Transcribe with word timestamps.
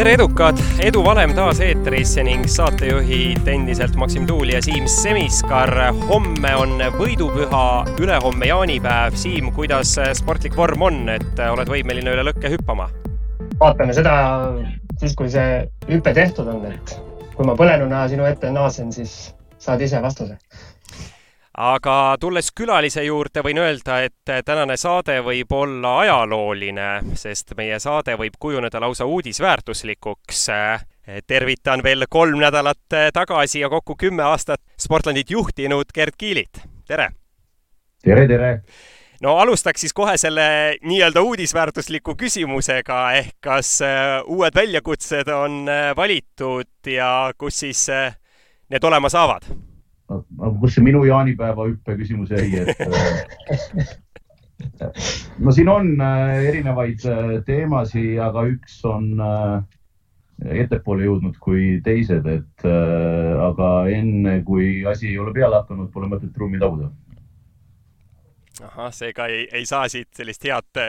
tere, 0.00 0.14
edukad! 0.16 0.56
Edu 0.80 1.02
Valem 1.04 1.34
taas 1.36 1.58
eetris 1.60 2.14
ning 2.24 2.46
saatejuhid 2.48 3.48
endiselt 3.52 3.98
Maksim 4.00 4.24
Tuul 4.26 4.48
ja 4.54 4.62
Siim 4.64 4.86
Semiskar. 4.88 5.74
homme 6.08 6.52
on 6.56 6.80
võidupüha, 6.94 7.64
ülehomme 8.00 8.48
jaanipäev. 8.48 9.18
Siim, 9.20 9.50
kuidas 9.52 9.92
sportlik 10.16 10.56
vorm 10.56 10.86
on, 10.88 11.02
et 11.12 11.42
oled 11.44 11.68
võimeline 11.68 12.14
üle 12.14 12.24
lõkke 12.30 12.54
hüppama? 12.54 12.88
vaatame 13.60 13.92
seda 13.92 14.14
siis, 15.02 15.12
kui 15.12 15.28
see 15.28 15.68
hüpe 15.90 16.14
tehtud 16.16 16.48
on, 16.48 16.64
et 16.72 16.96
kui 17.36 17.44
ma 17.44 17.52
põlenuna 17.58 18.06
sinu 18.08 18.24
ette 18.24 18.48
naasen, 18.56 18.88
siis 18.96 19.34
saad 19.60 19.84
ise 19.84 20.00
vastuse 20.00 20.38
aga 21.58 22.16
tulles 22.20 22.50
külalise 22.54 23.02
juurde, 23.04 23.42
võin 23.42 23.58
öelda, 23.58 24.00
et 24.06 24.32
tänane 24.46 24.76
saade 24.78 25.18
võib 25.26 25.52
olla 25.52 25.96
ajalooline, 26.04 26.90
sest 27.18 27.56
meie 27.58 27.78
saade 27.82 28.14
võib 28.18 28.38
kujuneda 28.38 28.80
lausa 28.80 29.04
uudisväärtuslikuks. 29.04 30.46
tervitan 31.26 31.82
veel 31.82 32.06
kolm 32.08 32.38
nädalat 32.38 33.12
tagasi 33.12 33.60
ja 33.60 33.68
kokku 33.68 33.96
kümme 33.96 34.22
aastat 34.22 34.60
Sportlandit 34.78 35.30
juhtinud 35.30 35.90
Gerd 35.94 36.14
Kiilit, 36.18 36.62
tere! 36.86 37.10
tere, 38.04 38.28
tere! 38.28 38.62
no 39.20 39.36
alustaks 39.38 39.80
siis 39.80 39.92
kohe 39.92 40.16
selle 40.16 40.76
nii-öelda 40.82 41.20
uudisväärtusliku 41.20 42.14
küsimusega, 42.14 43.12
ehk 43.12 43.34
kas 43.40 43.80
uued 44.26 44.54
väljakutsed 44.54 45.28
on 45.28 45.66
valitud 45.96 46.86
ja 46.86 47.32
kus 47.38 47.58
siis 47.58 47.88
need 48.70 48.84
olema 48.84 49.08
saavad? 49.08 49.69
Kus 50.60 50.74
see 50.74 50.84
minu 50.84 51.04
jaanipäeva 51.06 51.68
hüppe 51.70 51.96
küsimus 52.00 52.32
jäi, 52.34 52.64
et 52.64 52.78
no 55.44 55.52
siin 55.52 55.68
on 55.68 55.92
äh, 56.00 56.38
erinevaid 56.50 57.04
äh, 57.08 57.34
teemasid, 57.46 58.18
aga 58.22 58.44
üks 58.50 58.80
on 58.88 59.12
äh, 59.24 59.60
ettepoole 60.62 61.04
jõudnud 61.04 61.36
kui 61.42 61.76
teised, 61.84 62.24
et 62.24 62.64
aga 62.64 63.66
enne, 63.92 64.38
kui 64.46 64.86
asi 64.88 65.10
ei 65.10 65.18
ole 65.20 65.34
peale 65.36 65.58
hakanud, 65.60 65.90
pole 65.92 66.08
mõtet 66.08 66.38
ruumi 66.40 66.60
taguda. 66.62 66.88
ahah, 68.64 68.88
seega 68.96 69.26
ei, 69.28 69.44
ei 69.52 69.68
saa 69.68 69.84
siit 69.92 70.08
sellist 70.16 70.48
head 70.48 70.80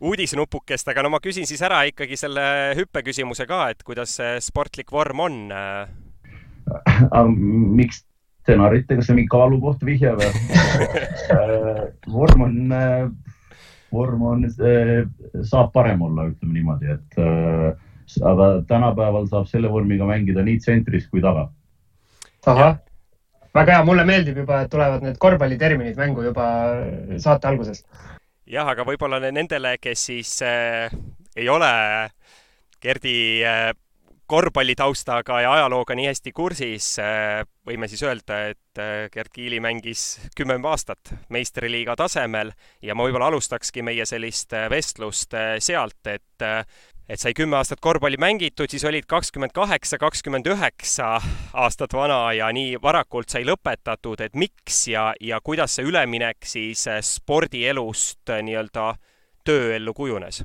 uudisnupukest, 0.00 0.92
aga 0.92 1.06
no 1.06 1.14
ma 1.14 1.22
küsin 1.24 1.48
siis 1.48 1.64
ära 1.64 1.80
ikkagi 1.88 2.20
selle 2.20 2.44
hüppe 2.76 3.00
küsimuse 3.08 3.48
ka, 3.48 3.62
et 3.72 3.80
kuidas 3.82 4.18
see 4.20 4.36
sportlik 4.44 4.92
vorm 4.92 5.24
on? 5.24 5.40
miks 7.80 8.04
stsenaarite, 8.40 8.96
kas 8.98 9.10
see 9.10 9.18
mingi 9.18 9.30
kaalukoht 9.32 9.84
vihje 9.86 10.14
või 10.18 10.30
vorm 12.10 12.46
on, 12.48 12.58
vorm 13.92 14.26
on, 14.32 14.44
saab 15.46 15.72
parem 15.74 16.02
olla, 16.08 16.28
ütleme 16.32 16.56
niimoodi, 16.56 16.96
et 16.96 17.20
aga 18.26 18.52
tänapäeval 18.68 19.28
saab 19.30 19.48
selle 19.50 19.70
vormiga 19.70 20.06
mängida 20.08 20.42
nii 20.46 20.58
tsentris 20.62 21.08
kui 21.10 21.22
taga. 21.22 21.48
ahah, 22.46 22.78
väga 23.54 23.76
hea, 23.76 23.84
mulle 23.86 24.06
meeldib 24.08 24.40
juba, 24.42 24.62
et 24.64 24.72
tulevad 24.72 25.04
need 25.04 25.18
korvpalliterminid 25.20 25.98
mängu 25.98 26.24
juba 26.26 26.46
saate 27.22 27.50
alguses. 27.50 27.84
jah, 28.50 28.68
aga 28.68 28.86
võib-olla 28.86 29.20
nendele, 29.30 29.76
kes 29.82 30.06
siis 30.10 30.38
äh, 30.46 30.90
ei 31.36 31.48
ole 31.48 31.70
Gerdi 32.80 33.44
äh, 33.44 33.70
korvpallitaustaga 34.30 35.40
ja 35.42 35.52
ajalooga 35.52 35.94
nii 35.98 36.06
hästi 36.06 36.32
kursis, 36.32 36.92
äh, 37.02 37.40
võime 37.66 37.88
siis 37.90 38.02
öelda, 38.06 38.36
et 38.52 38.78
äh, 38.78 39.08
Gerd 39.10 39.32
Kiili 39.34 39.58
mängis 39.62 40.20
kümme 40.38 40.54
aastat 40.70 41.14
meistriliiga 41.34 41.96
tasemel 41.98 42.52
ja 42.82 42.94
ma 42.94 43.08
võib-olla 43.08 43.30
alustakski 43.32 43.82
meie 43.82 44.06
sellist 44.06 44.54
äh, 44.54 44.68
vestlust 44.70 45.34
sealt, 45.58 46.00
et 46.06 46.46
et 47.10 47.18
sai 47.18 47.32
kümme 47.34 47.58
aastat 47.58 47.80
korvpalli 47.82 48.20
mängitud, 48.22 48.70
siis 48.70 48.84
olid 48.86 49.08
kakskümmend 49.10 49.50
kaheksa, 49.50 49.98
kakskümmend 49.98 50.46
üheksa 50.46 51.16
aastat 51.58 51.98
vana 51.98 52.20
ja 52.38 52.52
nii 52.54 52.78
varakult 52.82 53.34
sai 53.34 53.42
lõpetatud, 53.48 54.22
et 54.22 54.38
miks 54.38 54.84
ja, 54.92 55.10
ja 55.20 55.42
kuidas 55.42 55.74
see 55.74 55.90
üleminek 55.90 56.46
siis 56.46 56.86
spordielust 57.02 58.30
nii-öelda 58.30 58.92
tööellu 59.42 59.94
kujunes 59.98 60.44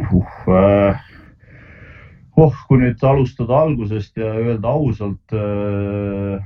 uh,? 0.00 1.11
Oh, 2.32 2.54
kui 2.68 2.78
nüüd 2.80 3.02
alustada 3.04 3.58
algusest 3.60 4.16
ja 4.16 4.30
öelda 4.40 4.70
ausalt 4.72 5.34
äh,, 5.36 6.38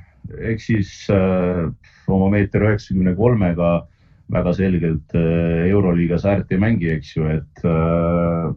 eks 0.50 0.64
siis 0.66 0.88
äh, 1.14 1.68
oma 2.10 2.30
meeter 2.32 2.64
üheksakümne 2.66 3.12
kolmega 3.14 3.86
väga 4.34 4.54
selgelt 4.58 5.14
äh, 5.14 5.68
Euroliigas 5.70 6.26
äärt 6.26 6.50
ei 6.50 6.58
mängi, 6.58 6.90
eks 6.96 7.12
ju, 7.14 7.28
et 7.30 7.62
äh, 7.62 8.48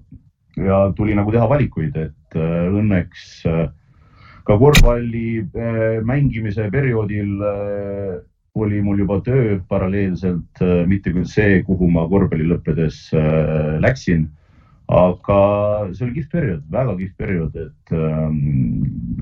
ja 0.66 0.80
tuli 0.98 1.14
nagu 1.18 1.30
teha 1.36 1.46
valikuid, 1.52 2.00
et 2.02 2.40
äh, 2.40 2.66
õnneks 2.74 3.28
äh, 3.46 3.68
ka 4.50 4.58
korvpalli 4.58 5.44
äh, 5.46 6.02
mängimise 6.02 6.66
perioodil 6.74 7.46
äh, 7.46 8.18
oli 8.58 8.82
mul 8.82 9.06
juba 9.06 9.20
töö 9.22 9.60
paralleelselt, 9.70 10.66
äh, 10.66 10.82
mitte 10.90 11.14
küll 11.14 11.30
see, 11.30 11.62
kuhu 11.68 11.94
ma 11.94 12.10
korvpalli 12.10 12.50
lõppedes 12.50 13.06
äh, 13.14 13.78
läksin 13.86 14.32
aga 14.90 15.40
see 15.94 16.08
oli 16.08 16.16
kihvt 16.16 16.32
periood, 16.34 16.62
väga 16.74 16.96
kihvt 16.98 17.18
periood, 17.22 17.58
et 17.62 17.92
ähm, 17.94 18.40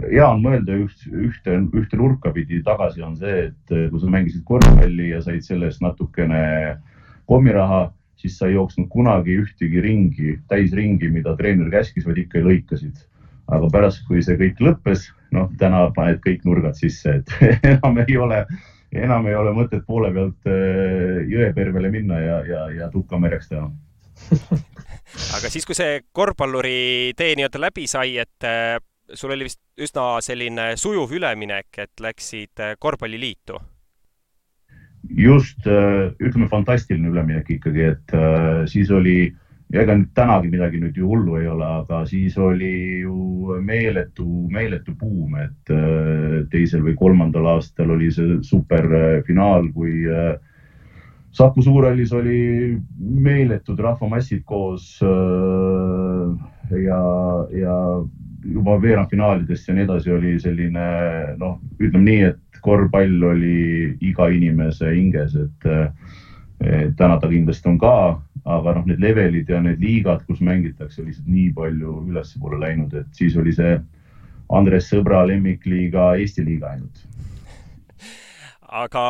hea 0.05 0.23
on 0.23 0.39
mõelda 0.45 0.77
üht, 0.79 1.01
ühte, 1.11 1.57
ühte 1.75 1.99
nurka 1.99 2.31
pidi 2.35 2.61
tagasi 2.63 3.03
on 3.03 3.17
see, 3.19 3.49
et 3.49 3.73
äh, 3.75 3.89
kui 3.91 3.99
sa 3.99 4.11
mängisid 4.13 4.45
korvpalli 4.47 5.09
ja 5.11 5.19
said 5.25 5.43
selle 5.43 5.67
eest 5.67 5.83
natukene 5.83 6.39
kommiraha, 7.27 7.89
siis 8.21 8.37
sa 8.39 8.47
ei 8.47 8.55
jooksnud 8.55 8.87
kunagi 8.93 9.35
ühtegi 9.41 9.83
ringi, 9.83 10.37
täisringi, 10.47 11.11
mida 11.11 11.35
treener 11.35 11.67
käskis, 11.73 12.07
vaid 12.07 12.23
ikka 12.23 12.45
lõikasid. 12.47 13.03
aga 13.47 13.67
pärast, 13.71 14.01
kui 14.07 14.23
see 14.23 14.35
kõik 14.39 14.57
lõppes, 14.63 15.05
noh, 15.35 15.51
täna 15.59 15.85
paned 15.95 16.19
kõik 16.23 16.47
nurgad 16.47 16.79
sisse, 16.79 17.19
et 17.19 17.35
enam 17.73 17.99
ei 18.07 18.17
ole, 18.19 18.41
enam 18.95 19.27
ei 19.27 19.35
ole 19.35 19.51
mõtet 19.55 19.83
poole 19.87 20.15
pealt 20.15 20.47
äh, 20.47 21.27
jõepervele 21.27 21.91
minna 21.91 22.23
ja, 22.23 22.41
ja, 22.47 22.65
ja 22.71 22.91
tukkamereks 22.95 23.51
teha 23.51 23.67
aga 25.37 25.49
siis, 25.51 25.65
kui 25.67 25.77
see 25.77 26.01
korvpalluri 26.15 27.13
tee 27.17 27.33
nii-öelda 27.37 27.61
läbi 27.61 27.87
sai, 27.89 28.17
et 28.21 28.45
äh, 28.47 28.77
sul 29.13 29.33
oli 29.35 29.47
vist 29.47 29.61
üsna 29.81 30.17
selline 30.23 30.69
sujuv 30.79 31.13
üleminek, 31.17 31.69
et 31.83 32.03
läksid 32.03 32.63
äh, 32.63 32.77
korvpalliliitu? 32.79 33.59
just, 35.17 35.61
äh, 35.69 36.13
ütleme 36.19 36.49
fantastiline 36.51 37.09
üleminek 37.13 37.51
ikkagi, 37.57 37.83
et 37.93 38.15
siis 38.67 38.89
oli, 38.91 39.29
ega 39.71 39.95
nüüd 39.95 40.09
tänagi 40.17 40.49
midagi 40.51 40.81
nüüd 40.81 40.97
ju 40.99 41.07
hullu 41.07 41.37
ei 41.39 41.47
ole, 41.47 41.69
aga 41.83 42.01
siis 42.09 42.35
oli 42.41 43.05
ju 43.05 43.55
meeletu, 43.63 44.25
meeletu 44.51 44.97
buum, 44.99 45.37
et 45.39 45.71
teisel 46.51 46.83
või 46.83 46.97
kolmandal 46.99 47.47
aastal 47.53 47.93
oli 47.95 48.11
see 48.11 48.41
superfinaal, 48.43 49.71
kui 49.77 50.03
äh, 50.11 50.35
Saku 51.37 51.61
Suurhallis 51.61 52.13
oli 52.17 52.77
meeletud 52.97 53.79
rahvamassid 53.79 54.41
koos 54.45 54.95
äh, 55.05 56.31
ja, 56.81 57.01
ja 57.53 57.75
juba 58.47 58.77
veerandfinaalidest 58.81 59.67
ja 59.67 59.75
nii 59.75 59.85
edasi 59.85 60.11
oli 60.15 60.37
selline 60.41 60.85
noh, 61.37 61.59
ütleme 61.79 62.05
nii, 62.07 62.21
et 62.31 62.61
korvpall 62.65 63.23
oli 63.31 63.97
iga 64.01 64.29
inimese 64.33 64.89
hinges, 64.95 65.35
et 65.37 65.67
täna 66.97 67.19
ta 67.21 67.29
kindlasti 67.29 67.69
on 67.69 67.77
ka, 67.81 67.93
aga 68.47 68.73
noh, 68.77 68.87
need 68.89 69.03
levelid 69.03 69.49
ja 69.51 69.59
need 69.61 69.83
liigad, 69.83 70.23
kus 70.27 70.41
mängitakse, 70.41 71.03
lihtsalt 71.05 71.29
nii 71.29 71.51
palju 71.57 71.99
ülespoole 72.09 72.59
läinud, 72.63 72.95
et 72.97 73.19
siis 73.19 73.37
oli 73.37 73.53
see 73.55 73.77
Andres 74.57 74.87
Sõbra 74.89 75.25
lemmikliiga 75.27 76.13
Eesti 76.17 76.45
liiga 76.47 76.73
ainult. 76.73 77.05
aga 78.67 79.03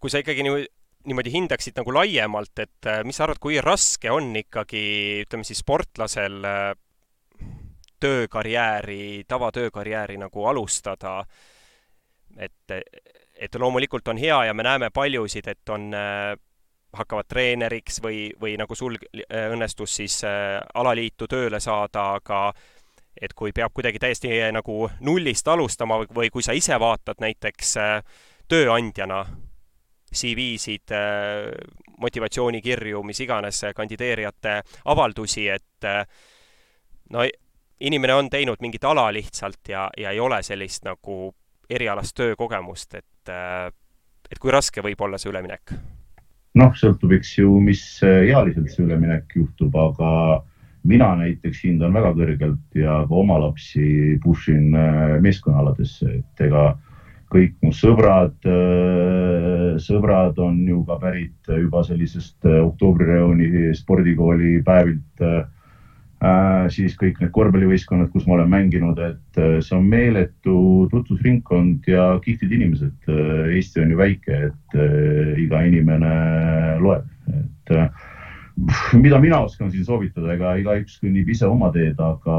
kui 0.00 0.10
sa 0.12 0.20
ikkagi 0.20 0.44
niimoodi 0.44 0.68
niimoodi 1.04 1.32
hindaksid 1.32 1.78
nagu 1.80 1.94
laiemalt, 1.94 2.58
et 2.58 2.88
äh, 2.88 3.02
mis 3.04 3.16
sa 3.16 3.24
arvad, 3.24 3.40
kui 3.40 3.60
raske 3.64 4.10
on 4.12 4.34
ikkagi, 4.36 4.82
ütleme 5.24 5.46
siis 5.48 5.62
sportlasel 5.64 6.44
äh, 6.44 6.74
töökarjääri, 8.00 9.24
tavatöökarjääri 9.28 10.18
nagu 10.20 10.44
alustada, 10.48 11.20
et, 12.36 12.76
et 13.36 13.58
loomulikult 13.60 14.08
on 14.08 14.20
hea 14.20 14.44
ja 14.48 14.54
me 14.54 14.64
näeme 14.64 14.90
paljusid, 14.94 15.48
et 15.48 15.72
on 15.72 15.90
äh, 15.96 16.34
hakkavad 16.96 17.28
treeneriks 17.28 18.00
või, 18.02 18.30
või 18.40 18.56
nagu 18.58 18.74
sul 18.74 18.96
õnnestus 19.30 19.92
siis 20.00 20.16
alaliitu 20.74 21.28
tööle 21.30 21.60
saada, 21.62 22.16
aga 22.18 22.48
et 23.14 23.30
kui 23.36 23.52
peab 23.54 23.70
kuidagi 23.74 24.00
täiesti 24.02 24.32
nagu 24.50 24.88
nullist 25.06 25.48
alustama 25.48 26.00
või 26.10 26.32
kui 26.34 26.42
sa 26.42 26.56
ise 26.56 26.74
vaatad 26.82 27.22
näiteks 27.22 27.76
tööandjana 28.50 29.20
CV-sid, 30.14 30.90
äh, 30.90 31.52
motivatsioonikirju, 32.00 33.02
mis 33.02 33.20
iganes 33.20 33.62
kandideerijate 33.76 34.60
avaldusi, 34.84 35.46
et 35.48 35.86
äh, 35.86 36.02
no 37.10 37.24
inimene 37.80 38.14
on 38.14 38.30
teinud 38.30 38.60
mingit 38.60 38.84
ala 38.84 39.08
lihtsalt 39.14 39.70
ja, 39.70 39.88
ja 39.96 40.10
ei 40.10 40.20
ole 40.20 40.42
sellist 40.42 40.84
nagu 40.84 41.30
erialast 41.70 42.16
töökogemust, 42.18 42.94
et, 42.98 43.30
äh, 43.30 43.70
et 44.30 44.38
kui 44.42 44.50
raske 44.50 44.82
võib 44.82 45.06
olla 45.06 45.18
see 45.18 45.30
üleminek? 45.30 45.74
noh, 46.58 46.72
sõltub, 46.74 47.12
eks 47.14 47.36
ju, 47.38 47.52
mis 47.62 47.82
ealiselt 48.02 48.72
see 48.72 48.82
üleminek 48.82 49.36
juhtub, 49.38 49.76
aga 49.78 50.40
mina 50.90 51.12
näiteks 51.20 51.60
hindan 51.62 51.94
väga 51.94 52.10
kõrgelt 52.16 52.74
ja 52.74 52.96
ka 53.06 53.14
oma 53.14 53.36
lapsi 53.38 54.16
push 54.24 54.50
in 54.50 54.74
meeskonnaaladesse, 55.22 56.16
et 56.18 56.42
ega 56.48 56.72
kõik 57.30 57.54
mu 57.62 57.70
sõbrad, 57.76 58.34
sõbrad 59.78 60.38
on 60.42 60.56
ju 60.66 60.80
ka 60.88 60.96
pärit 61.02 61.50
juba 61.54 61.84
sellisest 61.86 62.46
oktoobrireooni 62.50 63.70
spordikooli 63.78 64.58
päevilt 64.66 65.24
Äh, 66.20 66.66
siis 66.68 66.92
kõik 67.00 67.16
need 67.22 67.30
korvpallivõistkonnad, 67.32 68.10
kus 68.12 68.26
ma 68.28 68.34
olen 68.34 68.50
mänginud, 68.52 68.98
et 69.00 69.38
äh, 69.40 69.54
see 69.64 69.72
on 69.72 69.86
meeletu 69.88 70.56
tutvusringkond 70.92 71.88
ja 71.88 72.10
kihvtid 72.20 72.52
inimesed. 72.58 73.08
Äh, 73.08 73.54
Eesti 73.56 73.80
on 73.80 73.94
ju 73.94 73.96
väike, 73.96 74.40
et 74.50 74.76
iga 75.40 75.62
inimene 75.64 76.10
loeb, 76.84 77.08
et 77.32 77.72
mida 79.00 79.16
mina 79.22 79.40
oskan 79.46 79.72
siin 79.72 79.86
soovitada, 79.88 80.34
ega 80.34 80.52
igaüks 80.60 80.98
kõnnib 81.00 81.32
ise 81.32 81.48
oma 81.48 81.72
teed, 81.72 81.96
aga 81.96 82.36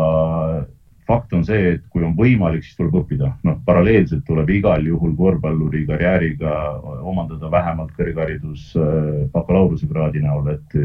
fakt 1.11 1.33
on 1.35 1.43
see, 1.47 1.73
et 1.75 1.83
kui 1.91 2.05
on 2.07 2.15
võimalik, 2.17 2.63
siis 2.65 2.77
tuleb 2.79 2.95
õppida. 3.01 3.33
noh, 3.47 3.57
paralleelselt 3.65 4.23
tuleb 4.27 4.49
igal 4.49 4.85
juhul 4.87 5.15
korvpalluri 5.17 5.85
karjääriga 5.89 6.53
omandada 7.03 7.51
vähemalt 7.51 7.91
kõrgharidus 7.97 8.71
bakalaureusekraadi 9.33 10.23
näol, 10.23 10.55
et 10.55 10.79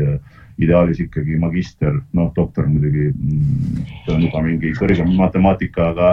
ideaalis 0.62 1.00
ikkagi 1.04 1.36
magister, 1.40 1.98
noh, 2.16 2.30
doktor 2.36 2.68
muidugi, 2.70 3.10
mm, 3.12 3.86
see 4.04 4.14
on 4.14 4.24
juba 4.24 4.42
mingi 4.44 4.72
kõrgem 4.78 5.12
matemaatika, 5.18 5.90
aga, 5.92 6.12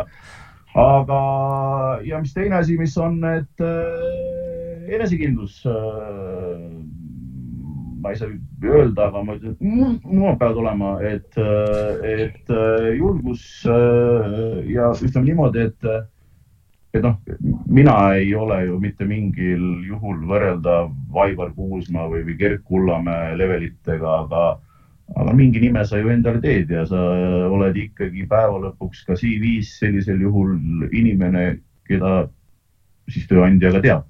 aga 0.84 1.20
ja 2.08 2.20
mis 2.24 2.36
teine 2.36 2.60
asi, 2.60 2.78
mis 2.80 2.98
on, 3.00 3.22
et 3.34 3.64
äh, 3.64 4.90
enesekindlus 4.98 5.64
äh,. 5.70 6.92
Ma 8.04 8.12
ei 8.12 8.20
saa 8.20 8.32
öelda, 8.68 9.08
aga 9.08 9.24
ma 9.24 9.38
ütlen, 9.38 9.56
et 9.56 10.08
mul 10.12 10.36
peavad 10.40 10.60
olema, 10.60 10.96
et, 11.08 11.38
et 12.04 12.52
julgus 13.00 13.46
ja 13.64 14.90
ütleme 15.00 15.30
niimoodi, 15.30 15.70
et 15.70 15.94
et 16.94 17.02
noh, 17.02 17.16
mina 17.74 17.96
ei 18.20 18.36
ole 18.38 18.60
ju 18.68 18.78
mitte 18.82 19.06
mingil 19.10 19.64
juhul 19.88 20.20
võrreldav 20.30 20.92
Aivar 21.24 21.50
Kuusma 21.56 22.06
või, 22.12 22.22
või 22.28 22.38
Gerd 22.38 22.62
Kullamäe 22.70 23.34
levelitega, 23.40 24.12
aga, 24.26 24.44
aga 25.18 25.34
mingi 25.34 25.62
nime 25.64 25.82
sa 25.90 25.98
ju 25.98 26.12
endale 26.14 26.42
teed 26.44 26.70
ja 26.70 26.86
sa 26.90 27.02
oled 27.50 27.80
ikkagi 27.88 28.28
päeva 28.30 28.62
lõpuks 28.68 29.02
ka 29.08 29.18
CV-s 29.18 29.80
sellisel 29.82 30.22
juhul 30.22 30.86
inimene, 30.92 31.58
keda 31.90 32.28
siis 33.10 33.26
tööandja 33.32 33.74
ka 33.74 33.82
teab. 33.84 34.10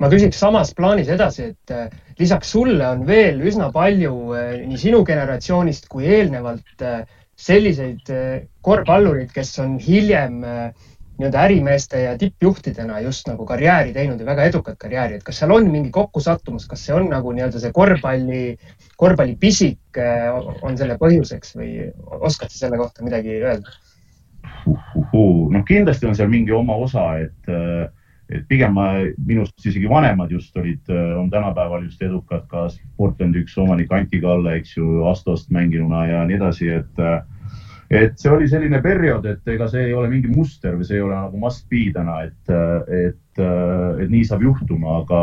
Ma 0.00 0.10
küsiks 0.12 0.40
samas 0.40 0.72
plaanis 0.74 1.10
edasi, 1.12 1.50
et 1.54 1.74
eh, 1.74 1.92
lisaks 2.18 2.54
sulle 2.56 2.86
on 2.88 3.04
veel 3.06 3.42
üsna 3.46 3.70
palju 3.74 4.14
eh, 4.38 4.56
nii 4.66 4.80
sinu 4.80 5.04
generatsioonist 5.06 5.86
kui 5.92 6.08
eelnevalt 6.10 6.82
eh, 6.82 7.04
selliseid 7.34 8.10
korvpallureid, 8.62 9.32
kes 9.34 9.48
on 9.58 9.72
hiljem 9.82 10.36
äh, 10.46 10.84
nii-öelda 11.18 11.40
ärimeeste 11.40 12.00
ja 12.00 12.18
tippjuhtidena 12.18 13.00
just 13.00 13.28
nagu 13.28 13.46
karjääri 13.46 13.92
teinud 13.94 14.20
ja 14.20 14.26
väga 14.26 14.44
edukat 14.50 14.78
karjääri, 14.78 15.14
et 15.14 15.22
kas 15.22 15.38
seal 15.38 15.52
on 15.54 15.68
mingi 15.70 15.90
kokkusattumus, 15.94 16.66
kas 16.66 16.82
see 16.86 16.94
on 16.94 17.06
nagu 17.10 17.32
nii-öelda 17.32 17.60
see 17.62 17.72
korvpalli, 17.72 18.42
korvpallipisik 18.98 20.00
äh, 20.02 20.34
on 20.62 20.78
selle 20.78 20.98
põhjuseks 20.98 21.54
või 21.60 21.70
oskad 22.18 22.50
sa 22.50 22.64
selle 22.64 22.80
kohta 22.82 23.06
midagi 23.06 23.38
öelda? 23.38 23.76
noh, 24.66 25.62
kindlasti 25.68 26.08
on 26.08 26.18
seal 26.18 26.32
mingi 26.32 26.52
oma 26.52 26.80
osa, 26.82 27.06
et, 27.22 27.52
äh, 27.52 27.86
et 28.32 28.46
pigem 28.48 28.72
ma, 28.76 28.86
minust 29.26 29.66
isegi 29.66 29.88
vanemad 29.90 30.30
just 30.32 30.56
olid, 30.56 30.82
äh, 30.88 31.12
on 31.18 31.30
tänapäeval 31.30 31.84
just 31.84 32.02
edukad 32.02 32.46
ka 32.48 32.68
Sportlandi 32.72 33.44
üks 33.44 33.56
omanik 33.60 33.92
Anti 33.92 34.20
Kalle, 34.20 34.56
eks 34.60 34.76
ju, 34.76 35.04
Astost 35.10 35.50
mänginuna 35.52 36.06
ja 36.08 36.24
nii 36.28 36.40
edasi, 36.40 36.70
et 36.80 37.04
et 37.94 38.16
see 38.18 38.30
oli 38.32 38.48
selline 38.48 38.80
periood, 38.82 39.26
et 39.28 39.48
ega 39.54 39.68
see 39.70 39.84
ei 39.88 39.92
ole 39.94 40.08
mingi 40.10 40.30
muster 40.32 40.74
või 40.78 40.86
see 40.88 40.96
ei 40.96 41.04
ole 41.04 41.14
nagu 41.14 41.38
must 41.38 41.68
be 41.70 41.84
täna, 41.94 42.22
et, 42.24 42.54
et, 42.88 43.42
et 43.42 44.10
nii 44.10 44.24
saab 44.24 44.42
juhtuma, 44.42 45.02
aga 45.02 45.20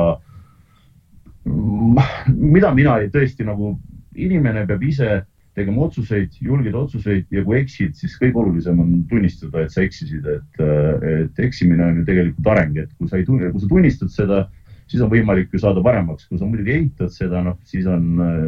mida 1.45 2.71
mina 2.75 2.99
tõesti 3.11 3.47
nagu, 3.47 3.73
inimene 4.15 4.65
peab 4.69 4.83
ise 4.85 5.23
tegema 5.57 5.85
otsuseid, 5.87 6.37
julgeid 6.39 6.75
otsuseid 6.77 7.27
ja 7.33 7.43
kui 7.43 7.59
eksid, 7.59 7.95
siis 7.99 8.15
kõige 8.21 8.39
olulisem 8.39 8.79
on 8.79 9.01
tunnistada, 9.09 9.65
et 9.65 9.73
sa 9.73 9.83
eksisid, 9.83 10.27
et, 10.31 10.63
et 11.09 11.43
eksimine 11.43 11.83
on 11.85 12.01
ju 12.01 12.07
tegelikult 12.07 12.51
areng, 12.53 12.79
et 12.83 12.91
kui 12.97 13.11
sa 13.11 13.19
ei 13.19 13.27
tunne, 13.27 13.51
kui 13.51 13.63
sa 13.63 13.71
tunnistad 13.71 14.13
seda, 14.13 14.41
siis 14.91 15.03
on 15.03 15.11
võimalik 15.11 15.51
ju 15.51 15.61
saada 15.61 15.83
paremaks, 15.83 16.27
kui 16.29 16.39
sa 16.39 16.47
muidugi 16.47 16.77
eitad 16.77 17.13
seda, 17.15 17.43
noh, 17.43 17.59
siis 17.67 17.87
on 17.89 18.07
äh, 18.23 18.47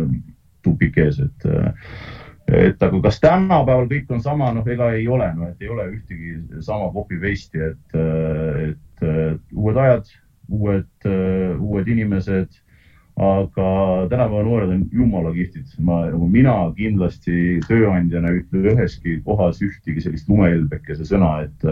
tupik 0.63 0.99
ees, 1.03 1.19
et 1.23 1.49
äh, 1.49 1.71
et 2.53 2.81
aga 2.83 2.99
kas 3.05 3.21
tänapäeval 3.23 3.87
kõik 3.87 4.09
on 4.11 4.21
sama, 4.23 4.49
noh, 4.55 4.65
ega 4.67 4.89
ei 4.97 5.05
ole, 5.07 5.29
no 5.37 5.47
et 5.47 5.61
ei 5.63 5.69
ole 5.71 5.85
ühtegi 5.93 6.33
sama 6.65 6.89
copy 6.91 7.19
paste'i, 7.21 7.69
et, 7.71 7.95
et 8.67 9.05
uued 9.55 9.79
ajad, 9.79 10.11
uued, 10.51 11.07
uued 11.07 11.87
inimesed. 11.93 12.59
Aga 13.19 13.67
tänapäeva 14.09 14.43
noored 14.43 14.71
on 14.73 14.85
jumala 14.91 15.33
kihvtid, 15.33 15.75
ma, 15.85 15.99
nagu 16.09 16.27
mina 16.27 16.55
kindlasti 16.77 17.59
tööandjana 17.67 18.31
ei 18.31 18.41
ütle 18.41 18.73
üheski 18.73 19.19
kohas 19.25 19.61
ühtegi 19.61 20.01
sellist 20.01 20.29
lumehelbekese 20.29 21.05
sõna, 21.05 21.35
et 21.45 21.69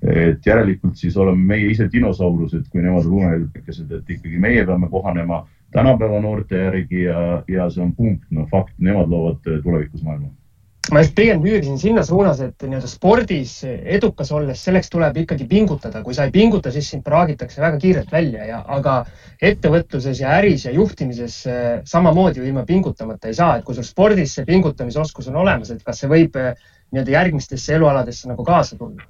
et 0.00 0.46
järelikult 0.46 0.96
siis 0.96 1.16
oleme 1.20 1.42
meie 1.44 1.66
ise 1.74 1.84
dinosaurused, 1.92 2.70
kui 2.72 2.80
nemad 2.80 3.04
on 3.04 3.18
lumehelbekesed, 3.18 3.90
et 3.92 4.14
ikkagi 4.16 4.38
meie 4.40 4.62
peame 4.64 4.88
kohanema 4.88 5.42
tänapäeva 5.74 6.22
noorte 6.24 6.56
järgi 6.56 7.02
ja, 7.02 7.42
ja 7.48 7.68
see 7.70 7.82
on 7.84 7.92
punkt, 7.98 8.24
noh 8.30 8.48
fakt, 8.48 8.72
nemad 8.78 9.12
loovad 9.12 9.44
tulevikus 9.62 10.06
maailma 10.06 10.30
ma 10.90 11.02
just 11.04 11.14
pigem 11.14 11.42
püüdsin 11.42 11.78
sinna 11.78 12.02
suunas, 12.06 12.40
et 12.42 12.64
nii-öelda 12.64 12.88
spordis 12.90 13.52
edukas 13.66 14.32
olles, 14.34 14.62
selleks 14.64 14.90
tuleb 14.92 15.20
ikkagi 15.22 15.46
pingutada, 15.50 16.02
kui 16.06 16.16
sa 16.16 16.26
ei 16.26 16.34
pinguta, 16.34 16.72
siis 16.74 16.88
sind 16.92 17.04
praagitakse 17.06 17.62
väga 17.62 17.78
kiirelt 17.82 18.10
välja 18.14 18.48
ja, 18.48 18.58
aga 18.78 18.96
ettevõtluses 19.50 20.22
ja 20.22 20.34
äris 20.40 20.66
ja 20.66 20.74
juhtimises 20.74 21.38
äh, 21.50 21.70
samamoodi 21.88 22.42
ilma 22.46 22.66
pingutamata 22.66 23.30
ei 23.30 23.38
saa, 23.38 23.58
et 23.58 23.66
kui 23.68 23.78
sul 23.78 23.86
spordis 23.86 24.34
see 24.38 24.48
pingutamisoskus 24.48 25.30
on 25.30 25.40
olemas, 25.44 25.70
et 25.70 25.86
kas 25.86 26.02
see 26.02 26.10
võib 26.10 26.36
äh, 26.40 26.52
nii-öelda 26.90 27.16
järgmistesse 27.18 27.78
elualadesse 27.78 28.30
nagu 28.32 28.46
kaasa 28.46 28.78
tulla 28.80 29.06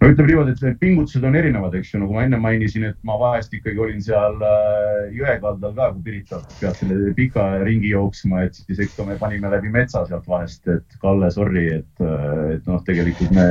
no 0.00 0.08
ütleme 0.08 0.30
niimoodi, 0.30 0.54
et 0.54 0.62
need 0.64 0.78
pingutused 0.80 1.24
on 1.26 1.36
erinevad, 1.36 1.74
eks 1.76 1.92
ju, 1.92 2.00
nagu 2.02 2.16
ma 2.16 2.24
enne 2.24 2.38
mainisin, 2.40 2.86
et 2.88 2.96
ma 3.06 3.18
vahest 3.20 3.52
ikkagi 3.56 3.82
olin 3.84 4.00
seal 4.04 4.38
äh, 4.46 5.10
jõe 5.16 5.36
kaldal 5.42 5.74
ka, 5.76 5.90
kui 5.96 6.06
Pirital 6.06 6.46
pead 6.60 6.78
selle 6.78 7.12
pika 7.16 7.46
ringi 7.66 7.92
jooksma, 7.92 8.46
et 8.48 8.56
siis 8.62 8.80
ikka 8.86 9.06
me 9.08 9.18
panime 9.20 9.52
läbi 9.52 9.72
metsa 9.74 10.06
sealt 10.08 10.28
vahest, 10.30 10.64
et 10.72 10.98
Kalle, 11.02 11.30
sorry, 11.34 11.66
et, 11.80 12.04
äh, 12.04 12.56
et 12.56 12.70
noh, 12.70 12.80
tegelikult 12.86 13.34
me 13.36 13.46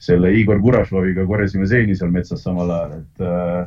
selle 0.00 0.30
Igor 0.38 0.62
Kurašoviga 0.62 1.26
korjasime 1.28 1.66
seeni 1.68 1.98
seal 1.98 2.14
metsas 2.14 2.46
samal 2.46 2.70
ajal, 2.76 3.02
et 3.02 3.26
äh, 3.26 3.58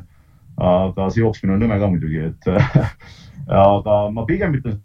aga 0.63 1.12
see 1.12 1.25
jooksmine 1.25 1.58
on 1.58 1.63
nõme 1.65 1.82
ka 1.82 1.92
muidugi, 1.92 2.32
et 2.32 2.50
aga 3.68 4.00
ma 4.15 4.25
pigem 4.30 4.56
ütlen 4.62 4.80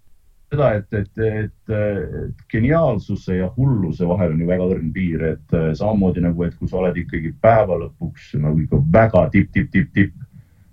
seda, 0.53 0.71
et, 0.79 0.95
et, 0.95 1.19
et, 1.19 1.73
et 1.73 2.45
geniaalsuse 2.53 3.37
ja 3.37 3.51
hulluse 3.57 4.07
vahel 4.09 4.35
on 4.35 4.43
ju 4.43 4.49
väga 4.49 4.69
õrn 4.73 4.93
piir, 4.95 5.25
et 5.35 5.57
äh, 5.57 5.71
samamoodi 5.77 6.25
nagu, 6.25 6.45
et 6.47 6.57
kui 6.59 6.71
sa 6.71 6.81
oled 6.83 6.97
ikkagi 6.97 7.35
päeva 7.43 7.79
lõpuks 7.83 8.35
nagu 8.41 8.63
ikka 8.65 8.81
väga 8.95 9.27
tipp, 9.35 9.53
tipp, 9.53 9.73
tipp, 9.75 9.91
tipp, 9.95 10.15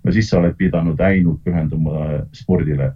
no 0.04 0.14
siis 0.14 0.30
sa 0.30 0.40
oled 0.40 0.56
pidanud 0.56 1.00
ainult 1.00 1.42
pühenduma 1.44 2.22
spordile. 2.36 2.92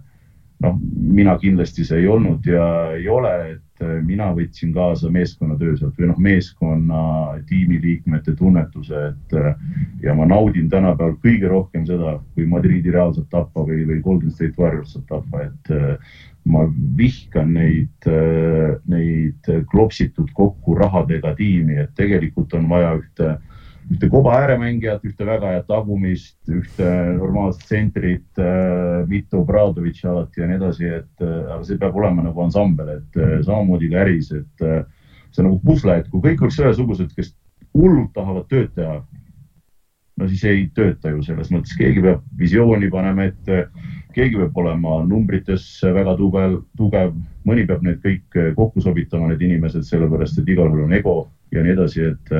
noh, 0.61 0.75
mina 0.93 1.33
kindlasti 1.41 1.81
see 1.85 2.03
ei 2.03 2.07
olnud 2.07 2.45
ja 2.45 2.65
ei 2.93 3.07
ole, 3.09 3.31
et 3.55 3.70
mina 4.05 4.29
võtsin 4.35 4.73
kaasa 4.75 5.09
meeskonnatöö 5.11 5.75
sealt 5.77 5.99
või 5.99 6.09
noh, 6.11 6.19
meeskonna 6.21 7.03
tiimiliikmete 7.49 8.35
tunnetuse, 8.39 9.05
et 9.11 9.37
äh, 9.37 9.53
ja 10.03 10.15
ma 10.17 10.27
naudin 10.29 10.69
tänapäeval 10.69 11.17
kõige 11.23 11.51
rohkem 11.51 11.85
seda, 11.89 12.17
kui 12.35 12.45
Madridi 12.49 12.91
Real 12.91 13.13
saab 13.15 13.29
tappa 13.31 13.65
või, 13.67 13.85
või 13.87 14.01
Golden 14.03 14.33
State 14.33 14.57
Warriors 14.59 14.93
saab 14.95 15.07
tappa, 15.09 15.47
et 15.49 15.73
ma 16.45 16.65
vihkan 16.97 17.53
neid, 17.53 18.09
äh, 18.09 18.75
neid 18.89 19.49
klopsitud 19.71 20.31
kokku 20.33 20.75
rahadega 20.77 21.35
tiimi, 21.37 21.77
et 21.83 21.93
tegelikult 21.97 22.53
on 22.57 22.69
vaja 22.69 22.95
ühte, 22.97 23.35
ühte 23.91 24.09
koba 24.11 24.37
ääremängijat, 24.39 25.03
ühte 25.07 25.27
väga 25.27 25.53
head 25.55 25.67
tagumist, 25.67 26.37
ühte 26.47 26.89
normaalset 27.17 27.65
tsentrit, 27.67 28.29
äh, 28.39 29.01
mitu 29.09 29.43
Bradovitši 29.47 30.07
alati 30.07 30.43
ja 30.43 30.49
nii 30.49 30.59
edasi, 30.59 30.91
et 31.01 31.25
äh, 31.25 31.37
aga 31.55 31.61
see 31.67 31.79
peab 31.81 31.97
olema 31.99 32.25
nagu 32.25 32.45
ansambel, 32.45 32.95
et 32.97 33.21
samamoodi 33.47 33.91
ka 33.91 34.03
äris, 34.05 34.31
et 34.35 34.65
see 35.31 35.43
on 35.43 35.49
nagu 35.49 35.59
pusle, 35.65 35.99
et 35.99 36.11
kui 36.11 36.23
kõik 36.23 36.45
oleks 36.45 36.59
ühesugused, 36.61 37.11
kes 37.17 37.33
hullult 37.75 38.13
tahavad 38.15 38.47
tööd 38.51 38.71
teha, 38.75 39.01
no 40.19 40.27
siis 40.29 40.43
ei 40.47 40.67
tööta 40.75 41.11
ju 41.11 41.23
selles 41.25 41.51
mõttes, 41.51 41.75
keegi 41.79 42.03
peab 42.03 42.23
visiooni 42.39 42.91
panema 42.91 43.27
ette 43.31 43.65
keegi 44.15 44.39
peab 44.39 44.57
olema 44.63 44.99
numbrites 45.07 45.65
väga 45.95 46.15
tugev, 46.19 46.57
tugev, 46.77 47.13
mõni 47.47 47.65
peab 47.67 47.83
need 47.85 48.01
kõik 48.03 48.39
kokku 48.57 48.83
sobitama, 48.83 49.31
need 49.31 49.43
inimesed, 49.47 49.85
sellepärast 49.87 50.41
et 50.41 50.51
igalühel 50.51 50.85
on 50.87 50.95
ego 50.97 51.15
ja 51.55 51.63
nii 51.63 51.75
edasi, 51.75 52.11
et, 52.11 52.33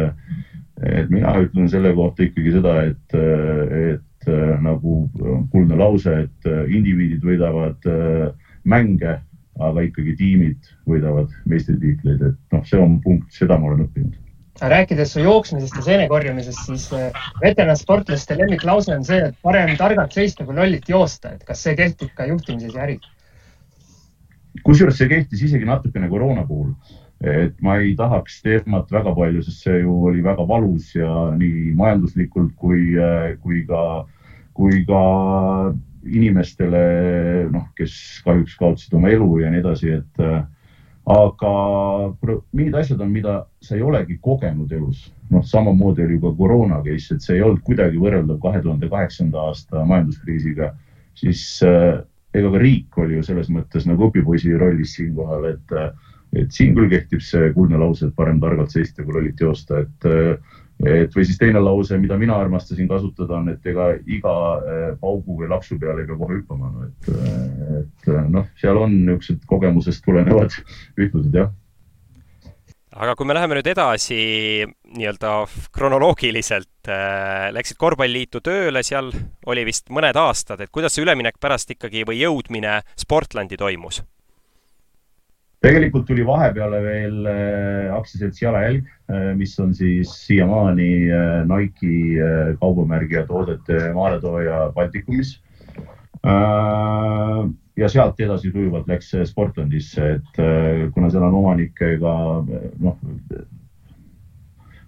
et 0.82 1.10
mina 1.14 1.34
ütlen 1.42 1.70
selle 1.70 1.94
kohta 1.98 2.26
ikkagi 2.26 2.56
seda, 2.56 2.78
et, 2.90 3.18
et 3.94 4.30
nagu 4.62 5.04
kuldne 5.52 5.78
lause, 5.78 6.14
et 6.26 6.50
indiviidid 6.74 7.26
võidavad 7.26 7.86
mänge, 8.70 9.20
aga 9.60 9.86
ikkagi 9.86 10.16
tiimid 10.18 10.74
võidavad 10.90 11.32
meistritiitleid, 11.50 12.22
et 12.32 12.56
noh, 12.56 12.66
see 12.68 12.80
on 12.82 13.00
punkt, 13.04 13.32
seda 13.36 13.58
ma 13.60 13.72
olen 13.72 13.86
õppinud. 13.88 14.18
rääkides 14.62 15.14
su 15.14 15.24
jooksmisest 15.24 15.78
ja 15.80 15.84
seene 15.86 16.08
korjamisest, 16.08 16.66
siis 16.68 16.88
äh, 16.94 17.24
veteransportlaste 17.42 18.38
lemmiklause 18.38 18.94
on 18.96 19.06
see, 19.06 19.22
et 19.32 19.38
parem 19.42 19.74
targalt 19.78 20.14
seista 20.14 20.46
kui 20.46 20.56
lollit 20.56 20.90
joosta, 20.90 21.34
et 21.36 21.44
kas 21.48 21.64
see 21.66 21.76
kehtib 21.76 22.14
ka 22.16 22.30
juhtimises 22.30 22.76
ja 22.76 22.86
äris? 22.88 23.08
kusjuures 24.68 24.98
see 25.00 25.08
kehtis 25.10 25.42
isegi 25.48 25.66
natukene 25.66 26.10
koroona 26.12 26.44
puhul, 26.46 26.74
et 27.22 27.54
ma 27.62 27.78
ei 27.78 27.94
tahaks 27.96 28.40
teemat 28.42 28.90
väga 28.92 29.14
palju, 29.16 29.44
sest 29.46 29.68
see 29.68 29.82
ju 29.84 29.94
oli 30.10 30.24
väga 30.26 30.46
valus 30.48 30.96
ja 30.96 31.30
nii 31.38 31.74
majanduslikult 31.78 32.56
kui, 32.58 32.96
äh, 32.98 33.36
kui 33.44 33.62
ka, 33.70 34.08
kui 34.58 34.82
ka 34.88 35.02
inimestele, 36.02 36.82
noh, 37.54 37.68
kes 37.78 37.94
kahjuks 38.26 38.58
kaotasid 38.58 38.98
oma 38.98 39.14
elu 39.14 39.30
ja 39.44 39.52
nii 39.54 39.62
edasi, 39.62 39.94
et 40.02 40.24
äh, 40.26 40.42
aga 41.12 41.54
mingid 42.58 42.76
asjad 42.82 43.02
on, 43.02 43.12
mida 43.14 43.42
sa 43.62 43.78
ei 43.78 43.86
olegi 43.86 44.18
kogenud 44.22 44.72
elus. 44.74 45.12
noh, 45.32 45.46
samamoodi 45.48 46.04
oli 46.04 46.18
ka 46.20 46.34
koroona 46.36 46.82
case, 46.84 47.16
et 47.16 47.24
see 47.24 47.38
ei 47.38 47.44
olnud 47.46 47.62
kuidagi 47.64 48.02
võrreldav 48.02 48.42
kahe 48.44 48.60
tuhande 48.66 48.90
kaheksanda 48.92 49.46
aasta 49.48 49.86
majanduskriisiga, 49.88 50.74
siis 51.16 51.44
äh, 51.64 52.02
ega 52.34 52.52
ka 52.52 52.60
riik 52.60 52.98
oli 53.00 53.20
ju 53.20 53.24
selles 53.24 53.48
mõttes 53.54 53.86
nagu 53.88 54.10
õpipoisi 54.10 54.58
rollis 54.58 54.98
siinkohal, 54.98 55.54
et, 55.54 55.78
et 56.36 56.52
siin 56.56 56.76
küll 56.78 56.90
kehtib 56.92 57.24
see 57.26 57.52
kuldne 57.56 57.80
lause, 57.82 58.08
et 58.08 58.16
parem 58.16 58.40
targalt 58.40 58.72
seista 58.74 59.04
kui 59.04 59.16
lollit 59.18 59.40
joosta, 59.40 59.84
et 59.86 60.12
et 60.82 61.14
või 61.14 61.26
siis 61.28 61.38
teine 61.38 61.62
lause, 61.62 61.98
mida 62.02 62.18
mina 62.18 62.40
armastasin 62.42 62.88
kasutada, 62.90 63.38
on, 63.38 63.52
et 63.54 63.66
ega 63.70 63.92
iga 64.10 64.36
eh, 64.58 64.86
paugu 65.02 65.38
või 65.42 65.50
laksu 65.52 65.78
peale 65.80 66.02
ei 66.02 66.10
pea 66.10 66.18
kohe 66.18 66.40
hüppama 66.40 66.72
no,. 66.74 66.88
et, 66.88 67.10
et 67.82 68.08
noh, 68.34 68.48
seal 68.58 68.80
on 68.82 68.96
niisugused 68.96 69.46
kogemusest 69.50 70.02
tulenevad 70.08 70.56
ütlused, 71.04 71.36
jah 71.38 71.52
aga 72.92 73.14
kui 73.16 73.28
me 73.28 73.36
läheme 73.38 73.56
nüüd 73.56 73.68
edasi 73.72 74.18
nii-öelda 74.98 75.36
kronoloogiliselt 75.74 76.90
äh,, 76.92 77.48
läksid 77.56 77.80
korvpalliliitu 77.80 78.42
tööle, 78.44 78.84
seal 78.84 79.14
oli 79.48 79.64
vist 79.68 79.88
mõned 79.94 80.18
aastad, 80.20 80.60
et 80.60 80.74
kuidas 80.74 80.98
see 80.98 81.06
üleminek 81.06 81.40
pärast 81.40 81.72
ikkagi 81.72 82.04
või 82.08 82.20
jõudmine 82.24 82.82
Sportlandi 83.00 83.60
toimus? 83.60 84.02
Tegelikult 85.62 86.08
tuli 86.10 86.26
vahepeale 86.26 86.82
veel 86.84 87.30
äh, 87.30 87.94
aktsiaselts 87.94 88.42
Jalajälg 88.42 88.88
äh,, 89.12 89.32
mis 89.38 89.54
on 89.62 89.76
siis 89.78 90.14
siiamaani 90.26 90.92
äh, 91.14 91.30
Nike'i 91.50 92.18
äh, 92.18 92.52
kaubamärgi 92.60 93.20
ja 93.20 93.26
toodete 93.30 93.92
maaletooja 93.94 94.72
Baltikumis. 94.76 95.40
Ja 97.82 97.88
sealt 97.90 98.20
edasi 98.22 98.52
sujuvalt 98.52 98.86
läks 98.86 99.08
Sportlandisse, 99.26 100.20
et 100.20 100.36
kuna 100.94 101.08
seal 101.10 101.24
on 101.26 101.38
omanikega 101.40 102.12
noh, 102.46 103.00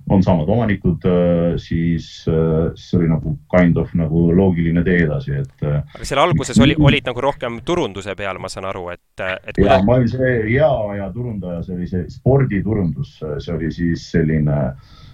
on 0.09 0.23
samad 0.23 0.49
omanikud, 0.49 1.05
äh, 1.07 1.53
siis, 1.61 2.25
äh, 2.27 2.71
siis 2.75 2.97
oli 2.99 3.07
nagu 3.11 3.37
kind 3.51 3.77
of 3.77 3.93
nagu 3.97 4.25
loogiline 4.35 4.83
tee 4.83 5.03
edasi, 5.05 5.37
et. 5.43 5.63
aga 5.63 6.07
seal 6.07 6.23
alguses 6.23 6.59
oli, 6.63 6.75
olid 6.79 7.07
nagu 7.07 7.23
rohkem 7.23 7.61
turunduse 7.65 8.15
peal, 8.19 8.41
ma 8.41 8.51
saan 8.51 8.67
aru, 8.71 8.89
et, 8.95 9.23
et. 9.23 9.61
ja 9.63 9.79
ma 9.85 9.99
olin 9.99 10.11
see 10.11 10.33
hea 10.49 10.73
aja 10.95 11.07
turundaja, 11.13 11.63
see 11.63 11.77
oli 11.77 11.87
see 11.87 12.03
sporditurundus, 12.11 13.15
see 13.21 13.55
oli 13.55 13.71
siis 13.71 14.09
selline 14.11 14.59
äh, 14.65 14.75
Äh, 14.75 15.12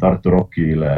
Tartu 0.00 0.30
Rockile 0.30 0.90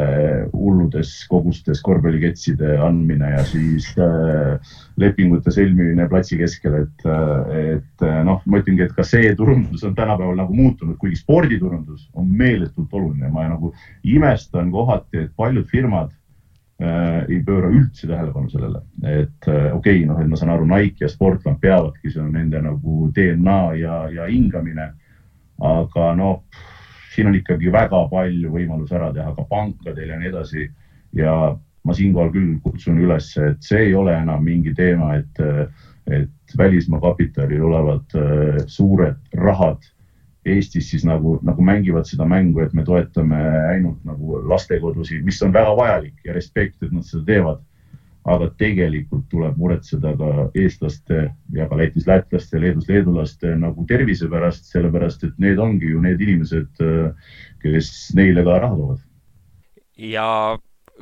hulludes 0.50 1.12
kogustes 1.30 1.78
korvpalliketside 1.86 2.74
andmine 2.82 3.30
ja 3.36 3.44
siis 3.46 3.86
äh, 4.02 4.74
lepingute 4.98 5.52
sõlmimine 5.54 6.08
platsi 6.10 6.38
keskel, 6.40 6.80
et, 6.82 7.06
äh, 7.06 7.54
et 7.76 8.04
noh, 8.26 8.42
ma 8.50 8.60
ütlengi, 8.60 8.82
et 8.82 8.96
ka 8.96 9.06
see 9.06 9.30
turundus 9.38 9.86
on 9.86 9.94
tänapäeval 9.94 10.42
nagu 10.42 10.58
muutunud, 10.58 10.98
kuigi 10.98 11.20
sporditurundus 11.22 12.08
on 12.18 12.28
meeletult 12.28 12.92
oluline. 12.92 13.30
ma 13.30 13.46
nagu 13.48 13.72
imestan 14.04 14.70
kohati, 14.74 15.26
et 15.26 15.32
paljud 15.36 15.70
firmad 15.70 16.10
äh, 16.82 17.22
ei 17.30 17.42
pööra 17.46 17.70
üldse 17.70 18.10
tähelepanu 18.10 18.50
sellele, 18.50 18.82
et 19.06 19.48
äh, 19.48 19.70
okei 19.70 20.02
okay,, 20.02 20.06
noh, 20.10 20.20
et 20.20 20.28
ma 20.28 20.36
saan 20.36 20.56
aru, 20.56 20.66
Nike 20.66 21.06
ja 21.06 21.14
Sportland 21.14 21.62
peavadki, 21.62 22.10
see 22.10 22.26
on 22.26 22.34
nende 22.34 22.58
nagu 22.66 23.06
DNA 23.14 23.60
ja, 23.80 24.06
ja 24.10 24.26
hingamine. 24.26 24.94
aga 25.56 26.10
noh 26.18 26.42
siin 27.16 27.30
on 27.30 27.38
ikkagi 27.38 27.72
väga 27.72 28.02
palju 28.12 28.52
võimalusi 28.52 28.96
ära 28.98 29.10
teha 29.14 29.32
ka 29.36 29.46
pankadel 29.50 30.12
ja 30.12 30.20
nii 30.20 30.30
edasi. 30.32 30.68
ja 31.16 31.32
ma 31.86 31.94
siinkohal 31.94 32.32
küll 32.34 32.56
kutsun 32.64 32.98
üles, 32.98 33.30
et 33.38 33.62
see 33.62 33.88
ei 33.88 33.94
ole 33.94 34.14
enam 34.18 34.42
mingi 34.44 34.74
teema, 34.74 35.14
et, 35.16 35.38
et 36.10 36.56
välismaa 36.58 37.00
kapitalil 37.00 37.62
olevad 37.68 38.16
äh, 38.18 38.64
suured 38.66 39.22
rahad 39.34 39.84
Eestis 40.46 40.90
siis 40.92 41.02
nagu, 41.02 41.40
nagu 41.42 41.62
mängivad 41.62 42.06
seda 42.06 42.26
mängu, 42.28 42.60
et 42.62 42.74
me 42.74 42.84
toetame 42.86 43.38
ainult 43.72 44.04
nagu 44.06 44.38
lastekodusid, 44.46 45.24
mis 45.26 45.40
on 45.42 45.54
väga 45.54 45.72
vajalik 45.74 46.20
ja 46.24 46.36
respekt, 46.36 46.78
et 46.82 46.92
nad 46.94 47.02
seda 47.06 47.24
teevad 47.26 47.64
aga 48.26 48.48
tegelikult 48.58 49.28
tuleb 49.30 49.58
muretseda 49.60 50.12
ka 50.18 50.48
eestlaste 50.58 51.28
ja 51.54 51.68
ka 51.70 51.78
Lätis 51.78 52.08
lätlaste, 52.08 52.60
Leedus 52.60 52.88
leedulaste 52.90 53.54
nagu 53.60 53.84
tervise 53.86 54.26
pärast, 54.32 54.66
sellepärast 54.72 55.28
et 55.28 55.36
need 55.42 55.60
ongi 55.62 55.92
ju 55.92 56.02
need 56.02 56.22
inimesed, 56.26 56.82
kes 57.62 57.92
neile 58.18 58.42
ka 58.46 58.58
raha 58.64 58.80
toovad. 58.80 59.04
ja 59.96 60.26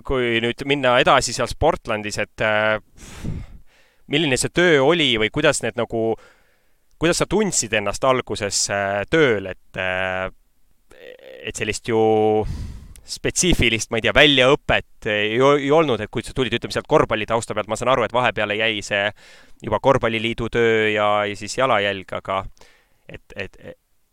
kui 0.02 0.38
nüüd 0.42 0.64
minna 0.66 0.96
edasi 1.02 1.34
seal 1.34 1.48
Sportlandis, 1.50 2.18
et 2.22 2.42
äh, 2.42 2.78
milline 4.10 4.38
see 4.40 4.52
töö 4.54 4.82
oli 4.84 5.14
või 5.20 5.30
kuidas 5.34 5.62
need 5.62 5.78
nagu, 5.78 6.14
kuidas 6.98 7.22
sa 7.22 7.28
tundsid 7.30 7.74
ennast 7.78 8.04
alguses 8.04 8.66
äh, 8.74 9.02
tööl, 9.10 9.52
et 9.52 9.80
äh, 9.80 10.30
et 11.44 11.56
sellist 11.56 11.88
ju 11.88 11.98
spetsiifilist, 13.04 13.90
ma 13.92 14.00
ei 14.00 14.06
tea, 14.06 14.14
väljaõpet 14.16 15.08
ei, 15.12 15.36
ei 15.36 15.70
olnud, 15.74 16.00
et 16.00 16.10
kui 16.12 16.24
sa 16.24 16.32
tulid, 16.36 16.54
ütleme 16.56 16.72
sealt 16.72 16.88
korvpalli 16.88 17.26
tausta 17.28 17.56
pealt, 17.56 17.68
ma 17.68 17.76
saan 17.76 17.92
aru, 17.92 18.06
et 18.06 18.14
vahepeale 18.16 18.56
jäi 18.56 18.80
see 18.84 19.06
juba 19.64 19.80
korvpalliliidu 19.84 20.48
töö 20.52 20.88
ja, 20.94 21.08
ja 21.28 21.36
siis 21.36 21.58
jalajälg, 21.58 22.16
aga 22.16 22.42
et, 23.08 23.36
et, 23.36 23.58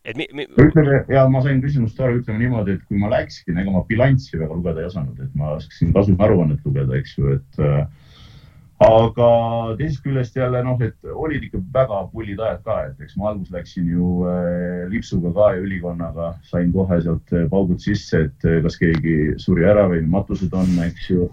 et 0.03 0.19
mi, 0.19 0.27
mi... 0.35 0.47
ütleme 0.59 1.01
ja 1.11 1.23
ma 1.31 1.43
sain 1.45 1.63
küsimust 1.63 1.99
aru, 2.03 2.19
ütleme 2.19 2.43
niimoodi, 2.43 2.75
et 2.77 2.85
kui 2.89 2.99
ma 2.99 3.11
läksin, 3.13 3.57
ega 3.63 3.73
ma 3.73 3.85
bilanssi 3.87 4.39
väga 4.39 4.59
lugeda 4.59 4.83
ei 4.83 4.91
osanud, 4.91 5.23
et 5.23 5.39
ma 5.39 5.55
oskasin 5.55 5.95
kasumiaruannet 5.95 6.67
lugeda, 6.67 6.99
eks 6.99 7.17
ju, 7.17 7.37
et 7.39 7.63
äh, 7.63 7.85
aga 8.81 9.29
teisest 9.77 10.01
küljest 10.05 10.37
jälle 10.37 10.63
noh, 10.65 10.79
et 10.81 11.13
olid 11.13 11.45
ikka 11.45 11.61
väga 11.73 12.01
pullid 12.11 12.39
ajad 12.41 12.61
ka, 12.65 12.77
et 12.89 13.05
eks 13.05 13.17
ma 13.19 13.29
alguses 13.29 13.53
läksin 13.53 13.89
ju 13.93 14.11
äh, 14.25 14.85
lipsuga 14.89 15.33
ka 15.35 15.51
ja 15.55 15.61
ülikonnaga, 15.61 16.33
sain 16.49 16.71
kohe 16.73 17.01
sealt 17.05 17.33
äh, 17.35 17.45
paugud 17.51 17.81
sisse, 17.83 18.25
et 18.27 18.47
äh, 18.47 18.61
kas 18.65 18.79
keegi 18.81 19.17
suri 19.41 19.67
ära 19.69 19.85
või 19.91 20.01
matused 20.09 20.53
on, 20.57 20.71
eks 20.87 21.11
ju. 21.11 21.27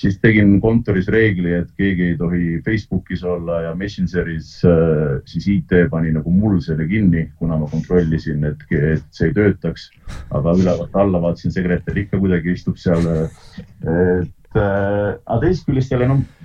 siis 0.00 0.14
tegin 0.20 0.54
kontoris 0.60 1.08
reegli, 1.12 1.52
et 1.52 1.68
keegi 1.76 2.06
ei 2.10 2.16
tohi 2.16 2.60
Facebookis 2.64 3.24
olla 3.24 3.58
ja 3.66 3.72
Messengeris 3.76 4.52
äh, 4.68 5.20
siis 5.28 5.48
IT 5.56 5.72
pani 5.92 6.12
nagu 6.12 6.32
mul 6.32 6.60
selle 6.64 6.86
kinni, 6.88 7.30
kuna 7.38 7.58
ma 7.60 7.68
kontrollisin, 7.68 8.44
et, 8.48 8.66
et 8.76 9.08
see 9.12 9.28
ei 9.28 9.36
töötaks. 9.36 9.88
aga 10.36 10.52
ülevalt 10.52 10.96
alla 10.96 11.20
vaatasin, 11.22 11.52
sekretär 11.52 11.96
ikka 12.04 12.20
kuidagi 12.20 12.52
istub 12.56 12.76
seal. 12.76 13.08
et 13.08 14.60
äh, 14.60 15.16
aga 15.24 15.40
teisest 15.40 15.68
küljest 15.68 15.96
jälle 15.96 16.12
noh 16.12 16.39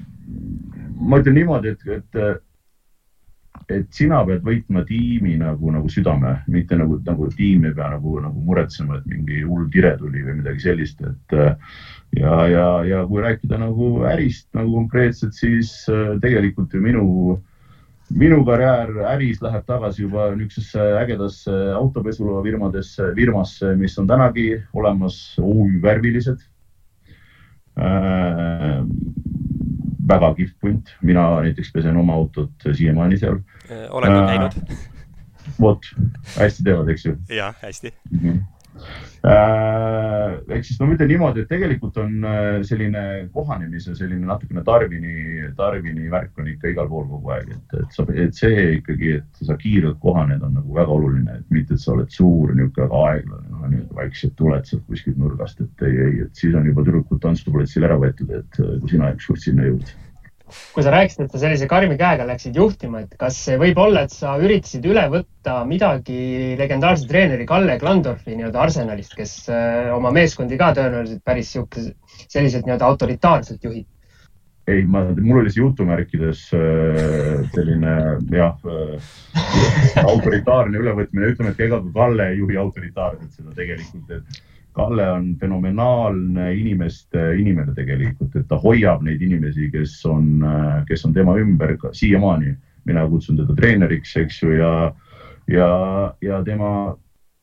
ma 0.99 1.21
ütlen 1.21 1.37
niimoodi, 1.39 1.73
et, 1.75 1.87
et, 1.97 2.19
et 3.77 3.87
sina 3.95 4.21
pead 4.27 4.43
võitma 4.45 4.85
tiimi 4.87 5.35
nagu, 5.41 5.71
nagu 5.73 5.89
südame, 5.91 6.37
mitte 6.51 6.77
nagu, 6.79 6.99
nagu 7.05 7.29
tiim 7.35 7.65
ei 7.67 7.75
pea 7.75 7.89
nagu, 7.95 8.17
nagu 8.23 8.45
muretsema, 8.47 8.99
et 8.99 9.09
mingi 9.11 9.41
hull 9.43 9.67
tire 9.73 9.95
tuli 9.99 10.23
või 10.25 10.39
midagi 10.41 10.67
sellist, 10.67 11.01
et 11.05 11.35
ja, 12.19 12.37
ja, 12.51 12.69
ja 12.87 13.03
kui 13.09 13.23
rääkida 13.25 13.59
nagu 13.61 13.91
ärist 14.07 14.47
nagu 14.55 14.77
konkreetselt, 14.79 15.35
siis 15.37 15.73
äh, 15.91 16.15
tegelikult 16.23 16.73
ju 16.73 16.83
minu 16.83 17.05
minu 18.13 18.43
karjäär 18.45 18.91
äris 19.15 19.41
läheb 19.41 19.65
tagasi 19.65 20.03
juba 20.03 20.27
niisugusesse 20.35 20.81
ägedasse 21.01 21.53
autopesulafirmadesse, 21.73 23.11
firmasse, 23.15 23.75
mis 23.75 23.97
on 23.99 24.07
tänagi 24.07 24.61
olemas, 24.73 25.37
OÜ 25.41 25.81
Värvilised. 25.81 26.43
Äh, 27.77 28.85
väga 30.07 30.33
kihvt 30.39 30.57
punt, 30.61 30.91
mina 31.01 31.27
näiteks 31.45 31.71
pesen 31.73 31.97
oma 31.97 32.13
autot 32.13 32.67
siiamaani 32.71 33.17
seal. 33.21 33.39
Äh, 33.69 33.87
olengi 33.89 34.19
äh, 34.19 34.27
käinud. 34.33 34.75
vot, 35.61 35.87
hästi 36.39 36.65
teevad, 36.65 36.89
eks 36.89 37.05
ju? 37.05 37.15
jah, 37.29 37.55
hästi 37.61 37.93
mm. 38.11 38.19
-hmm 38.19 38.43
ehk 39.25 40.65
siis 40.67 40.77
ma 40.81 40.87
ütlen 40.93 41.09
niimoodi, 41.09 41.43
et 41.43 41.49
tegelikult 41.49 41.97
on 42.01 42.25
selline 42.67 43.03
kohanemise, 43.33 43.95
selline 43.97 44.27
natukene 44.27 44.61
tarvini, 44.67 45.47
tarvini 45.57 46.09
värk 46.11 46.41
on 46.41 46.49
ikka 46.51 46.69
igal 46.73 46.89
pool 46.91 47.07
kogu 47.09 47.33
aeg, 47.33 47.55
et, 47.55 47.77
et 47.79 47.95
sa, 47.95 48.05
et 48.13 48.37
see 48.37 48.65
ikkagi, 48.75 49.15
et 49.21 49.47
sa 49.47 49.57
kiirelt 49.61 49.97
kohaned, 50.03 50.43
on 50.45 50.53
nagu 50.59 50.77
väga 50.77 50.97
oluline, 50.97 51.39
et 51.39 51.55
mitte, 51.55 51.73
et 51.73 51.81
sa 51.81 51.95
oled 51.95 52.11
suur 52.13 52.53
niisugune 52.53 52.89
aeglane, 53.01 53.54
noh 53.65 53.73
nii-öelda 53.73 53.99
vaikselt 53.99 54.35
tuled 54.39 54.69
sealt 54.69 54.85
kuskilt 54.87 55.19
nurgast, 55.19 55.61
et 55.61 55.85
ei, 55.87 55.99
ei, 56.07 56.17
et 56.27 56.41
siis 56.41 56.55
on 56.55 56.65
juba 56.69 56.85
tüdrukud 56.85 57.21
tantsuplatsil 57.23 57.85
ära 57.87 57.97
võetud, 58.01 58.31
et 58.39 58.59
kui 58.61 58.91
sina 58.95 59.11
ükskord 59.15 59.41
sinna 59.41 59.69
jõuad 59.69 59.95
kui 60.45 60.83
sa 60.85 60.91
rääkisid, 60.93 61.25
et 61.25 61.33
sa 61.33 61.39
sellise 61.41 61.67
karmi 61.69 61.95
käega 61.97 62.25
läksid 62.29 62.57
juhtima, 62.59 63.01
et 63.01 63.15
kas 63.19 63.37
võib 63.59 63.79
olla, 63.81 64.03
et 64.05 64.13
sa 64.13 64.35
üritasid 64.37 64.85
üle 64.85 65.07
võtta 65.09 65.57
midagi 65.65 66.53
legendaarse 66.59 67.09
treeneri 67.09 67.47
Kalle 67.49 67.79
Klandorfi 67.81 68.35
nii-öelda 68.35 68.61
arsenalist, 68.67 69.15
kes 69.17 69.33
äh, 69.49 69.89
oma 69.95 70.13
meeskondi 70.15 70.59
ka 70.61 70.71
tõenäoliselt 70.77 71.25
päris 71.25 71.49
sihuke, 71.55 71.87
selliselt 72.27 72.69
nii-öelda 72.69 72.91
autoritaarselt 72.91 73.65
juhib? 73.65 73.89
Ei, 74.67 74.83
ma, 74.85 75.03
mul 75.21 75.43
oli 75.43 75.51
see 75.53 75.61
jutumärkides 75.61 76.41
äh, 76.57 77.45
selline 77.53 77.93
jah, 78.33 78.57
äh, 78.65 79.13
autoritaarne 80.01 80.81
ülevõtmine, 80.81 81.31
ütleme, 81.33 81.53
et 81.53 81.63
ega 81.67 81.79
ka 81.83 81.93
Kalle 81.93 82.31
ei 82.31 82.39
juhi 82.41 82.57
autoritaarselt 82.57 83.31
seda 83.37 83.53
tegelikult, 83.57 84.09
et 84.17 84.41
Kalle 84.75 85.05
on 85.13 85.29
fenomenaalne 85.39 86.49
inimeste 86.57 87.29
inimene 87.39 87.75
tegelikult, 87.77 88.33
et 88.35 88.47
ta 88.49 88.57
hoiab 88.59 89.05
neid 89.05 89.21
inimesi, 89.23 89.69
kes 89.73 89.99
on, 90.09 90.31
äh, 90.43 90.81
kes 90.89 91.05
on 91.05 91.13
tema 91.13 91.37
ümber 91.41 91.77
siiamaani. 91.91 92.55
mina 92.85 93.01
kutsun 93.09 93.37
teda 93.37 93.53
treeneriks, 93.57 94.11
eks 94.17 94.43
ju, 94.43 94.51
ja, 94.59 94.93
ja, 95.49 95.69
ja 96.21 96.43
tema 96.45 96.95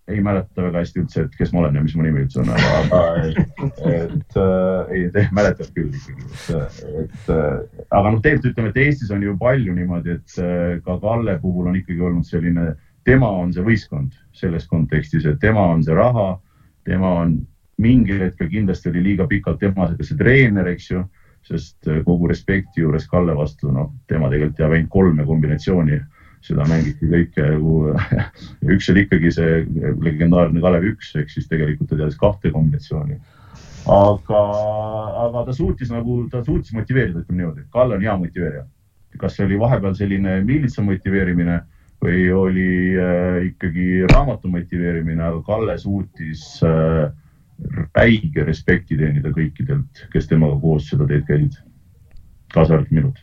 ei 0.09 0.21
mäleta 0.21 0.65
väga 0.65 0.81
hästi 0.83 1.03
üldse, 1.03 1.25
et 1.27 1.37
kes 1.39 1.53
ma 1.55 1.61
olen 1.63 1.77
ja 1.79 1.83
mis 1.85 1.95
mu 1.95 2.03
nimi 2.03 2.25
üldse 2.25 2.41
on, 2.43 2.51
aga 2.51 3.03
et, 3.23 3.37
et 3.87 4.39
äh, 4.41 4.95
ei, 4.97 5.05
te 5.15 5.25
mäletate 5.35 5.71
küll 5.77 5.93
ikkagi, 5.95 6.27
et, 6.27 6.81
et 7.05 7.31
äh, 7.31 7.85
aga 7.87 8.11
noh, 8.11 8.19
tegelikult 8.25 8.51
ütleme, 8.51 8.73
et 8.73 8.81
Eestis 8.83 9.13
on 9.15 9.23
ju 9.23 9.37
palju 9.39 9.77
niimoodi, 9.77 10.17
et 10.19 10.37
äh, 10.43 10.81
ka 10.83 10.99
Kalle 11.03 11.37
puhul 11.43 11.71
on 11.71 11.79
ikkagi 11.79 12.03
olnud 12.03 12.27
selline, 12.27 12.73
tema 13.07 13.31
on 13.39 13.55
see 13.55 13.65
võistkond 13.67 14.19
selles 14.37 14.67
kontekstis, 14.71 15.27
et 15.29 15.39
tema 15.43 15.69
on 15.71 15.85
see 15.87 15.95
raha, 15.95 16.35
tema 16.89 17.17
on 17.23 17.39
mingil 17.83 18.27
hetkel 18.27 18.51
kindlasti 18.51 18.91
oli 18.91 19.05
liiga 19.07 19.29
pikalt 19.31 19.63
tema 19.63 19.87
see 19.95 20.19
treener, 20.19 20.67
eks 20.75 20.91
ju, 20.91 21.05
sest 21.47 21.89
kogu 22.07 22.27
respekti 22.31 22.83
juures 22.83 23.07
Kalle 23.11 23.35
vastu, 23.39 23.71
noh, 23.75 23.95
tema 24.11 24.31
tegelikult 24.31 24.59
teab 24.59 24.75
ainult 24.75 24.91
kolme 24.91 25.27
kombinatsiooni 25.27 26.03
seda 26.47 26.67
mängiti 26.69 27.09
kõike 27.11 27.45
nagu 27.55 27.77
üks 28.75 28.91
oli 28.93 29.07
ikkagi 29.07 29.33
see 29.35 29.63
legendaarne 30.03 30.63
Kalev 30.63 30.89
üks, 30.93 31.13
ehk 31.19 31.31
siis 31.33 31.49
tegelikult 31.51 31.93
ta 31.93 32.01
teadis 32.01 32.19
kahte 32.21 32.53
kombinatsiooni. 32.55 33.19
aga, 33.93 34.43
aga 35.27 35.45
ta 35.49 35.57
suutis 35.57 35.91
nagu, 35.95 36.23
ta 36.31 36.43
suutis 36.47 36.75
motiveerida, 36.75 37.23
ütleme 37.23 37.43
niimoodi, 37.43 37.67
Kalle 37.73 37.99
on 37.99 38.07
hea 38.07 38.17
motiveerija. 38.25 38.67
kas 39.21 39.37
see 39.37 39.47
oli 39.47 39.59
vahepeal 39.61 39.95
selline 39.95 40.39
miilitsa 40.47 40.83
motiveerimine 40.83 41.59
või 42.03 42.23
oli 42.35 42.69
äh, 42.99 43.41
ikkagi 43.53 44.07
raamatu 44.11 44.51
motiveerimine, 44.51 45.23
aga 45.23 45.43
Kalle 45.47 45.77
suutis 45.79 46.47
äh, 46.67 47.11
räige 47.95 48.47
respekti 48.47 48.97
teenida 48.99 49.31
kõikidelt, 49.31 50.07
kes 50.13 50.27
temaga 50.31 50.59
koos 50.63 50.89
seda 50.91 51.07
teed 51.07 51.29
käisid, 51.29 51.61
kaasa 52.55 52.81
arvatud 52.81 52.99
minult 52.99 53.21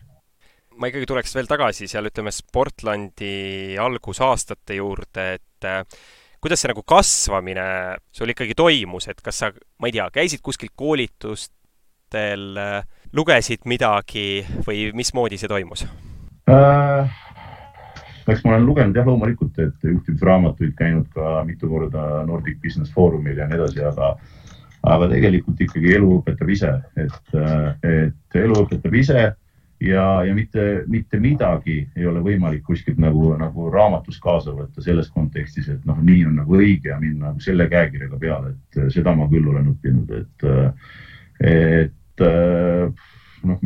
ma 0.79 0.89
ikkagi 0.89 1.07
tuleks 1.09 1.36
veel 1.36 1.50
tagasi 1.50 1.89
seal, 1.91 2.07
ütleme, 2.09 2.31
Sportlandi 2.33 3.75
algusaastate 3.81 4.79
juurde, 4.79 5.25
et 5.39 5.67
äh, 5.67 5.81
kuidas 6.39 6.63
see 6.63 6.71
nagu 6.71 6.83
kasvamine 6.88 7.65
sul 8.15 8.31
ikkagi 8.31 8.55
toimus, 8.57 9.09
et 9.12 9.19
kas 9.24 9.43
sa, 9.43 9.51
ma 9.79 9.89
ei 9.89 9.98
tea, 9.98 10.07
käisid 10.15 10.43
kuskil 10.45 10.71
koolitustel, 10.79 12.45
äh, 12.55 12.77
lugesid 13.15 13.67
midagi 13.69 14.45
või 14.67 14.89
mismoodi 14.95 15.39
see 15.41 15.51
toimus 15.51 15.88
äh,? 16.50 17.17
eks 18.29 18.43
ma 18.45 18.53
olen 18.53 18.67
lugenud 18.67 18.93
jah, 18.93 19.07
loomulikult, 19.09 19.55
et 19.57 19.88
juhtimisraamatuid 19.89 20.75
käinud 20.77 21.07
ka 21.15 21.39
mitu 21.48 21.65
korda 21.71 22.21
Nordic 22.27 22.59
Business 22.62 22.93
Forumil 22.93 23.39
ja 23.41 23.48
nii 23.50 23.57
edasi, 23.57 23.81
aga 23.89 24.13
aga 24.88 25.09
tegelikult 25.12 25.59
ikkagi 25.65 25.95
elu 25.98 26.12
õpetab 26.19 26.51
ise, 26.53 26.69
et, 26.95 27.33
äh, 27.36 27.89
et 28.05 28.38
elu 28.39 28.62
õpetab 28.62 28.95
ise 28.95 29.24
ja, 29.81 30.24
ja 30.24 30.35
mitte, 30.35 30.83
mitte 30.87 31.20
midagi 31.20 31.79
ei 31.96 32.07
ole 32.07 32.22
võimalik 32.24 32.63
kuskilt 32.68 33.00
nagu, 33.00 33.31
nagu 33.39 33.70
raamatust 33.72 34.22
kaasa 34.24 34.53
võtta 34.55 34.83
selles 34.83 35.09
kontekstis, 35.13 35.70
et 35.72 35.85
noh, 35.87 36.00
nii 36.03 36.25
on 36.27 36.42
nagu 36.42 36.57
õige 36.59 36.92
ja 36.92 37.00
minna 37.00 37.29
nagu 37.29 37.44
selle 37.44 37.70
käekirjaga 37.72 38.20
peale, 38.20 38.55
et 38.55 38.81
äh, 38.81 38.89
seda 38.94 39.15
ma 39.15 39.29
küll 39.31 39.48
olen 39.48 39.72
õppinud, 39.74 40.11
et, 40.20 40.50
äh, 40.50 40.92
et 41.85 42.25
äh, 42.27 43.07
noh, 43.48 43.63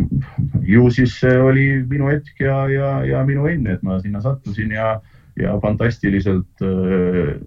ju 0.62 0.86
siis 0.94 1.18
see 1.24 1.34
oli 1.42 1.66
minu 1.90 2.12
hetk 2.12 2.46
ja, 2.46 2.62
ja, 2.70 2.94
ja 3.10 3.26
minu 3.26 3.50
õnn, 3.50 3.74
et 3.74 3.84
ma 3.86 3.98
sinna 4.04 4.22
sattusin 4.22 4.78
ja, 4.78 4.94
ja 5.40 5.58
fantastiliselt 5.64 6.62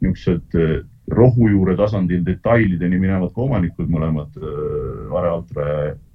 niisugused 0.02 0.84
rohujuure 1.06 1.76
tasandil 1.78 2.24
detailideni 2.26 2.98
minevad 2.98 3.30
ka 3.30 3.44
omanikud 3.44 3.86
mõlemad, 3.86 4.34
Are 5.14 5.28
Altre 5.30 5.66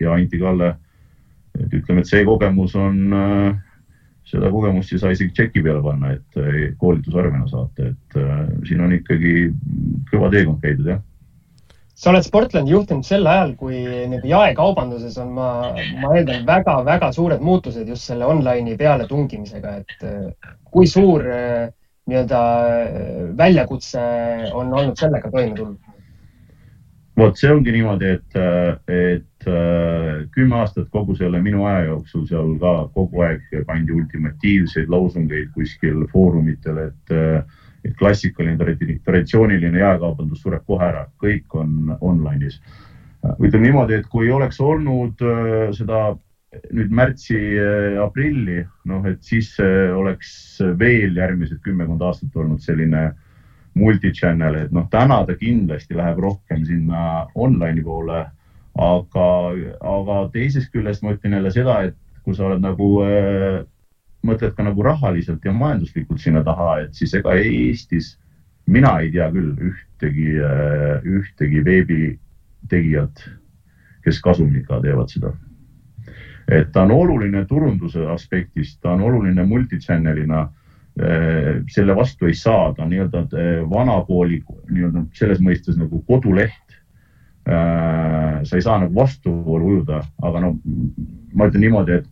ja 0.04 0.18
Anti 0.18 0.42
Kalle 0.42 0.74
et 1.60 1.76
ütleme, 1.76 2.02
et 2.02 2.10
see 2.10 2.24
kogemus 2.28 2.76
on, 2.80 2.98
äh, 3.16 3.54
seda 4.32 4.52
kogemust 4.54 4.94
ei 4.94 5.02
saa 5.02 5.14
isegi 5.16 5.34
tšeki 5.36 5.64
peale 5.66 5.84
panna, 5.86 6.16
et 6.18 6.42
äh, 6.42 6.60
koolitusarvena 6.82 7.48
saata, 7.52 7.92
et 7.92 8.20
äh, 8.20 8.44
siin 8.68 8.84
on 8.86 8.96
ikkagi 8.96 9.36
kõva 10.12 10.32
teekond 10.34 10.62
käidud, 10.64 10.94
jah 10.96 11.02
sa 12.02 12.10
oled 12.10 12.26
Sportlandi 12.26 12.72
juhtinud 12.74 13.06
sel 13.06 13.28
ajal, 13.30 13.52
kui 13.60 13.78
nii-öelda 13.84 14.26
jaekaubanduses 14.26 15.20
on, 15.22 15.36
ma, 15.36 15.50
ma 16.02 16.16
eeldan 16.16 16.48
väga-väga 16.48 17.12
suured 17.14 17.44
muutused 17.46 17.86
just 17.92 18.08
selle 18.10 18.26
online'i 18.26 18.74
peale 18.80 19.06
tungimisega, 19.06 19.76
et 19.84 20.48
kui 20.74 20.90
suur 20.90 21.22
nii-öelda 21.22 22.40
väljakutse 23.38 24.02
on 24.58 24.74
olnud 24.74 24.98
sellega 24.98 25.30
toime 25.30 25.54
tulla? 25.60 25.91
Vot 27.22 27.38
see 27.38 27.52
ongi 27.54 27.74
niimoodi, 27.76 28.12
et, 28.18 28.38
et 28.92 29.48
äh, 29.50 30.24
kümme 30.34 30.58
aastat 30.62 30.90
kogu 30.94 31.16
selle 31.18 31.42
minu 31.44 31.66
aja 31.70 31.88
jooksul 31.90 32.26
seal 32.30 32.54
ka 32.62 32.74
kogu 32.96 33.24
aeg 33.26 33.46
pandi 33.68 33.94
ultimatiivseid 33.96 34.90
loosungeid 34.92 35.52
kuskil 35.56 36.06
foorumitel, 36.14 36.82
et, 36.88 37.14
äh, 37.16 37.68
et 37.86 37.96
klassikaline 38.00 38.58
traditsiooniline 39.06 39.82
jaekaubandus 39.84 40.44
sureb 40.44 40.66
kohe 40.68 40.88
ära, 40.88 41.06
kõik 41.22 41.58
on 41.58 41.96
online'is. 42.00 42.60
ütleme 43.38 43.68
niimoodi, 43.68 44.00
et 44.02 44.08
kui 44.10 44.32
oleks 44.32 44.60
olnud 44.62 45.22
äh, 45.22 45.72
seda 45.78 46.12
nüüd 46.74 46.92
märtsi-aprilli, 46.92 48.64
noh, 48.92 49.06
et 49.08 49.22
siis 49.24 49.54
oleks 49.96 50.60
veel 50.80 51.16
järgmised 51.16 51.62
kümmekond 51.64 52.02
aastat 52.04 52.36
olnud 52.36 52.60
selline 52.60 53.06
äh, 53.06 53.20
multi-channel, 53.74 54.56
et 54.66 54.72
noh, 54.76 54.88
täna 54.92 55.22
ta 55.28 55.36
kindlasti 55.40 55.96
läheb 55.96 56.20
rohkem 56.20 56.64
sinna 56.68 57.28
online'i 57.36 57.84
poole. 57.84 58.26
aga, 58.72 59.24
aga 59.84 60.18
teisest 60.32 60.72
küljest 60.72 61.04
ma 61.04 61.12
ütlen 61.12 61.34
jälle 61.36 61.50
seda, 61.52 61.74
et 61.84 61.96
kui 62.24 62.36
sa 62.36 62.46
oled 62.48 62.62
nagu 62.64 62.86
äh,, 63.04 63.58
mõtled 64.24 64.54
ka 64.56 64.64
nagu 64.64 64.86
rahaliselt 64.86 65.44
ja 65.44 65.52
majanduslikult 65.52 66.22
sinna 66.24 66.40
taha, 66.48 66.78
et 66.86 66.96
siis 66.96 67.12
ega 67.20 67.34
Eestis 67.36 68.14
mina 68.72 68.94
ei 69.04 69.12
tea 69.12 69.28
küll 69.34 69.52
ühtegi 69.72 70.38
äh,, 70.40 71.04
ühtegi 71.04 71.66
veebitegijat, 71.66 73.26
kes 74.06 74.22
kasumliga 74.24 74.80
teevad 74.86 75.12
seda. 75.12 75.34
et 76.48 76.72
ta 76.72 76.86
on 76.88 76.92
oluline 76.92 77.44
turunduse 77.46 78.08
aspektist, 78.08 78.80
ta 78.82 78.96
on 78.96 79.02
oluline 79.02 79.44
multi-channel'ina 79.48 80.48
selle 81.72 81.96
vastu 81.96 82.28
ei 82.30 82.36
saa, 82.38 82.74
ta 82.76 82.84
on 82.86 82.92
nii-öelda 82.94 83.24
äh, 83.34 83.62
vanakooli 83.70 84.42
nii-öelda 84.70 85.06
selles 85.18 85.42
mõistes 85.44 85.80
nagu 85.80 86.02
koduleht. 86.08 86.78
Äh, 87.50 88.42
sa 88.46 88.58
ei 88.58 88.66
saa 88.66 88.80
nagu 88.82 88.96
vastuvoolu 88.96 89.72
ujuda, 89.76 90.02
aga 90.22 90.44
no 90.44 90.56
ma 91.34 91.50
ütlen 91.50 91.66
niimoodi, 91.68 92.02
et 92.02 92.10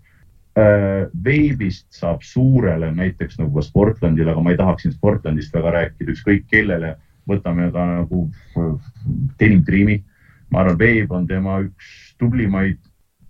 veebist 1.23 1.85
saab 1.95 2.23
suurele 2.25 2.89
näiteks 2.91 3.37
nagu 3.39 3.53
ka 3.53 3.61
Sportlandile, 3.63 4.33
aga 4.33 4.41
ma 4.43 4.51
ei 4.51 4.57
tahaks 4.59 4.83
siin 4.83 4.95
Sportlandist 4.95 5.53
väga 5.55 5.71
rääkida, 5.71 6.11
ükskõik 6.11 6.49
kellele, 6.51 6.95
võtame 7.29 7.69
ka 7.71 7.85
nagu 7.87 8.25
Denim 9.39 9.61
Dreami. 9.63 10.01
ma 10.51 10.63
arvan, 10.63 10.79
veeb 10.81 11.11
on 11.13 11.27
tema 11.29 11.59
üks 11.61 11.93
tublimaid 12.19 12.81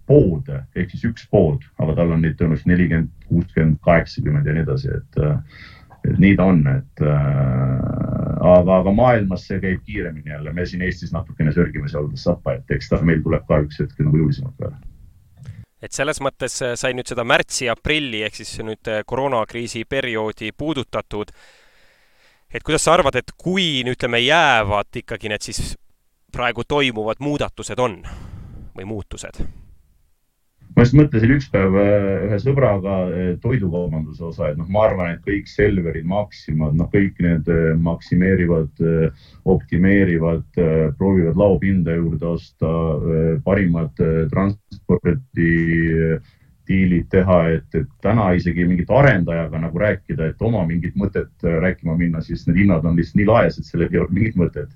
poode 0.09 0.63
ehk 0.75 0.93
siis 0.93 1.05
üks 1.11 1.27
pood, 1.31 1.63
aga 1.79 1.95
tal 2.01 2.15
on 2.15 2.25
neid 2.25 2.37
tõenäoliselt 2.39 2.71
nelikümmend, 2.71 3.13
kuuskümmend, 3.29 3.79
kaheksakümmend 3.85 4.49
ja 4.49 4.57
nii 4.57 4.65
edasi, 4.65 4.91
et, 4.97 5.19
et 6.09 6.21
nii 6.21 6.35
ta 6.39 6.49
on, 6.49 6.61
et 6.73 7.03
äh, 7.05 7.89
aga, 8.39 8.79
aga 8.81 8.93
maailmas 8.95 9.45
see 9.49 9.61
käib 9.63 9.81
kiiremini 9.85 10.33
jälle, 10.33 10.53
me 10.53 10.65
siin 10.65 10.83
Eestis 10.85 11.13
natukene 11.15 11.53
sörgime 11.55 11.91
seal 11.91 12.09
sappa, 12.19 12.57
et 12.57 12.77
eks 12.77 12.91
ta 12.91 13.01
meil 13.05 13.21
tuleb 13.25 13.45
ka 13.47 13.61
üks 13.65 13.81
hetk 13.83 14.01
nagu 14.03 14.23
jõulisemalt 14.23 14.57
peale 14.59 14.79
et 15.79 15.95
selles 15.95 16.19
mõttes 16.19 16.57
sai 16.75 16.91
nüüd 16.95 17.07
seda 17.07 17.23
märtsi-aprilli 17.23 18.25
ehk 18.27 18.41
siis 18.41 18.57
nüüd 18.67 18.89
koroonakriisi 19.07 19.85
perioodi 19.87 20.51
puudutatud. 20.51 21.31
et 22.53 22.63
kuidas 22.63 22.83
sa 22.83 22.93
arvad, 22.93 23.15
et 23.15 23.31
kui 23.37 23.83
ütleme, 23.87 24.19
jäävad 24.19 24.99
ikkagi 25.03 25.29
need 25.29 25.41
siis 25.45 25.77
praegu 26.31 26.63
toimuvad 26.67 27.19
muudatused 27.19 27.79
on 27.79 28.03
või 28.75 28.85
muutused? 28.85 29.39
Ma 30.79 30.85
just 30.85 30.95
mõtlesin 30.95 31.33
üks 31.35 31.49
päev 31.51 31.73
äh, 31.75 32.03
ühe 32.29 32.37
sõbraga 32.39 32.93
äh, 33.11 33.31
toidukaubanduse 33.43 34.23
osa, 34.29 34.47
et 34.47 34.59
noh, 34.59 34.67
ma 34.71 34.85
arvan, 34.87 35.09
et 35.11 35.25
kõik 35.25 35.49
Selverid, 35.51 36.05
Maximad, 36.07 36.77
noh, 36.79 36.87
kõik 36.93 37.17
need 37.25 37.49
äh, 37.51 37.73
maksimeerivad, 37.83 38.79
optimeerivad, 39.49 40.45
proovivad 40.95 41.39
laopinda 41.39 41.97
juurde 41.97 42.27
osta, 42.29 42.69
parimad 43.43 43.99
transpordi 44.31 45.49
diilid 46.69 47.09
teha, 47.11 47.39
et, 47.57 47.67
et 47.75 47.89
täna 48.03 48.29
isegi 48.37 48.67
mingit 48.69 48.91
arendajaga 48.93 49.59
nagu 49.65 49.81
rääkida, 49.81 50.29
et 50.31 50.47
oma 50.47 50.63
mingit 50.69 50.95
mõtet 50.99 51.43
rääkima 51.43 51.97
minna, 51.99 52.23
siis 52.23 52.45
need 52.47 52.61
hinnad 52.63 52.85
on 52.85 52.95
lihtsalt 52.99 53.19
nii 53.19 53.27
laes, 53.27 53.59
et 53.59 53.67
sellel 53.67 53.91
ei 53.91 54.03
ole 54.03 54.15
mingit 54.15 54.39
mõtet. 54.39 54.71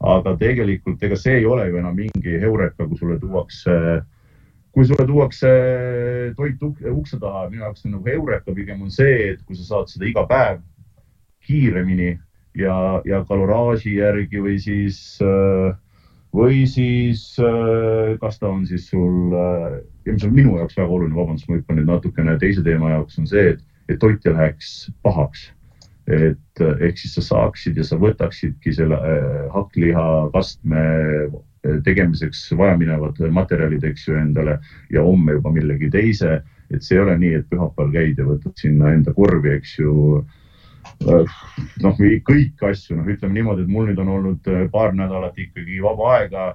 aga 0.00 0.34
tegelikult 0.36 1.02
ega 1.06 1.16
see 1.16 1.38
ei 1.38 1.46
ole 1.48 1.68
ju 1.70 1.78
enam 1.80 1.94
mingi 1.96 2.40
heureka, 2.40 2.84
kui 2.84 2.98
sulle 2.98 3.20
tuuakse, 3.20 3.76
kui 4.76 4.84
sulle 4.84 5.06
tuuakse 5.08 5.50
toit 6.36 6.62
ukse 6.92 7.16
taha, 7.16 7.46
minu 7.48 7.62
jaoks 7.64 7.86
on 7.86 7.94
nagu 7.96 8.10
heureka 8.10 8.52
pigem 8.52 8.82
on 8.84 8.90
see, 8.92 9.30
et 9.32 9.38
kui 9.48 9.56
sa 9.56 9.64
saad 9.64 9.88
seda 9.88 10.04
iga 10.04 10.26
päev 10.28 10.58
kiiremini 11.46 12.10
ja, 12.60 12.76
ja 13.08 13.22
kaloraaži 13.24 13.94
järgi 13.96 14.42
või 14.44 14.58
siis 14.60 14.98
äh, 15.24 15.72
või 16.36 16.66
siis 16.68 17.24
äh, 17.40 18.18
kas 18.20 18.36
ta 18.42 18.50
on 18.52 18.66
siis 18.68 18.90
sul, 18.90 19.32
äh, 19.32 19.78
mis 20.10 20.28
on 20.28 20.36
minu 20.36 20.58
jaoks 20.60 20.76
väga 20.76 20.92
oluline, 20.92 21.16
vabandust, 21.16 21.48
ma 21.48 21.56
hüppan 21.56 21.80
nüüd 21.80 21.90
natukene 21.94 22.36
teise 22.42 22.64
teema 22.66 22.92
jaoks, 22.98 23.16
on 23.22 23.32
see, 23.32 23.54
et, 23.54 23.64
et 23.88 24.00
toit 24.02 24.28
ei 24.28 24.36
läheks 24.36 24.74
pahaks. 25.06 25.52
et 26.06 26.60
ehk 26.86 27.00
siis 27.00 27.16
sa 27.16 27.22
saaksid 27.24 27.80
ja 27.80 27.82
sa 27.82 27.96
võtaksidki 27.98 28.70
selle 28.76 28.94
hakkliha 29.50 30.04
kastme 30.30 30.82
tegemiseks 31.84 32.46
vajaminevad 32.58 33.20
materjalid, 33.30 33.84
eks 33.84 34.08
ju, 34.08 34.16
endale 34.20 34.58
ja 34.92 35.02
homme 35.02 35.38
juba 35.38 35.52
millegi 35.54 35.90
teise. 35.90 36.42
et 36.70 36.82
see 36.82 36.96
ei 36.96 37.02
ole 37.04 37.12
nii, 37.18 37.34
et 37.38 37.44
pühapäeval 37.46 37.92
käid 37.94 38.18
ja 38.18 38.24
võtad 38.26 38.56
sinna 38.58 38.88
enda 38.90 39.12
korvi, 39.14 39.52
eks 39.54 39.76
ju 39.78 39.92
noh, 41.84 42.00
kõiki 42.26 42.66
asju, 42.66 42.96
noh, 42.98 43.06
ütleme 43.06 43.36
niimoodi, 43.36 43.62
et 43.62 43.70
mul 43.70 43.86
nüüd 43.86 44.00
on 44.02 44.10
olnud 44.16 44.50
äh, 44.50 44.64
paar 44.72 44.94
nädalat 44.96 45.38
ikkagi 45.38 45.78
vaba 45.84 46.12
aega 46.16 46.46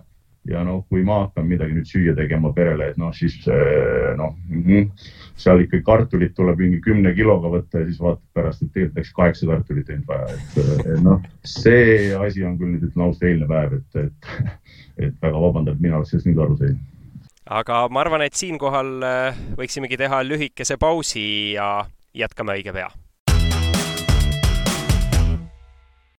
ja 0.49 0.63
noh, 0.65 0.81
kui 0.89 1.03
ma 1.05 1.21
hakkan 1.25 1.45
midagi 1.45 1.75
nüüd 1.75 1.89
süüa 1.89 2.13
tegema 2.17 2.51
perele, 2.55 2.91
et 2.91 2.99
noh, 3.01 3.11
siis 3.13 3.35
äh, 3.51 4.13
noh 4.17 4.33
mm 4.49 4.63
-hmm, 4.65 5.09
seal 5.37 5.61
ikkagi 5.61 5.83
kartulit 5.85 6.33
tuleb 6.35 6.59
mingi 6.59 6.79
kümne 6.81 7.13
kiloga 7.13 7.51
võtta 7.53 7.81
ja 7.81 7.89
siis 7.89 7.99
vaatad 8.01 8.23
pärast, 8.33 8.61
et 8.61 8.71
tegelikult 8.73 8.97
läks 8.97 9.13
kaheksa 9.19 9.47
kartulit 9.51 9.89
ainult 9.89 10.07
vaja, 10.07 10.27
et, 10.33 10.57
et 10.85 11.03
noh, 11.03 11.21
see 11.45 12.15
asi 12.15 12.45
on 12.45 12.57
küll 12.57 12.73
nüüd 12.73 12.87
ütlen 12.89 13.05
ausalt 13.05 13.29
eilne 13.29 13.47
päev, 13.47 13.77
et, 13.77 13.95
et, 14.05 14.57
et 14.97 15.21
väga 15.21 15.41
vabandan, 15.45 15.75
et 15.75 15.81
mina 15.81 15.95
alles 15.99 16.09
sellest 16.09 16.29
nüüd 16.29 16.41
aru 16.41 16.57
sain. 16.57 16.79
Aga 17.45 17.87
ma 17.89 18.01
arvan, 18.01 18.21
et 18.21 18.33
siinkohal 18.33 18.91
võiksimegi 19.57 19.97
teha 19.97 20.23
lühikese 20.23 20.77
pausi 20.77 21.53
ja 21.53 21.85
jätkame 22.13 22.57
õige 22.57 22.73
pea 22.73 22.89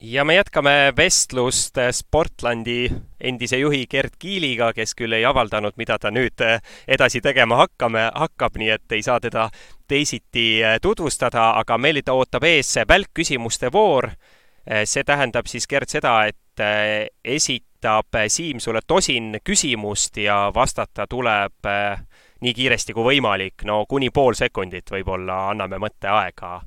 ja 0.03 0.25
me 0.25 0.35
jätkame 0.35 0.93
vestlust 0.97 1.77
Sportlandi 1.91 2.91
endise 3.21 3.57
juhi 3.59 3.87
Gerd 3.87 4.17
Kiiliga, 4.19 4.73
kes 4.73 4.95
küll 4.99 5.13
ei 5.13 5.25
avaldanud, 5.25 5.77
mida 5.79 5.99
ta 5.99 6.11
nüüd 6.11 6.43
edasi 6.89 7.21
tegema 7.23 7.61
hakkame, 7.63 8.09
hakkab, 8.15 8.59
nii 8.59 8.71
et 8.75 8.97
ei 8.97 9.03
saa 9.03 9.21
teda 9.21 9.49
teisiti 9.89 10.63
tutvustada, 10.83 11.53
aga 11.61 11.79
meil 11.79 12.03
ootab 12.11 12.45
ees 12.45 12.75
välkküsimuste 12.89 13.73
voor. 13.73 14.11
see 14.85 15.05
tähendab 15.05 15.47
siis, 15.47 15.67
Gerd, 15.67 15.89
seda, 15.89 16.27
et 16.27 17.17
esitab 17.25 18.19
Siim 18.29 18.61
sulle 18.61 18.81
tosin 18.87 19.39
küsimust 19.45 20.17
ja 20.17 20.53
vastata 20.55 21.07
tuleb 21.07 21.71
nii 22.41 22.55
kiiresti 22.55 22.93
kui 22.93 23.05
võimalik, 23.05 23.65
no 23.65 23.87
kuni 23.87 24.11
pool 24.11 24.35
sekundit 24.35 24.91
võib-olla 24.91 25.51
anname 25.51 25.79
mõtteaega 25.79 26.61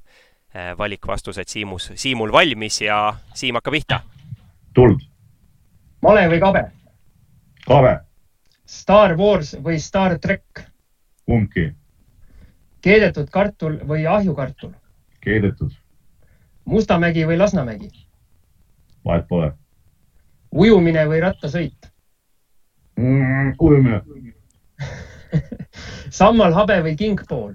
valikvastused 0.78 1.48
Siimus, 1.48 1.91
Siimul 1.96 2.32
valmis 2.32 2.82
ja 2.82 3.13
Siim 3.34 3.56
hakkab 3.56 3.72
pihta. 3.76 4.00
tuld. 4.76 5.00
male 6.02 6.28
või 6.30 6.39
kabe? 6.39 6.63
kabe. 7.68 8.00
Star 8.65 9.18
Wars 9.18 9.56
või 9.63 9.80
Star 9.80 10.20
track? 10.20 10.63
kumbki. 11.26 11.74
keedetud 12.82 13.30
kartul 13.30 13.80
või 13.88 14.06
ahjukartul? 14.08 14.72
keedetud. 15.22 15.72
Mustamägi 16.65 17.26
või 17.28 17.38
Lasnamägi? 17.38 17.89
vahet 19.06 19.28
pole. 19.28 19.52
ujumine 20.52 21.06
või 21.08 21.20
rattasõit 21.22 21.91
mm,? 22.98 23.54
ujumine 23.60 24.02
sammal 26.20 26.54
habe 26.54 26.82
või 26.84 26.96
kingpool? 26.96 27.54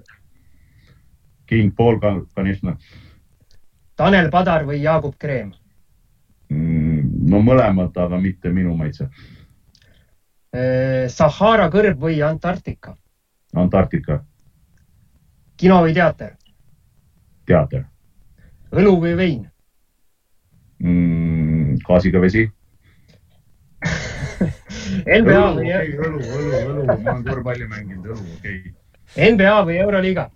King 1.51 1.73
Paul 1.75 1.99
Kanisna. 2.35 2.77
Tanel 3.99 4.29
Padar 4.31 4.63
või 4.63 4.79
Jaagup 4.79 5.17
Kreem 5.19 5.51
mm,? 6.47 7.27
no 7.27 7.41
mõlemad, 7.43 7.91
aga 7.99 8.19
mitte 8.19 8.49
minu 8.55 8.71
maitse. 8.79 9.09
Eh, 10.55 11.09
Sahara 11.11 11.67
kõrb 11.71 11.99
või 11.99 12.21
Antarktika? 12.23 12.95
Antarktika. 13.55 14.21
kino 15.59 15.81
või 15.83 15.93
teater? 15.93 16.37
teater. 17.45 17.85
õlu 18.71 18.95
või 19.03 19.15
vein 19.19 19.45
mm,? 20.79 21.83
gaasiga 21.87 22.23
vesi 22.23 22.47
NBA 25.21 25.47
või 25.57 25.71
õlu, 25.75 26.19
õlu, 26.19 26.59
õlu, 26.63 26.83
ma 26.87 27.11
olen 27.11 27.25
korvpalli 27.27 27.67
mänginud, 27.67 28.13
õlu, 28.15 28.37
okei 28.37 28.61
okay.. 28.61 29.33
NBA 29.35 29.65
või 29.67 29.81
Euroliiga? 29.83 30.31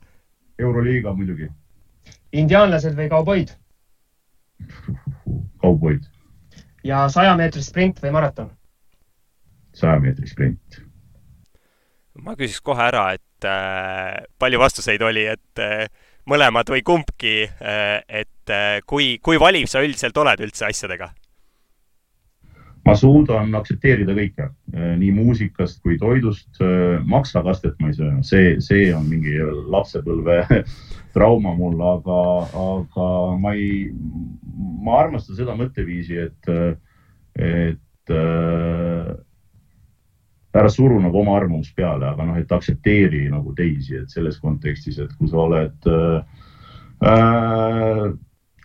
Euroliiga 0.60 1.14
muidugi. 1.14 1.50
indiaanlased 2.32 2.96
või 2.96 3.10
kauboid? 3.10 3.54
kauboid. 5.64 6.04
ja 6.84 7.06
saja 7.10 7.36
meetri 7.36 7.64
sprint 7.64 8.02
või 8.04 8.14
maraton? 8.16 8.52
saja 9.76 10.00
meetri 10.00 10.28
sprint. 10.28 10.82
ma 12.24 12.36
küsiks 12.36 12.62
kohe 12.64 12.88
ära, 12.88 13.10
et 13.14 13.48
äh, 13.48 14.24
palju 14.40 14.60
vastuseid 14.60 15.02
oli, 15.04 15.26
et 15.36 15.64
äh, 15.64 15.88
mõlemad 16.30 16.70
või 16.72 16.84
kumbki 16.86 17.36
äh,, 17.46 18.02
et 18.08 18.50
äh, 18.54 18.80
kui, 18.88 19.18
kui 19.22 19.40
valiv 19.40 19.68
sa 19.70 19.84
üldiselt 19.84 20.18
oled 20.18 20.48
üldse 20.48 20.70
asjadega? 20.70 21.12
Ma 22.86 22.94
suudan 22.98 23.56
aktsepteerida 23.58 24.14
kõike, 24.18 24.50
eh, 24.74 24.94
nii 25.02 25.12
muusikast 25.16 25.82
kui 25.84 25.98
toidust. 26.02 26.50
Eh, 26.62 27.00
maksakastet 27.06 27.80
ma 27.80 27.90
ei 27.90 27.98
söö, 27.98 28.12
see, 28.24 28.56
see 28.62 28.94
on 28.96 29.08
mingi 29.10 29.38
lapsepõlve 29.74 30.64
trauma 31.16 31.56
mul, 31.58 31.80
aga, 31.82 32.20
aga 32.66 33.08
ma 33.42 33.56
ei, 33.58 33.90
ma 34.86 35.00
armastan 35.02 35.36
seda 35.40 35.54
mõtteviisi, 35.58 36.20
et, 36.28 36.42
et 37.40 38.14
äh, 38.14 39.16
ära 40.56 40.70
suru 40.72 41.00
nagu 41.04 41.20
oma 41.20 41.36
arvamust 41.40 41.76
peale, 41.76 42.06
aga 42.12 42.24
noh, 42.28 42.38
et 42.40 42.52
aktsepteeri 42.52 43.26
nagu 43.32 43.54
teisi, 43.58 43.96
et 44.02 44.10
selles 44.12 44.38
kontekstis, 44.44 45.00
et 45.04 45.12
kui 45.18 45.28
sa 45.32 45.38
oled 45.48 45.80
äh, 45.90 46.20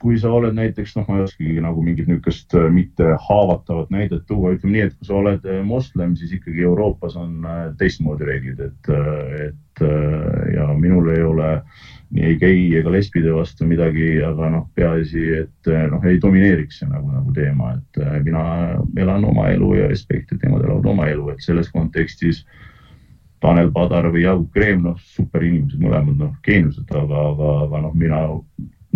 kui 0.01 0.17
sa 0.21 0.31
oled 0.33 0.57
näiteks, 0.57 0.95
noh, 0.97 1.05
ma 1.09 1.19
ei 1.19 1.27
oskagi 1.27 1.61
nagu 1.61 1.83
mingit 1.85 2.09
niisugust 2.09 2.55
äh, 2.57 2.69
mitte 2.73 3.15
haavatavat 3.29 3.91
näidet 3.93 4.25
tuua, 4.29 4.55
ütleme 4.57 4.77
nii, 4.77 4.85
et 4.89 4.95
kui 4.97 5.09
sa 5.09 5.19
oled 5.19 5.45
äh, 5.45 5.61
moslem, 5.67 6.15
siis 6.17 6.33
ikkagi 6.39 6.65
Euroopas 6.65 7.19
on 7.21 7.45
äh, 7.45 7.59
teistmoodi 7.81 8.29
reeglid, 8.29 8.63
et, 8.65 8.93
et 9.49 9.83
ja 10.55 10.67
minul 10.77 11.07
ei 11.09 11.23
ole 11.25 11.51
ei 12.21 12.35
gei 12.41 12.65
ega 12.77 12.91
lesbide 12.93 13.33
vastu 13.33 13.69
midagi, 13.69 14.09
aga 14.25 14.51
noh, 14.53 14.65
peaasi, 14.77 15.23
et 15.39 15.71
noh, 15.93 16.03
ei 16.09 16.19
domineeriks 16.21 16.81
see 16.81 16.89
nagu, 16.91 17.07
nagu 17.13 17.33
teema, 17.37 17.71
et 17.79 18.01
mina 18.27 18.43
elan 18.99 19.25
oma 19.25 19.47
elu 19.53 19.71
ja 19.79 19.87
respekt, 19.89 20.35
et 20.35 20.43
nemad 20.45 20.67
elavad 20.67 20.91
oma 20.91 21.07
elu, 21.13 21.31
et 21.33 21.45
selles 21.45 21.71
kontekstis 21.73 22.43
Tanel 23.41 23.71
Padar 23.73 24.11
või 24.13 24.27
Jaagup 24.27 24.51
Kreem, 24.53 24.83
noh, 24.85 24.99
super 25.15 25.45
inimesed 25.47 25.81
mõlemad, 25.81 26.19
noh, 26.21 26.35
geeniused, 26.45 26.91
aga, 26.91 27.25
aga, 27.31 27.55
aga 27.69 27.87
noh, 27.87 27.97
mina 27.97 28.21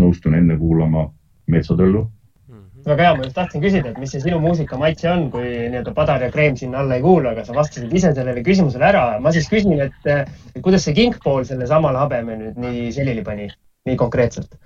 nõustun 0.00 0.36
enne 0.38 0.58
kuulama 0.58 1.06
Metsatõllu 1.50 2.02
mm. 2.02 2.58
-hmm. 2.58 2.84
väga 2.88 3.06
hea, 3.06 3.14
ma 3.16 3.26
just 3.26 3.36
tahtsin 3.38 3.62
küsida, 3.62 3.90
et 3.90 3.98
mis 4.02 4.14
see 4.14 4.22
sinu 4.24 4.40
muusikamaitse 4.42 5.10
on, 5.10 5.30
kui 5.30 5.46
nii-öelda 5.46 5.94
Padar 5.94 6.22
ja 6.22 6.30
Kreem 6.32 6.56
sinna 6.56 6.82
alla 6.82 6.98
ei 6.98 7.02
kuulu, 7.04 7.28
aga 7.28 7.44
sa 7.44 7.56
vastasid 7.56 7.92
ise 7.92 8.14
sellele 8.14 8.42
küsimusele 8.42 8.88
ära. 8.90 9.04
ma 9.20 9.32
siis 9.32 9.48
küsin, 9.52 9.80
et 9.80 10.62
kuidas 10.62 10.84
see 10.84 10.94
kingpool 10.94 11.44
selle 11.44 11.66
samale 11.66 11.98
habeme 11.98 12.36
nüüd 12.36 12.60
nii 12.66 12.92
selili 12.92 13.22
pani, 13.22 13.48
nii 13.86 13.96
konkreetselt? 13.96 14.58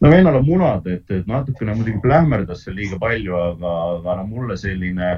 no 0.00 0.10
vennal 0.10 0.40
on 0.40 0.46
munad, 0.46 0.86
et, 0.86 1.10
et 1.10 1.26
natukene 1.26 1.74
muidugi 1.78 2.00
plähmerdas 2.02 2.64
seal 2.64 2.76
liiga 2.76 2.98
palju, 2.98 3.36
aga, 3.38 3.74
aga 3.98 4.16
no 4.20 4.26
mulle 4.26 4.56
selline 4.58 5.12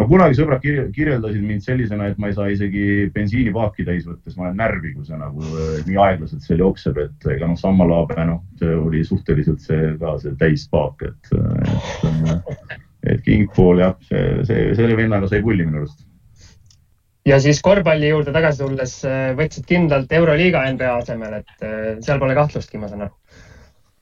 no 0.00 0.06
kunagi 0.08 0.36
sõbrad 0.38 0.62
kirjeldasid 0.64 1.42
mind 1.44 1.64
sellisena, 1.64 2.08
et 2.10 2.20
ma 2.20 2.30
ei 2.30 2.36
saa 2.36 2.48
isegi 2.52 2.84
bensiinipaaki 3.14 3.84
täis 3.86 4.06
võttes, 4.08 4.36
ma 4.36 4.48
olen 4.48 4.60
närvi, 4.60 4.94
kui 4.96 5.06
see 5.06 5.18
nagu 5.20 5.44
äh, 5.44 5.80
nii 5.88 5.98
aeglaselt 6.00 6.46
seal 6.46 6.62
jookseb, 6.64 7.00
et 7.04 7.26
ega 7.34 7.48
noh, 7.50 7.58
Sammalaabe, 7.60 8.16
noh, 8.28 8.42
see 8.60 8.76
oli 8.76 9.02
suhteliselt 9.06 9.64
see 9.64 9.94
ka 10.00 10.16
see 10.22 10.36
täispaak, 10.40 11.04
et, 11.08 11.32
et, 12.08 12.78
et 13.14 13.26
Kingpool 13.26 13.82
jah, 13.84 13.98
see, 14.08 14.24
see, 14.48 14.70
selle 14.78 14.96
vennaga 14.98 15.28
sai 15.30 15.42
pulli 15.44 15.68
minu 15.68 15.84
arust. 15.84 16.06
ja 17.28 17.40
siis 17.42 17.60
korvpalli 17.64 18.14
juurde 18.14 18.32
tagasi 18.36 18.64
tulles 18.64 18.96
äh, 19.08 19.30
võtsid 19.38 19.68
kindlalt 19.68 20.12
Euroliiga 20.16 20.64
NBA 20.72 20.96
asemel, 21.02 21.40
et 21.42 21.70
seal 22.00 22.22
pole 22.22 22.38
kahtlustki, 22.38 22.80
ma 22.80 22.88
saan 22.88 23.08
aru. 23.08 23.16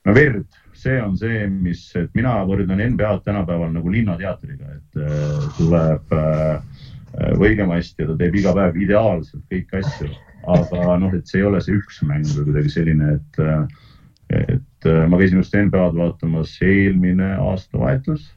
no 0.07 0.15
verd 0.17 0.47
see 0.79 1.01
on 1.03 1.17
see, 1.19 1.47
mis, 1.51 1.83
et 1.99 2.13
mina 2.17 2.37
võrdlen 2.49 2.83
NBA-d 2.95 3.27
tänapäeval 3.27 3.73
nagu 3.75 3.93
Linnateatriga, 3.93 4.77
et 4.79 5.03
äh, 5.03 5.49
tuleb 5.59 6.15
äh, 6.15 6.79
võigemasti 7.39 8.05
ja 8.05 8.13
ta 8.13 8.17
teeb 8.21 8.39
iga 8.39 8.55
päev 8.57 8.79
ideaalselt 8.79 9.45
kõiki 9.51 9.81
asju, 9.81 10.09
aga 10.49 10.97
noh, 11.03 11.15
et 11.17 11.29
see 11.29 11.43
ei 11.43 11.47
ole 11.49 11.61
see 11.65 11.77
üks 11.79 12.03
mäng 12.07 12.27
või 12.37 12.51
kuidagi 12.51 12.73
selline, 12.73 13.15
et, 13.19 13.41
et 14.55 14.89
ma 15.11 15.19
käisin 15.21 15.41
just 15.41 15.57
NBA-d 15.57 15.99
vaatamas 15.99 16.55
eelmine 16.65 17.33
aastavahetus 17.43 18.29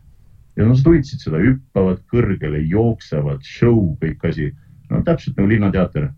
ja 0.58 0.67
nad 0.67 0.88
hoidsid 0.88 1.23
seda, 1.23 1.39
hüppavad 1.41 2.01
kõrgele, 2.12 2.63
jooksevad, 2.71 3.43
show, 3.45 3.93
kõik 4.01 4.25
asi. 4.27 4.51
no 4.89 5.04
täpselt 5.08 5.38
nagu 5.39 5.51
Linnateater, 5.51 6.10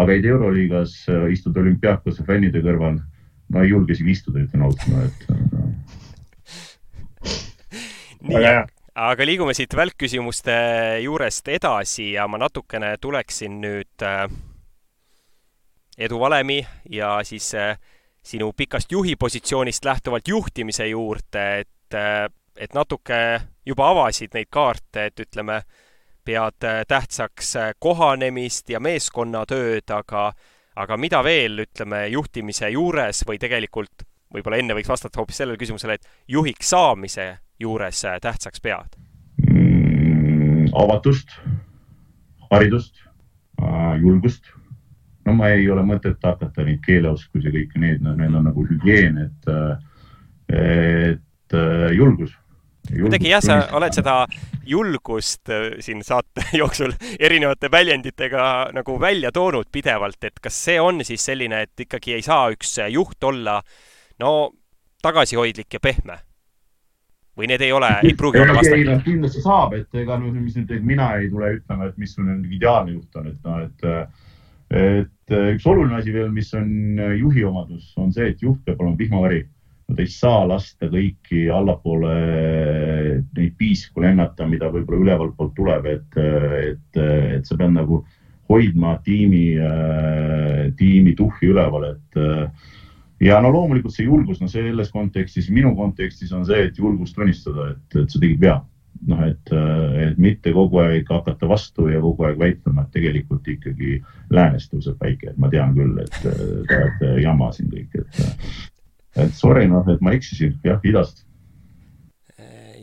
aga 0.00 0.14
et 0.14 0.28
Euroliigas 0.28 0.94
istud 1.32 1.56
olümpiaakose 1.60 2.24
fännide 2.28 2.62
kõrval, 2.64 3.00
no 3.52 3.64
ei 3.64 3.72
julge 3.72 3.96
isegi 3.96 4.14
istuda, 4.16 4.46
ütlen 4.46 4.64
ausalt, 4.68 4.88
no 4.88 5.02
et 5.04 5.61
nii, 8.28 8.52
aga 8.94 9.26
liigume 9.26 9.54
siit 9.56 9.74
välkküsimuste 9.76 10.54
juurest 11.02 11.48
edasi 11.48 12.12
ja 12.12 12.26
ma 12.28 12.38
natukene 12.42 12.94
tuleksin 13.00 13.60
nüüd 13.62 14.04
äh, 14.06 14.26
eduvalemi 15.98 16.60
ja 16.90 17.18
siis 17.26 17.52
äh, 17.54 17.78
sinu 18.22 18.52
pikast 18.56 18.92
juhi 18.92 19.16
positsioonist 19.16 19.84
lähtuvalt 19.84 20.28
juhtimise 20.28 20.86
juurde, 20.86 21.46
et, 21.64 21.94
äh, 21.94 22.28
et 22.56 22.74
natuke 22.74 23.18
juba 23.66 23.90
avasid 23.90 24.34
neid 24.34 24.50
kaarte, 24.50 25.08
et 25.10 25.26
ütleme, 25.26 25.62
pead 26.22 26.62
tähtsaks 26.86 27.56
kohanemist 27.82 28.68
ja 28.70 28.78
meeskonnatööd, 28.78 29.90
aga, 29.90 30.28
aga 30.78 30.96
mida 30.96 31.18
veel, 31.26 31.64
ütleme, 31.64 32.04
juhtimise 32.14 32.70
juures 32.70 33.24
või 33.26 33.40
tegelikult 33.42 34.06
võib-olla 34.32 34.60
enne 34.62 34.76
võiks 34.78 34.88
vastata 34.88 35.18
hoopis 35.18 35.42
sellele 35.42 35.58
küsimusele, 35.58 35.98
et 35.98 36.06
juhiks 36.30 36.70
saamise 36.70 37.26
juures 37.62 38.04
äh, 38.08 38.18
tähtsaks 38.22 38.62
pead 38.62 38.98
mm,? 39.48 40.68
avatust, 40.72 41.32
haridust, 42.50 42.94
äh, 43.62 43.94
julgust. 44.00 44.44
no 45.26 45.36
ma 45.38 45.52
ei 45.54 45.68
ole 45.70 45.84
mõtet 45.86 46.22
hakata 46.22 46.66
neid 46.66 46.82
keeleoskusi 46.86 47.48
ja 47.48 47.54
kõiki 47.54 47.82
neid, 47.82 48.04
no 48.04 48.14
need 48.18 48.34
on 48.34 48.48
nagu 48.50 48.66
hügieen, 48.68 49.18
et, 49.26 49.50
äh, 49.50 49.74
et 50.52 51.58
julgus 51.96 52.32
kuidagi 52.90 53.28
jah, 53.30 53.42
sa 53.44 53.56
oled 53.78 53.94
seda 53.94 54.14
julgust 54.66 55.50
siin 55.84 56.00
saate 56.02 56.42
jooksul 56.60 56.94
erinevate 57.20 57.70
väljenditega 57.70 58.46
nagu 58.74 58.96
välja 59.00 59.30
toonud 59.32 59.70
pidevalt, 59.72 60.18
et 60.24 60.42
kas 60.42 60.58
see 60.64 60.80
on 60.82 61.04
siis 61.06 61.22
selline, 61.24 61.62
et 61.62 61.86
ikkagi 61.86 62.16
ei 62.18 62.26
saa 62.26 62.50
üks 62.52 62.74
juht 62.90 63.22
olla 63.24 63.60
no 64.20 64.32
tagasihoidlik 65.02 65.78
ja 65.78 65.80
pehme? 65.82 66.18
Või 67.38 67.48
need 67.48 67.62
ei 67.64 67.72
ole, 67.72 67.88
ei 68.04 68.16
pruugi 68.18 68.42
olla 68.42 68.56
vastandid? 68.58 68.90
ei, 68.92 69.04
kindlasti 69.06 69.44
saab, 69.44 69.76
et 69.78 70.02
ega 70.02 70.18
noh, 70.20 70.34
mis 70.36 70.58
nüüd, 70.58 70.74
mina 70.84 71.14
ei 71.20 71.30
tule 71.32 71.54
ütlema, 71.56 71.88
et 71.88 71.96
missugune 72.00 72.36
ideaalne 72.52 72.98
juht 72.98 73.20
on, 73.20 73.32
et 73.32 73.48
noh, 73.48 73.64
et 73.64 73.88
et 74.72 75.34
üks 75.52 75.66
oluline 75.68 75.98
asi 75.98 76.12
veel, 76.14 76.30
mis 76.32 76.48
on 76.56 77.00
juhi 77.18 77.44
omadus, 77.44 77.90
on 78.00 78.12
see, 78.14 78.30
et 78.32 78.40
juht 78.40 78.62
peab 78.64 78.80
olema 78.80 78.96
vihmavari. 78.96 79.42
Nad 79.92 80.00
ei 80.00 80.08
saa 80.08 80.46
lasta 80.48 80.88
kõiki 80.88 81.42
allapoole 81.52 82.12
neid 83.36 83.56
piisku 83.58 84.00
lennata, 84.00 84.46
mida 84.48 84.70
võib-olla 84.72 85.02
ülevalt 85.02 85.34
poolt 85.36 85.52
tuleb, 85.58 85.88
et, 85.90 86.16
et, 86.16 87.00
et 87.36 87.48
sa 87.48 87.58
pead 87.58 87.74
nagu 87.74 88.00
hoidma 88.48 88.94
tiimi, 89.04 89.58
tiimi 90.78 91.12
tuhhi 91.18 91.52
üleval, 91.52 91.90
et 91.90 92.20
ja 93.22 93.38
no 93.42 93.52
loomulikult 93.54 93.94
see 93.94 94.06
julgus, 94.08 94.40
no 94.42 94.50
selles 94.50 94.90
kontekstis, 94.92 95.50
minu 95.54 95.72
kontekstis 95.78 96.32
on 96.34 96.44
see, 96.48 96.66
et 96.68 96.78
julgust 96.78 97.16
tunnistada, 97.16 97.72
et, 97.74 97.98
et 98.02 98.10
sa 98.10 98.22
tegid 98.22 98.42
vea. 98.42 98.58
noh, 99.08 99.18
et, 99.26 99.50
et 99.98 100.18
mitte 100.20 100.52
kogu 100.54 100.78
aeg 100.78 101.08
hakata 101.10 101.48
vastu 101.50 101.88
ja 101.90 101.98
kogu 101.98 102.22
aeg 102.28 102.36
väitlema, 102.38 102.84
et 102.84 102.92
tegelikult 102.94 103.48
ikkagi 103.50 103.96
läänes 104.30 104.68
tõuseb 104.70 104.94
päike, 105.00 105.32
et 105.32 105.40
ma 105.42 105.50
tean 105.50 105.72
küll, 105.74 105.96
et 105.98 106.18
te 106.22 106.30
olete 106.76 107.10
jama 107.24 107.48
siin 107.56 107.72
kõik, 107.72 107.96
et, 107.98 108.20
et 109.24 109.34
sorry, 109.34 109.64
noh, 109.70 109.88
et 109.90 110.04
ma 110.04 110.14
eksisin, 110.14 110.54
jah, 110.62 110.78
idast. 110.86 111.24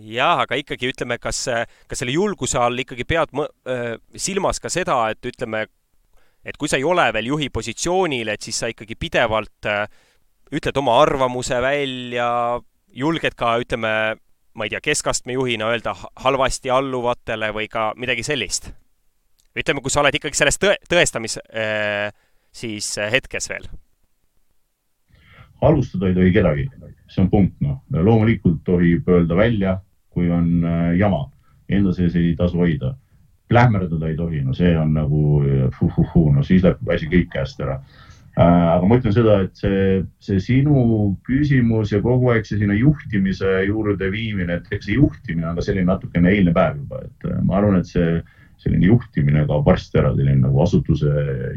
Jah, 0.10 0.42
aga 0.42 0.58
ikkagi 0.60 0.90
ütleme, 0.90 1.20
kas, 1.22 1.44
kas 1.88 2.02
selle 2.02 2.16
julguse 2.18 2.60
all 2.60 2.84
ikkagi 2.84 3.06
pead 3.08 3.32
silmas 4.18 4.60
ka 4.60 4.72
seda, 4.74 4.98
et 5.14 5.32
ütleme, 5.32 5.68
et 6.44 6.58
kui 6.58 6.68
sa 6.68 6.82
ei 6.82 6.88
ole 6.88 7.06
veel 7.16 7.32
juhi 7.32 7.52
positsioonil, 7.54 8.34
et 8.34 8.44
siis 8.44 8.60
sa 8.60 8.68
ikkagi 8.74 8.98
pidevalt 9.00 9.70
äh, 9.70 9.86
ütled 10.56 10.78
oma 10.82 10.98
arvamuse 11.02 11.62
välja, 11.62 12.30
julged 12.96 13.36
ka, 13.38 13.56
ütleme, 13.62 13.92
ma 14.54 14.66
ei 14.66 14.74
tea, 14.74 14.82
keskastme 14.84 15.36
juhina 15.38 15.70
öelda 15.70 15.94
halvasti 16.24 16.72
alluvatele 16.74 17.52
või 17.56 17.70
ka 17.72 17.92
midagi 17.98 18.26
sellist? 18.26 18.72
ütleme, 19.60 19.82
kui 19.84 19.92
sa 19.92 20.04
oled 20.04 20.16
ikkagi 20.16 20.38
selles 20.38 20.60
tõe, 20.62 20.76
tõestamis 20.88 21.40
äh, 21.42 22.14
siis 22.56 22.86
äh, 23.02 23.10
hetkes 23.12 23.50
veel. 23.50 23.66
alustada 25.62 26.08
ei 26.08 26.16
tohi 26.16 26.32
kedagi, 26.32 26.68
see 27.10 27.24
on 27.26 27.30
punkt, 27.30 27.56
noh. 27.66 27.82
loomulikult 27.92 28.62
tohib 28.64 29.10
öelda 29.10 29.36
välja, 29.36 29.74
kui 30.14 30.30
on 30.32 30.64
äh, 30.64 30.94
jama, 31.02 31.26
enda 31.68 31.92
sees 31.98 32.16
ei 32.16 32.36
tasu 32.38 32.62
hoida. 32.62 32.96
plähmerdada 33.50 34.08
ei 34.08 34.16
tohi, 34.16 34.44
no 34.46 34.54
see 34.54 34.76
on 34.78 34.94
nagu 34.94 35.42
fuh-fuh-fuh, 35.80 36.30
no 36.36 36.44
siis 36.46 36.64
läheb 36.64 36.94
asi 36.94 37.10
kõik 37.10 37.32
käest 37.34 37.60
ära 37.66 37.80
aga 38.40 38.88
ma 38.88 38.98
ütlen 39.00 39.14
seda, 39.14 39.38
et 39.44 39.60
see, 39.60 40.02
see 40.24 40.40
sinu 40.44 40.82
küsimus 41.28 41.92
ja 41.92 42.00
kogu 42.04 42.32
aeg 42.32 42.46
see 42.48 42.60
sinna 42.62 42.78
juhtimise 42.78 43.66
juurde 43.68 44.08
viimine, 44.14 44.60
et 44.60 44.70
eks 44.76 44.88
see 44.88 45.00
juhtimine 45.00 45.50
on 45.50 45.58
ka 45.60 45.66
selline 45.66 45.90
natukene 45.90 46.32
eilne 46.32 46.54
päev 46.56 46.78
juba, 46.80 47.02
et 47.08 47.28
äh, 47.28 47.40
ma 47.44 47.58
arvan, 47.60 47.82
et 47.82 47.90
see 47.90 48.20
selline 48.60 48.88
juhtimine 48.88 49.46
kaob 49.48 49.68
varsti 49.68 50.00
ära, 50.00 50.14
selline 50.16 50.44
nagu 50.46 50.62
asutuse 50.64 51.12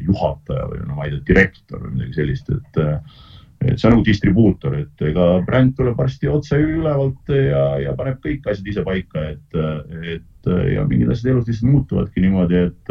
juhataja 0.07 0.65
või 0.71 0.83
no 0.89 0.99
ma 0.99 1.07
ei 1.07 1.15
tea, 1.15 1.27
direktor 1.29 1.85
või 1.85 1.95
midagi 1.99 2.19
sellist, 2.19 2.51
et 2.55 2.83
äh, 2.83 2.99
et 3.63 3.79
see 3.79 3.87
on 3.87 3.93
nagu 3.95 4.03
distribuutor, 4.03 4.75
et 4.81 5.03
ega 5.07 5.27
bränd 5.47 5.77
tuleb 5.79 5.95
varsti 5.95 6.27
otse 6.27 6.59
ülevalt 6.59 7.31
ja, 7.31 7.61
ja 7.79 7.93
paneb 7.95 8.19
kõik 8.25 8.49
asjad 8.51 8.73
ise 8.73 8.83
paika, 8.83 9.23
et, 9.37 9.61
et 10.17 10.51
ja 10.75 10.83
mingid 10.83 11.13
asjad 11.15 11.31
elus 11.31 11.47
lihtsalt 11.47 11.71
muutuvadki 11.71 12.25
niimoodi, 12.25 12.59
et, 12.59 12.91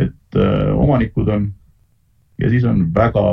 et 0.00 0.38
omanikud 0.72 1.28
on 1.28 1.50
ja 2.38 2.50
siis 2.52 2.64
on 2.68 2.86
väga 2.94 3.26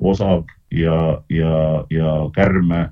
osav 0.00 0.44
ja, 0.70 1.22
ja, 1.28 1.84
ja 1.90 2.14
kärme 2.34 2.88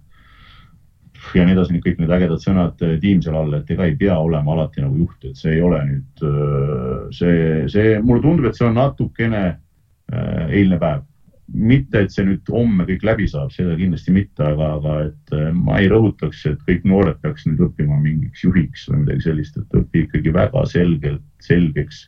ja 1.34 1.44
nii 1.44 1.54
edasi, 1.56 1.80
kõik 1.82 1.98
need 2.00 2.12
ägedad 2.14 2.42
sõnad 2.42 2.82
eh, 2.86 2.96
tiim 3.02 3.20
seal 3.24 3.36
all, 3.38 3.58
et 3.58 3.70
ega 3.72 3.88
ei 3.88 3.96
pea 3.98 4.16
olema 4.22 4.54
alati 4.54 4.84
nagu 4.84 5.02
juht, 5.02 5.28
et 5.28 5.38
see 5.38 5.56
ei 5.56 5.62
ole 5.64 5.80
nüüd 5.88 6.24
eh, 6.28 6.94
see, 7.16 7.44
see, 7.72 7.98
mulle 8.04 8.24
tundub, 8.24 8.48
et 8.48 8.58
see 8.58 8.68
on 8.68 8.78
natukene 8.78 9.44
äh, 9.48 10.44
eilne 10.48 10.80
päev. 10.80 11.04
mitte, 11.48 12.02
et 12.04 12.12
see 12.12 12.26
nüüd 12.28 12.50
homme 12.52 12.84
kõik 12.84 13.04
läbi 13.08 13.26
saab, 13.28 13.48
seda 13.54 13.72
kindlasti 13.78 14.12
mitte, 14.12 14.44
aga, 14.44 14.66
aga 14.76 14.96
et 15.06 15.30
ma 15.56 15.78
ei 15.80 15.86
rõhutaks, 15.88 16.42
et 16.50 16.58
kõik 16.68 16.84
noored 16.84 17.16
peaks 17.22 17.46
nüüd 17.48 17.62
õppima 17.64 17.96
mingiks 18.02 18.42
juhiks 18.44 18.84
või 18.90 19.06
midagi 19.06 19.24
sellist, 19.24 19.56
et 19.56 19.78
õpi 19.80 20.02
ikkagi 20.04 20.34
väga 20.36 20.66
selgelt, 20.68 21.24
selgeks 21.40 22.02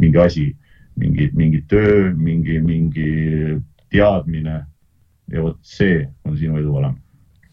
mingi 0.00 0.22
asi 0.22 0.46
mingi, 1.00 1.30
mingi 1.36 1.62
töö, 1.68 2.10
mingi, 2.16 2.60
mingi 2.64 3.12
teadmine. 3.90 4.66
ja 5.30 5.42
vot 5.44 5.58
see 5.62 6.02
on 6.26 6.34
sinu 6.34 6.58
eduvalem, 6.58 6.96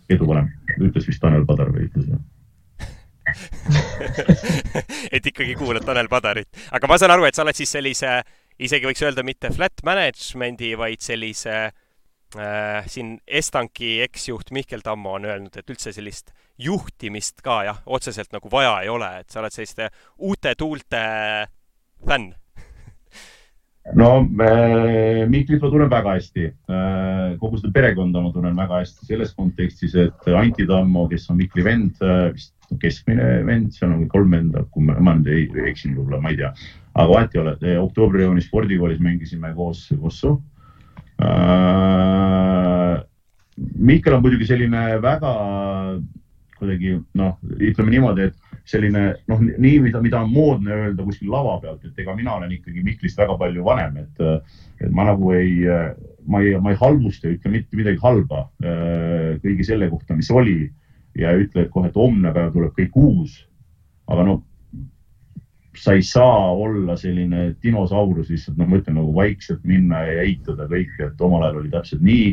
eduvalem, 0.09 0.47
ütles 0.81 1.05
vist 1.05 1.21
Tanel 1.21 1.45
Padar 1.45 1.69
või 1.69 1.85
ütles 1.85 2.07
või? 2.09 2.23
et 5.15 5.25
ikkagi 5.29 5.53
kuulad 5.59 5.85
Tanel 5.85 6.09
Padarit, 6.09 6.49
aga 6.73 6.89
ma 6.89 6.97
saan 6.97 7.13
aru, 7.13 7.27
et 7.27 7.37
sa 7.37 7.43
oled 7.45 7.57
siis 7.57 7.75
sellise, 7.75 8.15
isegi 8.57 8.89
võiks 8.89 9.03
öelda 9.05 9.21
mitte 9.27 9.51
flat 9.53 9.83
management'i, 9.85 10.71
vaid 10.79 11.05
sellise 11.05 11.53
äh, 11.67 12.89
siin 12.89 13.17
Estanki 13.27 13.99
eksjuht 14.07 14.49
Mihkel 14.57 14.81
Tammo 14.81 15.13
on 15.19 15.29
öelnud, 15.29 15.53
et 15.53 15.69
üldse 15.69 15.93
sellist 15.93 16.33
juhtimist 16.57 17.45
ka 17.45 17.61
jah, 17.67 17.83
otseselt 17.85 18.33
nagu 18.33 18.49
vaja 18.49 18.79
ei 18.81 18.89
ole, 18.89 19.11
et 19.21 19.29
sa 19.29 19.43
oled 19.43 19.53
selliste 19.53 19.91
uute 20.17 20.55
tuulte 20.57 21.05
fänn 22.07 22.33
no 23.95 24.09
Miklit 25.27 25.61
ma 25.61 25.69
tunnen 25.71 25.89
väga 25.91 26.17
hästi 26.17 26.45
äh,. 26.47 27.37
kogu 27.39 27.59
seda 27.59 27.71
perekonda 27.75 28.21
ma 28.21 28.31
tunnen 28.35 28.57
väga 28.57 28.81
hästi 28.81 29.07
selles 29.07 29.33
kontekstis, 29.37 29.95
et 29.95 30.27
Anti 30.35 30.67
Tammo, 30.67 31.07
kes 31.07 31.29
on 31.31 31.39
Mikli 31.39 31.63
vend 31.63 32.01
äh,, 32.03 32.33
vist 32.35 32.53
keskmine 32.81 33.45
vend, 33.47 33.71
seal 33.71 33.93
on 33.95 34.07
kolm 34.11 34.33
venda, 34.35 34.65
kui 34.71 34.83
ma, 34.83 34.97
ma 34.99 35.13
nüüd 35.15 35.31
ei, 35.31 35.45
ei 35.55 35.69
eksin 35.71 35.95
võib-olla, 35.95 36.19
ma 36.23 36.33
ei 36.33 36.41
tea. 36.41 36.51
aga 36.97 37.07
vahet 37.13 37.35
ei 37.35 37.41
ole, 37.43 37.55
oktoobrijooni 37.85 38.43
spordikoolis 38.43 38.99
mängisime 39.03 39.53
koos 39.55 39.87
Kossu 40.01 40.35
äh,. 41.23 42.97
Mihkel 43.57 44.13
on 44.13 44.21
muidugi 44.21 44.45
selline 44.45 44.81
väga 45.01 45.31
kuidagi 46.57 46.97
noh, 47.17 47.37
ütleme 47.57 47.93
niimoodi, 47.93 48.27
et 48.29 48.46
selline 48.67 49.03
noh, 49.31 49.41
nii, 49.41 49.77
mida, 49.85 50.01
mida 50.03 50.21
on 50.23 50.31
moodne 50.33 50.75
öelda 50.75 51.05
kuskil 51.07 51.31
lava 51.31 51.55
pealt, 51.63 51.85
et 51.87 52.01
ega 52.03 52.15
mina 52.17 52.35
olen 52.35 52.51
ikkagi 52.57 52.83
Miklist 52.83 53.19
väga 53.19 53.37
palju 53.39 53.63
vanem, 53.63 54.01
et, 54.03 54.49
et 54.83 54.91
ma 54.91 55.07
nagu 55.07 55.31
ei, 55.35 55.61
ma 56.27 56.41
ei, 56.43 56.57
ma 56.61 56.73
ei 56.73 56.81
halvusta 56.81 57.29
ja 57.29 57.37
ütle 57.37 57.53
mitte 57.53 57.79
midagi 57.79 58.01
halba 58.03 58.43
äh, 58.63 59.37
kõigi 59.43 59.69
selle 59.69 59.89
kohta, 59.91 60.17
mis 60.17 60.31
oli 60.35 60.65
ja 61.17 61.31
ütle, 61.37 61.65
et 61.65 61.71
kohe, 61.73 61.89
et 61.89 61.97
homne 61.97 62.33
päev 62.35 62.51
tuleb 62.55 62.75
kõik 62.77 62.99
uus. 62.99 63.39
aga 64.07 64.23
no 64.23 64.41
sa 65.77 65.93
ei 65.93 66.03
saa 66.03 66.51
olla 66.51 66.95
selline 66.97 67.53
dinosaurus 67.63 68.31
lihtsalt, 68.31 68.57
noh, 68.57 68.67
ma 68.67 68.79
ütlen 68.79 68.97
nagu 68.97 69.13
vaikselt 69.15 69.63
minna 69.67 70.01
ja 70.07 70.25
eitada 70.25 70.67
kõike, 70.69 71.11
et 71.11 71.21
omal 71.21 71.45
ajal 71.45 71.61
oli 71.61 71.71
täpselt 71.73 72.03
nii 72.05 72.31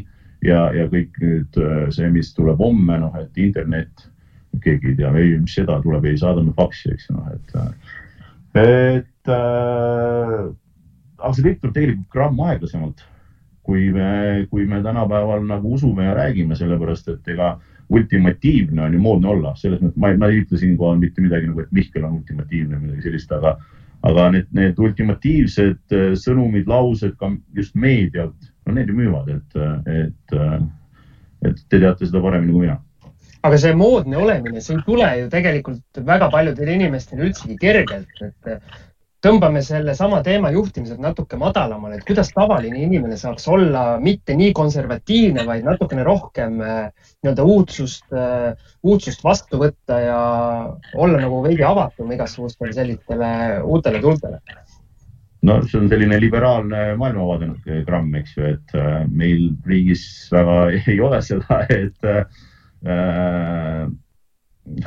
ja, 0.49 0.67
ja 0.75 0.89
kõik 0.91 1.19
nüüd 1.23 1.61
äh, 1.61 1.87
see, 1.95 2.11
mis 2.15 2.33
tuleb 2.37 2.61
homme, 2.63 2.99
noh, 3.03 3.15
et 3.21 3.41
internet, 3.41 4.09
keegi 4.63 4.93
ei 4.93 4.99
tea, 5.01 5.11
ei, 5.21 5.35
mis 5.41 5.57
seda 5.57 5.81
tuleb, 5.83 6.07
ei 6.09 6.19
saadame 6.21 6.55
faksi, 6.57 6.95
eks 6.95 7.11
noh, 7.13 7.27
et, 7.35 7.57
äh, 7.59 7.99
et 8.63 9.33
äh, 9.33 10.39
aga 11.19 11.35
see 11.35 11.47
kõik 11.49 11.61
tuleb 11.61 11.77
tegelikult 11.77 12.09
gramm 12.15 12.43
aeglasemalt, 12.49 13.05
kui 13.65 13.89
me, 13.95 14.09
kui 14.51 14.67
me 14.69 14.83
tänapäeval 14.85 15.47
nagu 15.49 15.77
usume 15.77 16.05
ja 16.05 16.17
räägime, 16.19 16.57
sellepärast 16.59 17.09
et 17.15 17.31
ega 17.33 17.55
ultimatiivne 17.95 18.83
on 18.85 18.97
ju 18.97 19.01
moodne 19.01 19.31
olla, 19.33 19.55
selles 19.61 19.81
mõttes 19.81 20.01
ma, 20.01 20.13
ma 20.21 20.31
ei 20.33 20.43
ütle 20.43 20.61
siinkohal 20.61 21.01
mitte 21.01 21.25
midagi 21.25 21.49
nagu, 21.49 21.65
et 21.65 21.73
Mihkel 21.73 22.05
on 22.05 22.19
ultimatiivne 22.21 22.77
või 22.77 22.91
midagi 22.91 23.09
sellist, 23.09 23.33
aga, 23.33 23.55
aga 24.05 24.27
need, 24.37 24.51
need 24.57 24.81
ultimatiivsed 24.81 25.97
sõnumid, 26.21 26.69
laused 26.69 27.17
ka 27.21 27.33
just 27.57 27.77
meedialt 27.77 28.53
no 28.67 28.75
need 28.75 28.89
ju 28.89 28.97
müüvad, 28.97 29.29
et, 29.29 29.57
et, 29.87 30.37
et 31.45 31.63
te 31.69 31.81
teate 31.81 32.09
seda 32.09 32.23
paremini 32.25 32.55
kui 32.55 32.67
mina. 32.67 32.79
Aga 33.45 33.61
see 33.61 33.77
moodne 33.77 34.17
olemine, 34.17 34.63
see 34.65 34.79
ei 34.79 34.83
tule 34.87 35.11
ju 35.21 35.29
tegelikult 35.33 36.03
väga 36.09 36.31
paljudel 36.33 36.75
inimestel 36.75 37.27
üldsegi 37.27 37.59
kergelt, 37.61 38.23
et 38.25 38.53
tõmbame 39.25 39.63
sellesama 39.65 40.21
teema 40.25 40.51
juhtimiselt 40.53 41.01
natuke 41.01 41.39
madalamale, 41.41 41.99
et 41.99 42.07
kuidas 42.09 42.31
tavaline 42.35 42.83
inimene 42.85 43.17
saaks 43.21 43.47
olla 43.49 43.85
mitte 44.01 44.37
nii 44.37 44.53
konservatiivne, 44.57 45.47
vaid 45.49 45.65
natukene 45.65 46.05
rohkem 46.05 46.59
nii-öelda 46.61 47.47
uudsust, 47.49 48.05
uudsust 48.85 49.25
vastu 49.25 49.61
võtta 49.63 50.01
ja 50.03 50.21
olla 50.97 51.21
nagu 51.25 51.41
veidi 51.45 51.65
avatum 51.65 52.13
igasugustele 52.17 52.77
sellistele 52.77 53.31
uutele 53.65 54.01
tuldele 54.05 54.41
no 55.45 55.59
see 55.69 55.81
on 55.81 55.89
selline 55.93 56.19
liberaalne 56.21 56.95
maailmavaade 57.01 57.81
gramm, 57.85 58.15
eks 58.21 58.37
ju, 58.39 58.51
et 58.55 58.77
äh, 58.79 59.05
meil 59.09 59.51
riigis 59.69 60.05
väga 60.33 60.59
ei 60.93 61.01
ole 61.05 61.21
seda, 61.25 61.61
et 61.69 62.13
äh, 62.87 63.87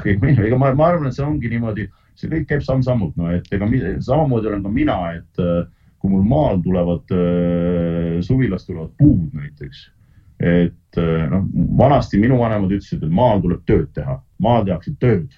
ega 0.06 0.60
ma, 0.60 0.74
ma 0.74 0.92
arvan, 0.92 1.10
et 1.10 1.18
see 1.18 1.26
ongi 1.26 1.52
niimoodi, 1.52 1.88
see 2.18 2.32
kõik 2.32 2.48
käib 2.50 2.64
samm-sammult, 2.66 3.18
no 3.20 3.32
et 3.34 3.50
ega 3.54 3.70
samamoodi 4.06 4.52
olen 4.52 4.64
ka 4.66 4.74
mina, 4.74 4.98
et 5.20 5.44
äh, 5.44 5.66
kui 5.98 6.14
mul 6.14 6.26
maal 6.30 6.62
tulevad 6.62 7.14
äh,, 7.16 8.18
suvilas 8.26 8.68
tulevad 8.68 8.94
puud 9.00 9.34
näiteks, 9.38 9.88
et 10.38 11.00
noh, 11.32 11.46
vanasti 11.78 12.20
minu 12.22 12.38
vanemad 12.38 12.74
ütlesid, 12.76 13.02
et 13.02 13.14
maal 13.14 13.42
tuleb 13.42 13.64
tööd 13.70 13.90
teha, 13.98 14.20
maal 14.46 14.66
tehakse 14.68 14.94
tööd 15.02 15.32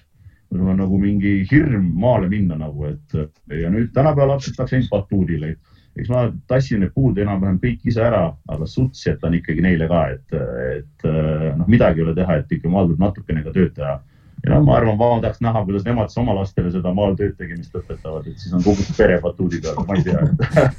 sul 0.50 0.68
on 0.68 0.80
nagu 0.82 0.98
mingi 0.98 1.44
hirm 1.50 1.92
maale 2.00 2.28
minna 2.28 2.56
nagu, 2.58 2.88
et 2.90 3.14
ja 3.60 3.70
nüüd 3.70 3.92
tänapäeval 3.94 4.34
lapsed 4.34 4.56
tahaks 4.56 4.74
ainult 4.74 4.90
batuudile. 4.90 5.54
Eks 6.00 6.10
ma 6.12 6.26
tassin 6.50 6.82
need 6.84 6.92
puud 6.96 7.18
enam-vähem 7.20 7.58
kõik 7.62 7.88
ise 7.90 8.02
ära, 8.04 8.22
aga 8.48 8.68
suts 8.68 9.02
jätan 9.06 9.36
ikkagi 9.38 9.64
neile 9.64 9.88
ka, 9.90 10.04
et, 10.16 10.38
et 10.76 11.10
noh, 11.58 11.66
midagi 11.70 12.00
ei 12.00 12.06
ole 12.06 12.14
teha, 12.16 12.40
et 12.40 12.54
ikka 12.56 12.72
maal 12.72 12.88
tuleb 12.88 13.04
natukene 13.04 13.44
ka 13.44 13.52
tööd 13.54 13.74
teha. 13.76 13.98
ja 14.44 14.54
noh, 14.54 14.64
ma 14.64 14.78
arvan, 14.78 14.96
ma 14.96 15.10
tahaks 15.20 15.42
näha, 15.44 15.64
kuidas 15.68 15.84
nemad 15.84 16.08
siis 16.08 16.22
oma 16.22 16.34
lastele 16.38 16.72
seda 16.72 16.94
maal 16.96 17.16
tööd 17.18 17.36
tegemist 17.36 17.74
õpetavad, 17.76 18.26
et 18.30 18.40
siis 18.40 18.54
on 18.56 18.64
kogu 18.64 18.86
pere 18.96 19.20
batuudi 19.20 19.60
peal, 19.60 19.80
ma 19.86 19.98
ei 19.98 20.06
tea 20.06 20.22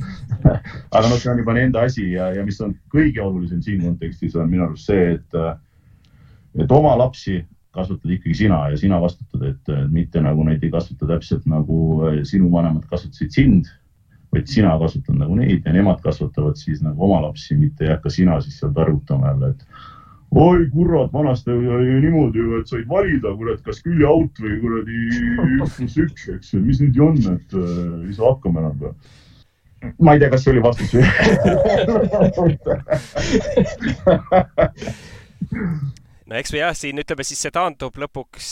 aga 0.96 1.08
noh, 1.08 1.18
see 1.18 1.32
on 1.34 1.44
juba 1.44 1.56
nende 1.58 1.82
asi 1.82 2.08
ja, 2.16 2.32
ja 2.34 2.46
mis 2.46 2.58
on 2.66 2.74
kõige 2.94 3.22
olulisem 3.22 3.62
siin 3.62 3.84
kontekstis 3.86 4.36
on 4.36 4.50
minu 4.50 4.66
arust 4.66 4.90
see, 4.90 5.18
et, 5.20 5.42
et 6.66 6.74
oma 6.74 6.98
lapsi 7.04 7.44
kasvatad 7.72 8.12
ikkagi 8.12 8.36
sina 8.36 8.70
ja 8.70 8.78
sina 8.78 9.00
vastutad, 9.02 9.44
et 9.48 9.72
mitte 9.92 10.22
nagu 10.24 10.44
neid 10.44 10.64
ei 10.64 10.72
kasvata 10.74 11.08
täpselt 11.14 11.46
nagu 11.50 11.78
äh, 12.08 12.18
sinu 12.28 12.52
vanemad 12.52 12.84
kasvatasid 12.90 13.32
sind, 13.36 13.70
vaid 14.32 14.48
sina 14.48 14.80
kasvatad 14.80 15.16
nagu 15.20 15.36
neid 15.36 15.66
ja 15.66 15.74
nemad 15.76 16.00
kasvatavad 16.04 16.56
siis 16.60 16.82
nagu 16.86 17.04
oma 17.08 17.22
lapsi, 17.26 17.56
mitte 17.60 17.86
ei 17.86 17.92
hakka 17.94 18.10
sina 18.14 18.34
siis 18.42 18.60
seal 18.60 18.74
targutama 18.76 19.28
jälle, 19.32 19.48
et 19.50 19.62
oi 20.32 20.70
kurat, 20.72 21.14
vanasti 21.14 21.52
oli 21.52 22.02
niimoodi 22.06 22.38
ju, 22.40 22.60
et 22.60 22.68
said 22.72 22.88
valida, 22.90 23.30
kurat, 23.38 23.62
kas 23.66 23.78
küljeaut 23.84 24.34
või 24.40 24.54
kuradi 24.64 24.92
üks 25.12 25.72
pluss 25.78 25.96
üks, 26.06 26.22
eks 26.36 26.48
ju, 26.54 26.58
mis 26.64 26.80
nüüd 26.84 26.96
ju 26.96 27.02
on, 27.10 27.18
et 27.36 27.50
äh, 27.60 27.64
ei 28.08 28.14
saa 28.16 28.28
hakkama 28.32 28.58
enam 28.64 28.76
või? 28.86 28.94
ma 29.98 30.10
ei 30.14 30.20
tea, 30.22 30.30
kas 30.30 30.42
see 30.46 30.54
oli 30.54 30.64
vastus 30.64 30.92
no 36.32 36.40
eks 36.40 36.54
või 36.54 36.62
jah, 36.62 36.76
siin 36.78 37.02
ütleme 37.02 37.26
siis 37.28 37.42
see 37.44 37.52
taandub 37.54 37.98
lõpuks 38.00 38.48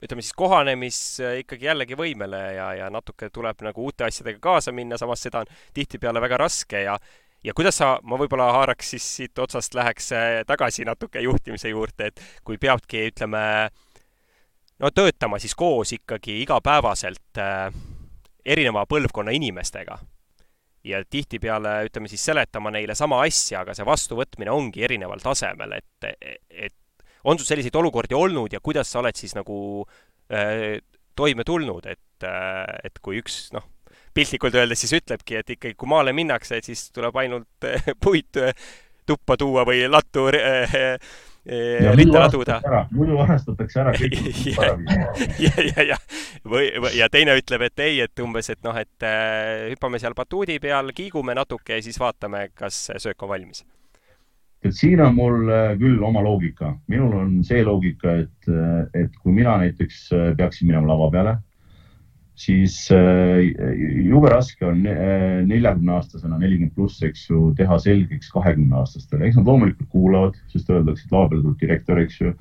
ütleme 0.00 0.22
siis 0.24 0.36
kohanemis 0.36 0.98
ikkagi 1.42 1.66
jällegi 1.68 1.98
võimele 1.98 2.38
ja, 2.56 2.70
ja 2.78 2.90
natuke 2.90 3.28
tuleb 3.30 3.60
nagu 3.66 3.84
uute 3.84 4.06
asjadega 4.06 4.40
kaasa 4.42 4.72
minna, 4.72 4.98
samas 4.98 5.26
seda 5.26 5.44
on 5.44 5.50
tihtipeale 5.76 6.22
väga 6.24 6.38
raske 6.40 6.84
ja 6.86 6.96
ja 7.44 7.54
kuidas 7.56 7.78
sa, 7.80 7.94
ma 8.02 8.18
võib-olla 8.20 8.50
haaraks 8.52 8.94
siis 8.94 9.06
siit 9.16 9.38
otsast, 9.38 9.74
läheks 9.74 10.12
äh, 10.16 10.28
tagasi 10.46 10.84
natuke 10.88 11.22
juhtimise 11.24 11.72
juurde, 11.72 12.10
et 12.10 12.22
kui 12.44 12.58
peabki, 12.60 13.06
ütleme, 13.12 13.42
no 14.80 14.90
töötama 14.94 15.40
siis 15.40 15.56
koos 15.56 15.94
ikkagi 15.96 16.40
igapäevaselt 16.44 17.40
äh, 17.40 17.70
erineva 18.44 18.84
põlvkonna 18.88 19.34
inimestega 19.36 19.98
ja 20.84 21.02
tihtipeale, 21.04 21.74
ütleme 21.88 22.08
siis, 22.08 22.24
seletama 22.24 22.72
neile 22.72 22.94
sama 22.96 23.20
asja, 23.26 23.64
aga 23.64 23.74
see 23.76 23.88
vastuvõtmine 23.88 24.52
ongi 24.52 24.84
erineval 24.84 25.20
tasemel, 25.24 25.76
et, 25.76 26.12
et 26.48 26.76
on 27.24 27.38
sul 27.38 27.48
selliseid 27.48 27.76
olukordi 27.76 28.16
olnud 28.16 28.52
ja 28.52 28.60
kuidas 28.62 28.92
sa 28.92 29.02
oled 29.02 29.16
siis 29.16 29.34
nagu 29.36 29.56
äh, 30.32 30.78
toime 31.16 31.44
tulnud, 31.44 31.86
et 31.86 32.26
äh,, 32.26 32.66
et 32.84 33.00
kui 33.02 33.20
üks 33.20 33.48
noh, 33.56 33.66
piltlikult 34.14 34.56
öeldes 34.58 34.84
siis 34.84 34.94
ütlebki, 35.00 35.40
et 35.40 35.56
ikkagi 35.56 35.76
kui 35.78 35.90
maale 35.90 36.14
minnakse, 36.16 36.60
et 36.60 36.70
siis 36.70 36.88
tuleb 36.94 37.16
ainult 37.22 37.68
äh, 37.68 37.90
puit 38.04 38.40
äh, 38.40 38.54
tuppa 39.06 39.36
tuua 39.40 39.64
või 39.66 39.82
lattu 39.90 40.28
äh, 40.32 40.76
äh, 40.76 41.90
ritta 41.96 42.24
laduda. 42.26 42.60
muidu 42.94 43.18
varastatakse 43.18 43.82
ära 43.82 43.94
kõik. 43.96 44.16
ja, 44.54 44.70
ja, 45.40 45.52
ja, 45.70 45.86
ja, 45.94 45.98
või, 46.44 46.70
või, 46.78 46.94
ja 46.98 47.10
teine 47.12 47.36
ütleb, 47.40 47.66
et 47.70 47.84
ei, 47.86 48.00
et 48.06 48.24
umbes, 48.24 48.52
et 48.52 48.62
noh, 48.66 48.76
et 48.78 49.06
äh, 49.06 49.68
hüppame 49.72 50.02
seal 50.02 50.16
batuudi 50.18 50.60
peal, 50.62 50.94
kiigume 50.96 51.36
natuke 51.38 51.78
ja 51.78 51.84
siis 51.84 52.00
vaatame, 52.00 52.48
kas 52.54 52.88
söök 52.96 53.26
on 53.26 53.34
valmis 53.34 53.64
et 54.64 54.76
siin 54.76 55.00
on 55.00 55.14
mul 55.16 55.48
äh, 55.48 55.74
küll 55.80 56.02
oma 56.04 56.22
loogika, 56.24 56.74
minul 56.90 57.14
on 57.16 57.38
see 57.46 57.62
loogika, 57.64 58.18
et, 58.24 58.50
äh, 58.50 58.82
et 59.04 59.14
kui 59.22 59.32
mina 59.36 59.56
näiteks 59.62 60.02
äh, 60.16 60.26
peaksin 60.36 60.68
minema 60.68 60.92
lava 60.92 61.08
peale, 61.14 61.38
siis 62.40 62.86
jube 62.88 64.30
raske 64.32 64.64
on 64.64 64.78
neljakümne 64.80 65.92
aastasena, 65.92 66.38
nelikümmend 66.40 66.72
pluss, 66.72 67.02
eks 67.04 67.26
ju, 67.28 67.50
teha 67.58 67.76
selgeks 67.84 68.30
kahekümne 68.32 68.78
aastastele, 68.80 69.26
eks 69.26 69.36
nad 69.36 69.50
loomulikult 69.50 69.90
kuulavad, 69.92 70.38
sest 70.48 70.70
öeldakse, 70.72 71.04
et 71.04 71.12
lava 71.12 71.28
peale 71.28 71.44
tuleb 71.44 71.58
direktor, 71.60 72.00
eks 72.00 72.16
ju 72.22 72.32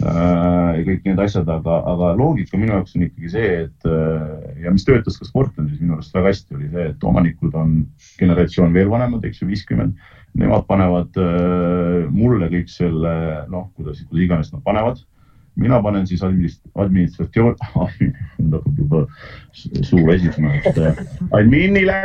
ja 0.00 0.80
kõik 0.86 1.04
need 1.04 1.20
asjad, 1.20 1.50
aga, 1.52 1.82
aga 1.92 2.14
loogika 2.16 2.56
minu 2.56 2.72
jaoks 2.78 2.96
on 2.96 3.04
ikkagi 3.04 3.34
see, 3.34 3.50
et 3.66 4.64
ja 4.64 4.72
mis 4.72 4.88
töötas 4.88 5.20
ka 5.20 5.28
Sportlandis 5.28 5.84
minu 5.84 5.98
arust 5.98 6.16
väga 6.16 6.32
hästi, 6.32 6.56
oli 6.56 6.72
see, 6.72 6.88
et 6.94 7.04
omanikud 7.12 7.60
on 7.60 7.76
generatsioon 8.22 8.72
veel 8.72 8.88
vanemad, 8.88 9.28
eks 9.28 9.44
ju, 9.44 9.50
viiskümmend 9.52 10.00
nemad 10.38 10.66
panevad 10.68 11.16
äh, 11.20 12.10
mulle 12.12 12.48
kõik 12.52 12.70
selle, 12.72 13.14
noh, 13.52 13.68
kuidas, 13.76 14.00
kuidas 14.08 14.26
iganes 14.26 14.52
nad 14.54 14.62
panevad. 14.64 15.02
mina 15.54 15.82
panen 15.84 16.06
siis 16.08 16.22
administ-, 16.24 16.62
administratsioon, 16.80 17.56
hakkab 17.74 18.68
juba 18.78 19.02
suu 19.52 20.06
väsima, 20.06 20.54
et 20.62 20.78
äh, 20.80 21.02
adminile, 21.36 21.98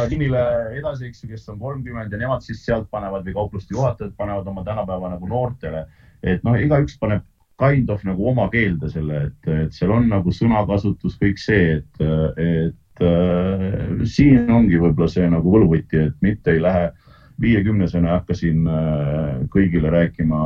adminile 0.00 0.44
edasi, 0.78 1.10
eks 1.10 1.24
ju, 1.24 1.28
kes 1.34 1.44
on 1.52 1.58
kolmkümmend 1.60 2.12
ja 2.12 2.22
nemad 2.22 2.40
siis 2.40 2.64
sealt 2.64 2.88
panevad 2.90 3.26
või 3.28 3.36
kaupluste 3.36 3.76
juhatajad 3.76 4.16
panevad 4.16 4.48
oma 4.48 4.64
tänapäeva 4.64 5.12
nagu 5.12 5.28
noortele. 5.28 5.84
et 6.22 6.40
noh, 6.44 6.56
igaüks 6.56 6.96
paneb 6.96 7.26
kind 7.60 7.90
of 7.90 8.00
nagu 8.08 8.30
oma 8.32 8.48
keelde 8.50 8.88
selle, 8.90 9.26
et, 9.28 9.50
et 9.52 9.76
seal 9.76 9.92
on 9.92 10.08
nagu 10.08 10.32
sõnakasutus, 10.32 11.18
kõik 11.20 11.38
see, 11.38 11.76
et, 11.76 12.06
et 12.40 12.80
äh, 13.02 14.04
siin 14.04 14.50
ongi 14.50 14.78
võib-olla 14.78 15.10
see 15.10 15.26
nagu 15.30 15.56
võluvõti, 15.56 16.06
et 16.08 16.20
mitte 16.22 16.54
ei 16.54 16.62
lähe 16.62 16.92
viiekümnesena 17.40 18.08
ei 18.08 18.14
hakka 18.14 18.36
siin 18.38 18.66
äh, 18.70 19.42
kõigile 19.52 19.90
rääkima 19.90 20.40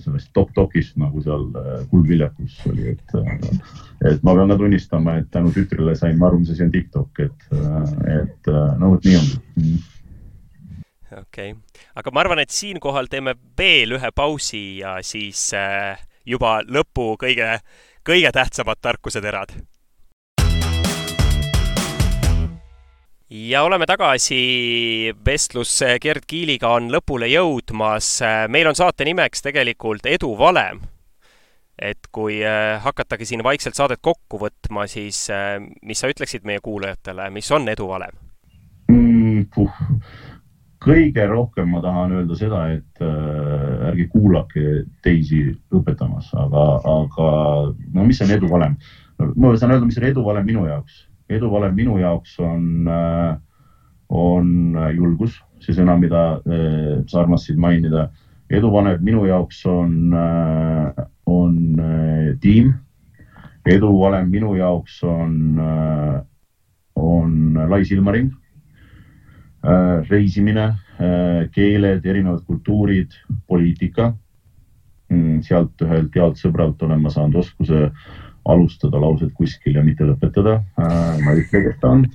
sellest 0.00 0.30
top-topist 0.36 0.96
nagu 1.00 1.22
seal 1.24 1.46
äh, 1.60 1.70
Kuldviljakus 1.90 2.60
oli, 2.70 2.94
et, 2.94 3.14
äh, 3.18 3.32
et 4.12 4.24
ma 4.24 4.34
pean 4.36 4.52
ka 4.52 4.56
tunnistama, 4.60 5.18
et 5.20 5.30
tänu 5.34 5.52
tütrele 5.54 5.94
sain 5.98 6.18
ma 6.18 6.30
aru, 6.30 6.40
mis 6.40 6.52
asi 6.54 6.64
on 6.64 6.72
TikTok, 6.72 7.24
et, 7.26 7.48
et 8.16 8.52
no 8.80 8.94
vot 8.94 9.08
nii 9.08 9.18
ongi 9.20 9.40
mhm. 9.60 9.82
okei 11.20 11.52
okay., 11.52 11.82
aga 12.00 12.14
ma 12.14 12.24
arvan, 12.24 12.44
et 12.44 12.54
siinkohal 12.54 13.10
teeme 13.12 13.36
veel 13.58 13.98
ühe 13.98 14.12
pausi 14.14 14.64
ja 14.80 14.96
siis 15.04 15.50
juba 16.26 16.60
lõpu 16.64 17.12
kõige, 17.20 17.58
kõige 18.06 18.32
tähtsamad 18.32 18.80
tarkuseterad 18.80 19.52
ja 23.30 23.62
oleme 23.62 23.86
tagasi, 23.86 25.14
vestlus 25.26 25.80
Gerd 26.02 26.26
Kiiliga 26.26 26.74
on 26.76 26.90
lõpule 26.92 27.28
jõudmas. 27.30 28.20
meil 28.48 28.66
on 28.66 28.74
saate 28.74 29.04
nimeks 29.04 29.42
tegelikult 29.42 30.06
eduvalem. 30.06 30.80
et 31.80 32.10
kui 32.12 32.40
hakatagi 32.80 33.24
siin 33.24 33.42
vaikselt 33.44 33.74
saadet 33.74 34.00
kokku 34.02 34.38
võtma, 34.38 34.86
siis 34.86 35.28
mis 35.82 35.98
sa 35.98 36.08
ütleksid 36.08 36.44
meie 36.44 36.60
kuulajatele, 36.60 37.30
mis 37.30 37.50
on 37.50 37.68
edu 37.68 37.88
valem 37.88 38.12
mm,? 38.88 39.46
kõige 40.80 41.26
rohkem 41.28 41.68
ma 41.74 41.82
tahan 41.84 42.14
öelda 42.16 42.36
seda, 42.38 42.62
et 42.72 43.04
äh, 43.04 43.88
ärge 43.90 44.08
kuulake 44.12 44.84
teisi 45.04 45.42
õpetamas, 45.76 46.32
aga, 46.40 46.64
aga 46.88 47.28
no 47.94 48.08
mis 48.08 48.20
on 48.24 48.34
eduvalem? 48.36 48.76
ma 49.20 49.52
saan 49.60 49.74
öelda, 49.74 49.84
mis 49.84 49.98
on 50.00 50.08
eduvalem 50.08 50.46
minu 50.48 50.64
jaoks. 50.64 51.02
Eduvalem 51.30 51.74
minu 51.74 51.98
jaoks 52.00 52.38
on 52.42 52.88
äh,, 52.88 53.36
on 54.10 54.74
julgus, 54.96 55.36
see 55.62 55.76
sõna, 55.76 55.94
mida 56.00 56.24
äh, 56.40 57.00
sa 57.06 57.22
armastasid 57.22 57.60
mainida. 57.60 58.08
eduvalem 58.50 59.02
minu 59.06 59.24
jaoks 59.28 59.64
on 59.66 60.14
äh,, 60.14 61.04
on 61.26 61.56
tiim. 62.40 62.74
eduvalem 63.66 64.30
minu 64.30 64.54
jaoks 64.56 65.02
on 65.04 65.60
on 66.96 67.54
lai 67.68 67.84
silmaring 67.84 68.32
reisimine, 70.08 70.74
keeled, 71.52 72.06
erinevad 72.06 72.40
kultuurid, 72.46 73.12
poliitika. 73.46 74.14
Mm, 75.10 75.40
sealt 75.42 75.82
ühelt 75.82 76.14
healt 76.14 76.38
sõbralt 76.38 76.82
olen 76.86 77.00
ma 77.02 77.10
saanud 77.10 77.40
oskuse 77.42 77.88
alustada 78.48 79.00
lauset 79.00 79.32
kuskil 79.36 79.76
ja 79.76 79.84
mitte 79.84 80.06
lõpetada. 80.08 80.60
Äh, 80.80 81.18
ma 81.24 81.34
ei 81.34 81.44
ütle, 81.44 81.64
kes 81.66 81.80
ta 81.82 81.94
on. 81.96 82.06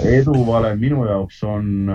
eduvalem 0.00 0.78
minu 0.80 1.04
jaoks 1.06 1.40
on 1.46 1.90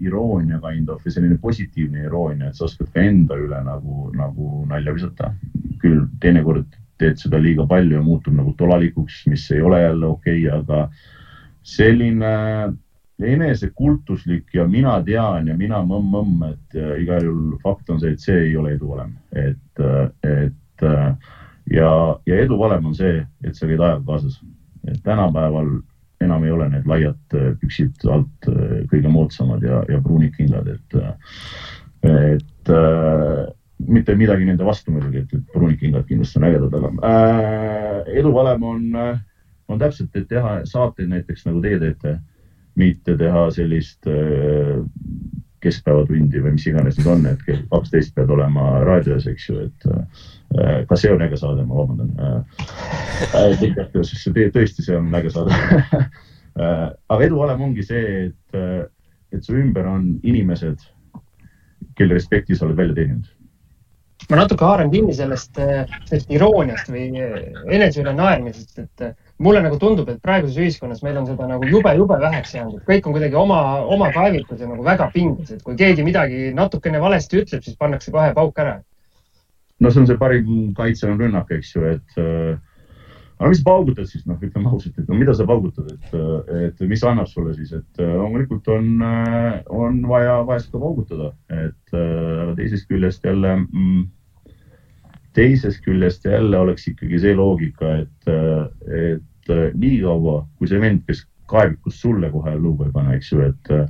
iroonia 0.00 0.60
kind 0.62 0.88
of 0.92 1.04
ja 1.06 1.12
selline 1.12 1.38
positiivne 1.40 2.06
iroonia, 2.06 2.48
et 2.48 2.56
sa 2.56 2.66
oskad 2.66 2.88
ka 2.92 3.02
enda 3.04 3.36
üle 3.36 3.58
nagu, 3.64 4.10
nagu 4.16 4.62
nalja 4.70 4.94
visata. 4.94 5.32
küll 5.82 6.06
teinekord 6.22 6.68
teed 7.02 7.18
seda 7.18 7.40
liiga 7.42 7.66
palju 7.66 7.96
ja 7.96 8.04
muutub 8.04 8.36
nagu 8.36 8.54
tolalikuks, 8.58 9.24
mis 9.30 9.48
ei 9.50 9.60
ole 9.60 9.82
jälle 9.82 10.06
okei 10.06 10.46
okay,, 10.46 10.60
aga 10.60 10.88
selline 11.62 12.32
enesekultuslik 13.22 14.54
ja 14.54 14.66
mina 14.68 14.96
tean 15.06 15.48
ja 15.48 15.56
mina 15.56 15.82
mõmm-mõmm, 15.86 16.48
et 16.50 16.78
äh, 16.78 16.96
igal 17.04 17.24
juhul 17.26 17.58
fakt 17.62 17.90
on 17.92 18.00
see, 18.02 18.14
et 18.14 18.24
see 18.24 18.38
ei 18.48 18.56
ole 18.58 18.74
eduvalem, 18.76 19.14
et, 19.30 19.82
äh, 19.82 20.48
et 20.82 20.88
äh, 20.90 21.14
ja, 21.78 22.18
ja 22.26 22.42
eduvalem 22.42 22.90
on 22.90 22.98
see, 22.98 23.22
et 23.44 23.56
sa 23.56 23.70
käid 23.70 23.80
ajaga 23.80 24.02
kaasas. 24.06 24.40
et 24.88 24.98
tänapäeval 25.02 25.78
enam 26.20 26.44
ei 26.44 26.50
ole 26.50 26.68
need 26.68 26.86
laiad 26.86 27.34
püksid 27.60 28.02
alt 28.10 28.48
kõige 28.90 29.10
moodsamad 29.10 29.62
ja, 29.62 29.84
ja 29.88 30.00
pruunid 30.02 30.34
kingad, 30.34 30.66
et, 30.66 30.96
et 32.02 32.72
mitte 33.88 34.14
midagi 34.18 34.46
nende 34.46 34.66
vastu 34.66 34.94
muidugi, 34.94 35.22
et 35.22 35.52
pruunid 35.52 35.78
kingad 35.80 36.06
kindlasti 36.06 36.38
on 36.38 36.48
ägedad, 36.48 36.74
aga 36.78 36.90
äh, 37.08 38.00
eduvalem 38.18 38.66
on 38.66 38.84
äh, 38.96 39.20
on 39.68 39.80
täpselt, 39.80 40.14
et 40.16 40.28
teha 40.28 40.60
saateid 40.68 41.10
näiteks 41.10 41.46
nagu 41.48 41.62
teie 41.64 41.78
teete, 41.80 42.16
mitte 42.78 43.16
teha 43.18 43.46
sellist 43.54 44.08
äh, 44.10 44.82
keskpäevatundi 45.62 46.42
või 46.42 46.56
mis 46.56 46.66
iganes 46.68 46.98
need 46.98 47.10
on, 47.10 47.26
et 47.30 47.42
kell 47.46 47.62
kaksteist 47.72 48.14
pead 48.16 48.30
olema 48.34 48.82
raadios, 48.86 49.26
eks 49.30 49.48
ju, 49.48 49.66
et 49.68 49.86
äh, 49.90 50.80
ka 50.88 50.98
see 50.98 51.12
on 51.12 51.22
äge 51.24 51.38
saade, 51.40 51.66
ma 51.66 51.74
vabandan 51.80 52.10
äh,. 52.18 52.40
tõesti, 54.56 54.80
see 54.82 54.96
on 54.98 55.12
äge 55.18 55.30
saade 55.34 55.52
äh, 56.62 56.88
aga 56.90 57.20
eduvalem 57.28 57.68
ongi 57.68 57.86
see, 57.86 58.26
et, 58.28 58.58
äh, 58.58 58.82
et 59.32 59.46
su 59.46 59.56
ümber 59.58 59.86
on 59.88 60.08
inimesed, 60.22 60.82
kelle 61.98 62.18
respekti 62.18 62.56
sa 62.56 62.66
oled 62.66 62.78
välja 62.78 62.98
teeninud 62.98 63.30
ma 64.30 64.38
natuke 64.38 64.64
haaran 64.64 64.90
kinni 64.92 65.14
sellest, 65.16 65.56
sellest 66.06 66.30
irooniast 66.30 66.90
või 66.92 67.08
enese 67.74 68.04
üle 68.04 68.12
naermisest, 68.14 68.78
et 68.78 69.16
mulle 69.42 69.62
nagu 69.64 69.78
tundub, 69.80 70.08
et 70.12 70.22
praeguses 70.22 70.58
ühiskonnas 70.62 71.02
meil 71.04 71.18
on 71.20 71.28
seda 71.28 71.48
nagu 71.50 71.68
jube-jube 71.68 72.18
väheks 72.22 72.54
jäänud, 72.56 72.80
et 72.80 72.88
kõik 72.88 73.06
on 73.08 73.16
kuidagi 73.16 73.38
oma, 73.38 73.60
oma 73.96 74.10
kaevikus 74.14 74.60
ja 74.62 74.70
nagu 74.70 74.86
väga 74.86 75.10
pinges, 75.14 75.52
et 75.54 75.62
kui 75.66 75.76
keegi 75.78 76.06
midagi 76.06 76.50
natukene 76.56 77.00
valesti 77.02 77.42
ütleb, 77.42 77.62
siis 77.64 77.78
pannakse 77.78 78.14
kohe 78.14 78.32
pauk 78.36 78.58
ära. 78.62 78.80
no 79.80 79.90
see 79.90 80.00
on 80.00 80.06
see 80.06 80.18
parim 80.18 80.74
kaitse 80.78 81.08
on 81.10 81.18
rünnak, 81.18 81.50
eks 81.50 81.74
ju, 81.74 81.84
et 81.96 82.20
äh, 82.22 82.60
aga 83.42 83.50
mis 83.50 83.58
sa 83.58 83.66
paugutad 83.66 84.06
siis, 84.06 84.22
noh, 84.30 84.38
ütleme 84.38 84.70
ausalt, 84.70 84.98
et 85.00 85.08
no 85.10 85.18
mida 85.18 85.34
sa 85.34 85.46
paugutad, 85.48 85.88
et, 85.90 86.14
äh, 86.14 86.66
et 86.68 86.82
mis 86.86 87.02
annab 87.02 87.26
sulle 87.30 87.54
siis, 87.56 87.72
et 87.74 88.02
äh, 88.02 88.14
loomulikult 88.20 88.68
on, 88.70 88.90
äh, 89.02 89.62
on 89.74 89.98
vaja, 90.06 90.36
vaja 90.46 90.62
seda 90.62 90.82
paugutada, 90.82 91.32
et 91.50 91.96
aga 91.96 92.54
teisest 92.60 92.86
küljest 92.90 93.26
jälle 93.26 93.56
mm, 93.64 94.04
teisest 95.34 95.82
küljest 95.82 96.28
jälle 96.28 96.60
oleks 96.60 96.86
ikkagi 96.92 97.18
see 97.18 97.34
loogika, 97.34 97.96
et, 98.04 98.32
et 98.86 99.28
et 99.42 99.50
äh, 99.50 99.70
niikaua, 99.74 100.42
kui 100.58 100.70
see 100.70 100.80
vend, 100.80 101.02
kes 101.06 101.24
kaevikus 101.50 102.00
sulle 102.00 102.30
kohe 102.32 102.54
luuba 102.56 102.86
ei 102.86 102.94
pane, 102.94 103.16
eks 103.18 103.32
ju, 103.32 103.42
et 103.48 103.72
äh, 103.74 103.86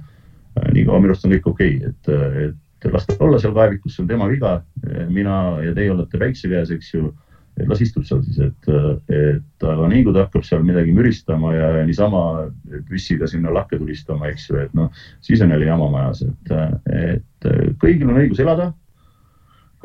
niikaua 0.72 1.00
minu 1.00 1.12
arust 1.12 1.26
on 1.28 1.34
kõik 1.34 1.50
okei 1.52 1.74
okay., 1.76 1.90
et, 1.92 2.12
äh, 2.12 2.38
et 2.82 2.88
las 2.92 3.06
ta 3.06 3.16
olla 3.22 3.38
seal 3.38 3.54
kaevikus, 3.56 3.94
see 3.94 4.02
on 4.02 4.08
tema 4.08 4.26
viga. 4.30 4.62
mina 5.08 5.58
ja 5.62 5.74
teie 5.74 5.92
olete 5.92 6.18
päikse 6.18 6.48
käes, 6.50 6.72
eks 6.74 6.94
ju. 6.94 7.12
et 7.60 7.68
las 7.68 7.82
istub 7.84 8.04
seal 8.08 8.22
siis, 8.24 8.38
et, 8.40 8.68
et 9.12 9.64
aga 9.68 9.86
nii 9.92 10.04
kui 10.06 10.14
ta 10.16 10.24
hakkab 10.24 10.42
seal 10.42 10.62
midagi 10.64 10.92
müristama 10.96 11.52
ja, 11.52 11.66
ja 11.76 11.82
niisama 11.84 12.48
püssiga 12.88 13.28
sinna 13.28 13.52
lakke 13.52 13.76
tulistama, 13.78 14.30
eks 14.32 14.48
ju, 14.48 14.56
et 14.56 14.72
noh, 14.74 14.88
siis 15.20 15.42
on 15.44 15.52
jälle 15.52 15.68
jama 15.68 15.90
majas, 15.92 16.24
et, 16.24 16.54
et 16.88 17.76
kõigil 17.78 18.08
on 18.08 18.22
õigus 18.24 18.40
elada. 18.40 18.72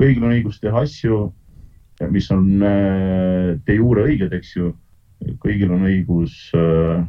kõigil 0.00 0.24
on 0.24 0.32
õigus 0.32 0.58
teha 0.64 0.80
asju, 0.80 1.20
mis 2.10 2.30
on 2.32 2.48
de 2.58 3.78
jure 3.78 4.08
õiged, 4.08 4.32
eks 4.32 4.56
ju 4.56 4.72
kõigil 5.42 5.72
on 5.74 5.86
õigus 5.88 6.36
äh, 6.56 7.02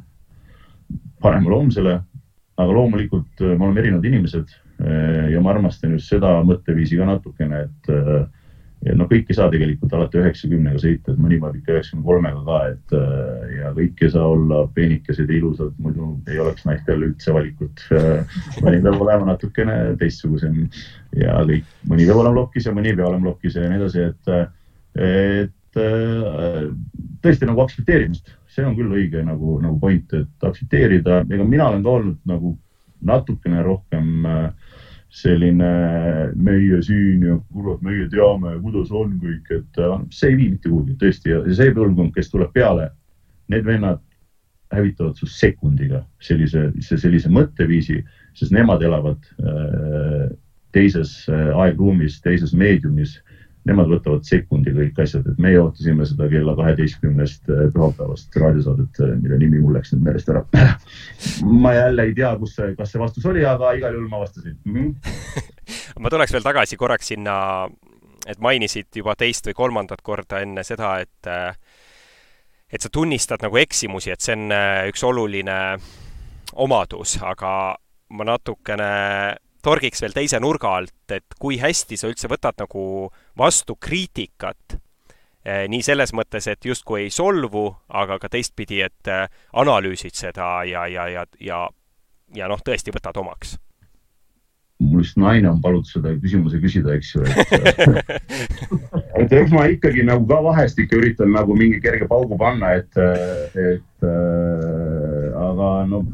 paremale 1.22 1.62
homsele, 1.62 2.00
aga 2.60 2.76
loomulikult 2.76 3.46
äh, 3.46 3.54
me 3.56 3.68
oleme 3.68 3.84
erinevad 3.84 4.10
inimesed 4.10 4.50
äh, 4.50 5.30
ja 5.34 5.44
ma 5.44 5.54
armastan 5.54 5.96
just 5.98 6.12
seda 6.12 6.40
mõtteviisi 6.48 7.00
ka 7.00 7.10
natukene, 7.10 7.66
et 7.68 7.96
et 8.80 8.96
noh, 8.96 9.10
kõik 9.12 9.28
ei 9.28 9.36
saa 9.36 9.50
tegelikult 9.52 9.92
alati 9.92 10.22
üheksakümnega 10.22 10.80
sõita, 10.80 11.12
et 11.12 11.18
mõni 11.20 11.36
peab 11.42 11.58
ikka 11.58 11.74
üheksakümne 11.74 12.06
kolmega 12.06 12.44
ka, 12.46 12.60
et 12.70 12.94
ja 13.58 13.72
kõik 13.76 14.04
ei 14.06 14.12
saa 14.14 14.30
olla 14.32 14.62
peenikesed 14.72 15.28
ja 15.28 15.36
ilusad, 15.36 15.74
muidu 15.84 16.14
ei 16.32 16.40
oleks 16.40 16.64
naistel 16.64 17.04
üldse 17.10 17.36
valikut. 17.36 17.84
mõni 18.64 18.80
peab 18.86 19.04
olema 19.04 19.28
natukene 19.34 19.76
teistsugusem 20.00 20.62
ja 21.20 21.42
kõik, 21.50 21.68
mõni 21.92 22.08
peab 22.08 22.22
olema 22.22 22.40
lokkis 22.40 22.70
ja 22.70 22.76
mõni 22.78 22.94
ei 22.94 22.96
pea 23.02 23.10
olema 23.10 23.34
lokkis 23.34 23.60
ja 23.60 23.68
nii 23.68 23.82
edasi, 23.82 24.08
et, 24.14 24.32
et 25.10 25.84
tõesti 27.24 27.48
nagu 27.50 27.64
aktsepteerimist, 27.64 28.34
see 28.50 28.66
on 28.66 28.76
küll 28.78 28.96
õige 28.96 29.24
nagu, 29.26 29.58
nagu 29.64 29.80
point, 29.82 30.14
et 30.16 30.48
aktsepteerida, 30.50 31.24
ega 31.30 31.46
mina 31.48 31.70
olen 31.70 31.86
ka 31.86 31.96
olnud 32.00 32.20
nagu 32.30 32.54
natukene 33.06 33.64
rohkem 33.64 34.28
äh, 34.28 34.76
selline 35.10 35.70
meie 36.38 36.82
siin 36.86 37.24
ja 37.26 37.38
kurat, 37.54 37.82
meie 37.86 38.06
teame, 38.12 38.54
kuidas 38.64 38.92
on 38.96 39.16
kõik, 39.22 39.50
et 39.56 39.82
äh, 39.82 39.96
see 40.16 40.34
ei 40.34 40.38
vii 40.42 40.52
mitte 40.56 40.70
kuhugi 40.70 40.98
tõesti. 41.02 41.34
Ja 41.34 41.42
see 41.48 41.74
põlvkond, 41.76 42.14
kes 42.16 42.32
tuleb 42.32 42.54
peale, 42.56 42.92
need 43.52 43.66
vennad 43.68 44.04
hävitavad 44.74 45.18
su 45.18 45.26
sekundiga 45.26 46.04
sellise, 46.22 46.68
sellise 46.86 47.32
mõtteviisi, 47.34 48.04
sest 48.38 48.54
nemad 48.54 48.84
elavad 48.86 49.24
teises 50.76 51.24
aegruumis, 51.30 52.20
teises 52.22 52.54
meediumis 52.54 53.16
nemad 53.68 53.90
võtavad 53.92 54.24
sekundi 54.28 54.72
kõik 54.76 55.02
asjad, 55.04 55.28
et 55.28 55.42
meie 55.42 55.60
ootasime 55.60 56.06
seda 56.08 56.30
kella 56.32 56.56
kaheteistkümnest 56.58 57.52
äh, 57.52 57.66
pühapäevast 57.74 58.38
raadiosaadet, 58.42 59.02
äh, 59.04 59.12
mille 59.20 59.40
nimi 59.42 59.62
mul 59.64 59.76
läks 59.78 59.94
nüüd 59.94 60.06
meelest 60.08 60.32
ära. 60.32 60.44
ma 61.66 61.74
jälle 61.76 62.08
ei 62.08 62.16
tea, 62.18 62.32
kus 62.40 62.56
see, 62.58 62.72
kas 62.80 62.94
see 62.94 63.02
vastus 63.02 63.28
oli, 63.30 63.44
aga 63.46 63.74
igal 63.78 63.98
juhul 63.98 64.10
ma 64.12 64.24
vastasin 64.24 64.56
mm. 64.64 64.78
-hmm. 64.78 65.44
ma 66.04 66.14
tuleks 66.14 66.34
veel 66.34 66.46
tagasi 66.46 66.80
korraks 66.80 67.12
sinna, 67.14 67.36
et 68.28 68.40
mainisid 68.40 68.90
juba 68.96 69.16
teist 69.20 69.48
või 69.48 69.58
kolmandat 69.58 70.02
korda 70.02 70.42
enne 70.46 70.64
seda, 70.64 70.98
et 71.04 71.28
äh, 71.28 71.52
et 72.70 72.82
sa 72.82 72.90
tunnistad 72.94 73.42
nagu 73.42 73.58
eksimusi, 73.58 74.12
et 74.14 74.22
see 74.22 74.36
on 74.38 74.52
üks 74.88 75.04
oluline 75.04 75.80
omadus, 76.54 77.16
aga 77.26 77.52
ma 78.14 78.26
natukene 78.26 78.90
torgiks 79.66 80.04
veel 80.04 80.16
teise 80.16 80.40
nurga 80.42 80.76
alt, 80.80 81.12
et 81.12 81.40
kui 81.40 81.60
hästi 81.62 81.98
sa 82.00 82.10
üldse 82.12 82.30
võtad 82.32 82.60
nagu 82.62 82.84
vastu 83.38 83.76
kriitikat, 83.76 84.80
eh, 85.44 85.66
nii 85.72 85.84
selles 85.86 86.14
mõttes, 86.16 86.48
et 86.52 86.66
justkui 86.66 87.06
ei 87.06 87.14
solvu, 87.14 87.68
aga 87.90 88.20
ka 88.20 88.32
teistpidi, 88.32 88.82
et 88.86 89.12
eh, 89.12 89.26
analüüsid 89.54 90.16
seda 90.16 90.60
ja, 90.70 90.88
ja, 90.88 91.08
ja, 91.12 91.26
ja, 91.40 91.64
ja 92.36 92.52
noh, 92.52 92.62
tõesti 92.66 92.96
võtad 92.96 93.20
omaks. 93.20 93.58
Mul 94.80 95.02
vist 95.02 95.18
naine 95.20 95.50
on 95.50 95.58
palunud 95.60 95.88
seda 95.90 96.14
küsimuse 96.22 96.56
küsida, 96.64 96.94
eks 96.96 97.10
ju, 97.12 97.26
et 97.28 97.50
et 99.20 99.34
eks 99.36 99.52
ma 99.52 99.66
ikkagi 99.68 100.06
nagu 100.08 100.24
ka 100.30 100.38
vahest 100.46 100.80
ikka 100.80 101.02
üritan 101.02 101.34
nagu 101.36 101.52
mingi 101.58 101.82
kerge 101.84 102.08
paugu 102.08 102.38
panna, 102.40 102.78
et, 102.80 102.96
et 103.60 104.08
äh, 104.08 105.26
aga 105.36 105.72
no 105.90 106.06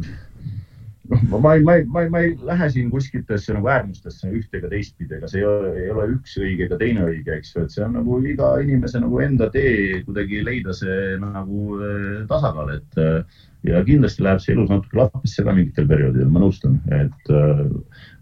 ma, 1.29 1.39
ma 1.39 1.53
ei, 1.55 1.63
ma 1.63 1.75
ei, 1.77 1.85
ma 1.85 2.03
ei, 2.03 2.09
ma 2.09 2.21
ei 2.25 2.35
lähe 2.47 2.69
siin 2.73 2.91
kuskiltesse 2.93 3.55
nagu 3.55 3.69
äärmustesse 3.71 4.29
ühte 4.31 4.59
ega 4.59 4.69
teistpidi, 4.71 5.17
ega 5.17 5.29
see 5.31 5.41
ei 5.41 5.47
ole, 5.49 5.73
ei 5.83 5.89
ole 5.93 6.07
üks 6.15 6.37
õige 6.41 6.67
ega 6.67 6.79
teine 6.81 7.07
õige, 7.07 7.39
eks 7.39 7.55
ju, 7.55 7.65
et 7.65 7.75
see 7.75 7.83
on 7.85 7.97
nagu 7.99 8.19
iga 8.25 8.53
inimese 8.63 9.01
nagu 9.03 9.19
enda 9.23 9.49
tee 9.53 10.01
kuidagi 10.05 10.43
leida 10.45 10.75
see 10.75 11.17
nagu 11.21 11.79
eh, 11.79 12.23
tasakaal, 12.29 12.73
et 12.77 13.03
eh, 13.03 13.43
ja 13.65 13.81
kindlasti 13.85 14.23
läheb 14.25 14.41
see 14.43 14.53
elus 14.55 14.69
natuke 14.71 14.99
lappesse 14.99 15.45
ka 15.45 15.53
mingitel 15.55 15.87
perioodidel, 15.89 16.29
ma 16.31 16.41
nõustun, 16.43 16.77
et 16.93 17.31
äh, 17.33 17.61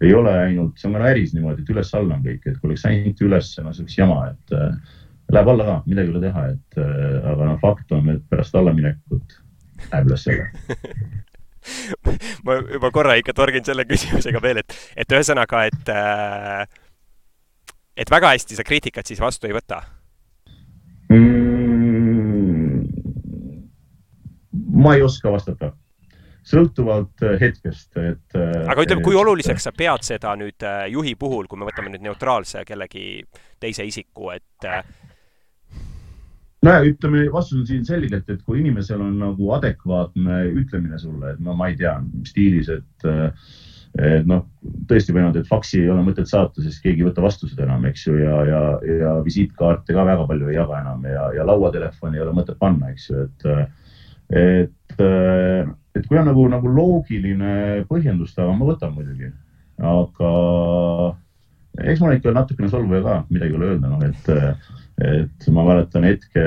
ei 0.04 0.14
ole 0.16 0.32
ainult, 0.46 0.76
see 0.80 0.88
on 0.88 0.96
ka 0.98 1.08
äris 1.10 1.34
niimoodi, 1.36 1.64
et 1.64 1.72
üles-alla 1.74 2.18
on 2.18 2.24
kõik, 2.24 2.46
et 2.46 2.60
kui 2.60 2.70
oleks 2.70 2.86
ainult 2.88 3.24
üles, 3.24 3.50
no 3.60 3.74
see 3.74 3.84
oleks 3.84 3.98
jama, 3.98 4.20
et 4.32 4.56
äh, 4.56 4.96
läheb 5.34 5.52
alla 5.54 5.68
ka, 5.68 5.76
midagi 5.90 6.10
ei 6.10 6.14
ole 6.14 6.24
teha, 6.24 6.46
et 6.54 6.80
äh, 6.80 7.18
aga 7.32 7.50
noh, 7.50 7.60
fakt 7.62 7.94
on, 7.96 8.10
et 8.14 8.24
pärast 8.32 8.56
allaminekut 8.60 9.38
läheb 9.90 10.10
üles 10.12 10.26
jälle 10.30 10.48
ma 12.46 12.58
juba 12.60 12.90
korra 12.94 13.16
ikka 13.20 13.34
torgin 13.36 13.64
selle 13.66 13.86
küsimusega 13.88 14.42
veel, 14.42 14.62
et, 14.64 14.76
et 14.96 15.14
ühesõnaga, 15.16 15.64
et, 15.70 15.92
äh, 15.92 16.64
et 17.96 18.10
väga 18.10 18.34
hästi 18.34 18.58
sa 18.58 18.66
kriitikat 18.66 19.06
siis 19.08 19.22
vastu 19.22 19.48
ei 19.48 19.56
võta 19.56 19.80
mm,? 21.12 22.84
ma 24.84 24.94
ei 24.98 25.02
oska 25.06 25.30
vastata, 25.32 25.70
sõltuvalt 26.44 27.24
äh, 27.24 27.38
hetkest, 27.40 27.90
et. 27.96 28.36
Äh, 28.36 28.66
aga 28.68 28.84
ütleme, 28.84 29.04
kui 29.06 29.16
oluliseks 29.16 29.68
sa 29.68 29.72
pead 29.76 30.04
seda 30.06 30.34
nüüd 30.38 30.66
juhi 30.92 31.14
puhul, 31.18 31.48
kui 31.48 31.60
me 31.60 31.68
võtame 31.68 31.94
nüüd 31.94 32.04
neutraalse 32.04 32.66
kellegi 32.68 33.22
teise 33.62 33.86
isiku, 33.88 34.34
et 34.34 34.68
nojah, 36.64 36.86
ütleme, 36.88 37.26
vastus 37.32 37.60
on 37.60 37.68
siin 37.68 37.84
selgelt, 37.86 38.28
et 38.30 38.42
kui 38.46 38.62
inimesel 38.62 39.02
on 39.04 39.18
nagu 39.20 39.52
adekvaatne 39.56 40.40
ütlemine 40.62 40.98
sulle, 41.00 41.34
et 41.34 41.44
no 41.44 41.54
ma 41.58 41.70
ei 41.70 41.78
tea, 41.80 41.98
stiilis, 42.28 42.72
et 42.72 43.08
et 43.94 44.26
noh, 44.26 44.40
tõesti 44.90 45.14
või 45.14 45.22
noh, 45.22 45.36
et 45.38 45.46
faksi 45.46 45.84
ei 45.84 45.90
ole 45.92 46.02
mõtet 46.02 46.26
saata, 46.26 46.62
sest 46.64 46.82
keegi 46.82 47.04
ei 47.04 47.06
võta 47.06 47.22
vastu 47.22 47.46
seda 47.46 47.62
enam, 47.62 47.84
eks 47.86 48.08
ju, 48.08 48.16
ja, 48.18 48.40
ja, 48.48 48.62
ja 48.90 49.12
visiitkaarte 49.22 49.94
ka 49.94 50.06
väga 50.08 50.24
palju 50.26 50.50
ei 50.50 50.56
jaga 50.56 50.80
enam 50.80 51.04
ja, 51.06 51.28
ja 51.36 51.46
lauatelefoni 51.46 52.18
ei 52.18 52.24
ole 52.24 52.34
mõtet 52.34 52.58
panna, 52.58 52.90
eks 52.90 53.06
ju, 53.10 53.26
et, 53.28 53.46
et, 54.42 55.04
et 55.94 56.08
kui 56.08 56.18
on 56.18 56.26
nagu, 56.26 56.48
nagu 56.50 56.74
loogiline 56.74 57.84
põhjendus 57.90 58.34
taga, 58.34 58.56
ma 58.58 58.66
võtan 58.72 58.96
muidugi, 58.96 59.30
aga 59.78 60.32
eks 61.84 62.02
ma 62.02 62.10
olen 62.10 62.18
ikka 62.18 62.34
natukene 62.34 62.72
solvuja 62.74 63.04
ka, 63.06 63.20
midagi 63.30 63.54
ei 63.54 63.60
ole 63.60 63.76
öelda, 63.76 63.94
noh, 63.94 64.02
et 64.10 64.83
et 65.04 65.46
ma 65.52 65.64
mäletan 65.66 66.04
hetke, 66.08 66.42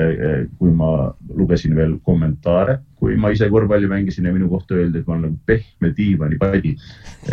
kui 0.58 0.72
ma 0.74 1.14
lugesin 1.34 1.76
veel 1.76 1.96
kommentaare, 2.04 2.78
kui 2.98 3.16
ma 3.20 3.30
ise 3.34 3.48
korvpalli 3.52 3.88
mängisin 3.90 4.26
ja 4.26 4.32
minu 4.34 4.48
kohta 4.50 4.74
öeldi, 4.78 5.02
et 5.02 5.06
ma 5.06 5.14
olen 5.18 5.36
pehme 5.46 5.92
diivanipadi. 5.96 6.76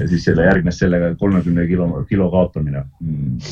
siis 0.05 0.23
selle 0.25 0.45
järgnes 0.45 0.79
sellega 0.79 1.15
kolmekümne 1.19 1.67
kilo, 1.67 1.87
kilo 2.09 2.29
kaotamine 2.31 2.83
mm. 2.99 3.37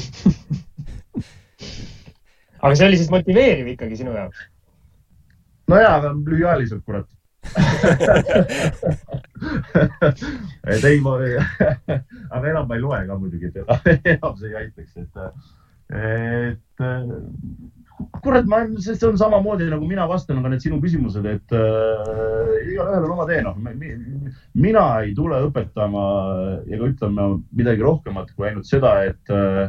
aga 2.64 2.76
see 2.76 2.88
oli 2.88 2.98
siis 3.00 3.12
motiveeriv 3.12 3.68
ikkagi 3.74 3.96
sinu 4.00 4.12
jaoks? 4.16 4.40
no 5.68 5.76
jaa, 5.80 5.96
aga 6.00 6.10
lühiajaliselt, 6.16 6.84
kurat 6.86 7.08
et 10.74 10.84
ei, 10.88 11.00
ma, 11.04 11.18
aga 12.36 12.46
enam 12.54 12.68
ma 12.70 12.76
ei 12.78 12.82
loe 12.84 13.02
ka 13.10 13.18
muidugi, 13.20 13.48
et 13.50 13.58
enam 14.16 14.34
see 14.40 14.50
ei 14.52 14.56
aitaks, 14.62 14.94
et 15.02 15.14
et 15.90 16.84
äh, 16.84 17.10
kurat, 18.24 18.46
ma, 18.50 18.64
see 18.82 19.08
on 19.08 19.18
samamoodi 19.20 19.68
nagu 19.72 19.88
mina 19.88 20.08
vastan 20.10 20.42
ka 20.44 20.52
need 20.52 20.64
sinu 20.64 20.80
küsimused, 20.84 21.26
et 21.30 21.56
äh, 21.56 22.54
igalühel 22.74 23.08
on 23.08 23.16
oma 23.16 23.28
tee, 23.30 23.42
noh. 23.46 23.58
mina 24.54 24.86
ei 25.04 25.14
tule 25.18 25.42
õpetama 25.48 26.06
ega 26.68 26.92
ütlema 26.92 27.34
midagi 27.56 27.86
rohkemat 27.86 28.32
kui 28.36 28.50
ainult 28.50 28.70
seda, 28.70 28.96
et, 29.10 29.34
äh, 29.34 29.68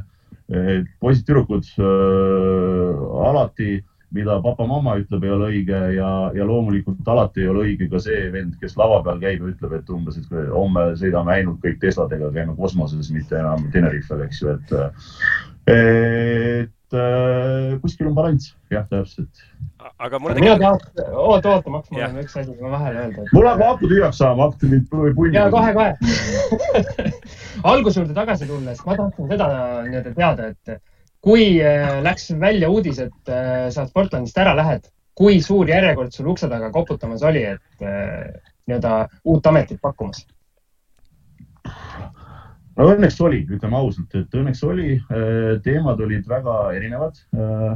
et 0.54 0.94
poisid-tüdrukud 1.02 1.74
äh, 1.78 3.02
alati 3.30 3.82
mida 4.14 4.36
papa-mamma 4.38 4.92
ütleb, 5.00 5.24
ei 5.26 5.32
ole 5.34 5.46
õige 5.50 5.78
ja, 5.96 6.10
ja 6.36 6.44
loomulikult 6.46 7.08
alati 7.10 7.42
ei 7.42 7.48
ole 7.50 7.64
õige 7.64 7.88
ka 7.90 7.98
see 8.02 8.28
vend, 8.30 8.52
kes 8.60 8.76
lava 8.78 9.00
peal 9.02 9.18
käib 9.18 9.42
ja 9.42 9.50
ütleb, 9.50 9.74
et 9.74 9.90
umbes, 9.90 10.20
et 10.20 10.36
homme 10.54 10.84
sõidame 11.00 11.34
ainult 11.34 11.58
kõik 11.64 11.80
Tesladega, 11.82 12.30
käime 12.36 12.54
kosmoses, 12.54 13.10
mitte 13.10 13.40
enam 13.40 13.66
Tenerifel, 13.74 14.22
eks 14.28 14.44
ju, 14.44 14.54
et 14.54 14.76
et 15.70 16.96
äh, 16.96 17.74
kuskil 17.82 18.08
on 18.10 18.16
balanss, 18.16 18.54
jah, 18.72 18.86
täpselt. 18.90 19.44
aga 19.98 20.18
mulle 20.18 20.34
tegelikult. 20.36 20.60
mina 20.60 20.78
tahaks, 20.78 21.12
oota, 21.12 21.54
oota, 21.54 21.70
Maks, 21.72 21.90
mul 21.92 22.04
on 22.06 22.18
üks 22.22 22.36
asi, 22.36 22.50
mis 22.50 22.60
ma 22.60 22.72
vahele 22.74 23.04
öelda 23.04 23.22
et.... 23.24 23.32
mul 23.36 23.48
hakkab 23.48 23.70
aku 23.74 23.90
tühjaks 23.92 24.20
saama, 24.20 24.48
hakkas 24.50 24.72
mind 24.72 24.90
punni. 24.92 25.36
ja 25.36 25.46
kohe, 25.52 25.72
kohe 25.76 25.92
alguse 27.72 28.00
juurde 28.00 28.16
tagasi 28.16 28.48
tulles, 28.50 28.82
ma 28.84 28.98
tahtsin 29.00 29.30
seda 29.32 29.48
nii-öelda 29.88 30.14
teada, 30.18 30.50
et 30.52 30.82
kui 31.24 31.46
äh, 31.64 31.96
läks 32.04 32.28
välja 32.40 32.68
uudis, 32.70 33.00
et 33.00 33.32
äh, 33.32 33.70
sa 33.72 33.86
Sportlandist 33.88 34.38
ära 34.40 34.52
lähed, 34.58 34.90
kui 35.16 35.40
suur 35.44 35.68
järjekord 35.70 36.12
sul 36.12 36.28
ukse 36.34 36.50
taga 36.50 36.68
koputamas 36.74 37.24
oli, 37.24 37.46
et 37.54 37.84
äh, 37.86 38.28
nii-öelda 38.68 39.06
uut 39.32 39.46
ametit 39.48 39.80
pakkumas? 39.80 40.26
No 42.78 42.90
õnneks 42.92 43.18
oli, 43.24 43.42
ütleme 43.50 43.78
ausalt, 43.78 44.14
et 44.18 44.38
õnneks 44.38 44.62
oli, 44.66 44.94
äh, 44.98 45.56
teemad 45.64 46.00
olid 46.04 46.26
väga 46.30 46.56
erinevad. 46.76 47.20
Äh, 47.36 47.74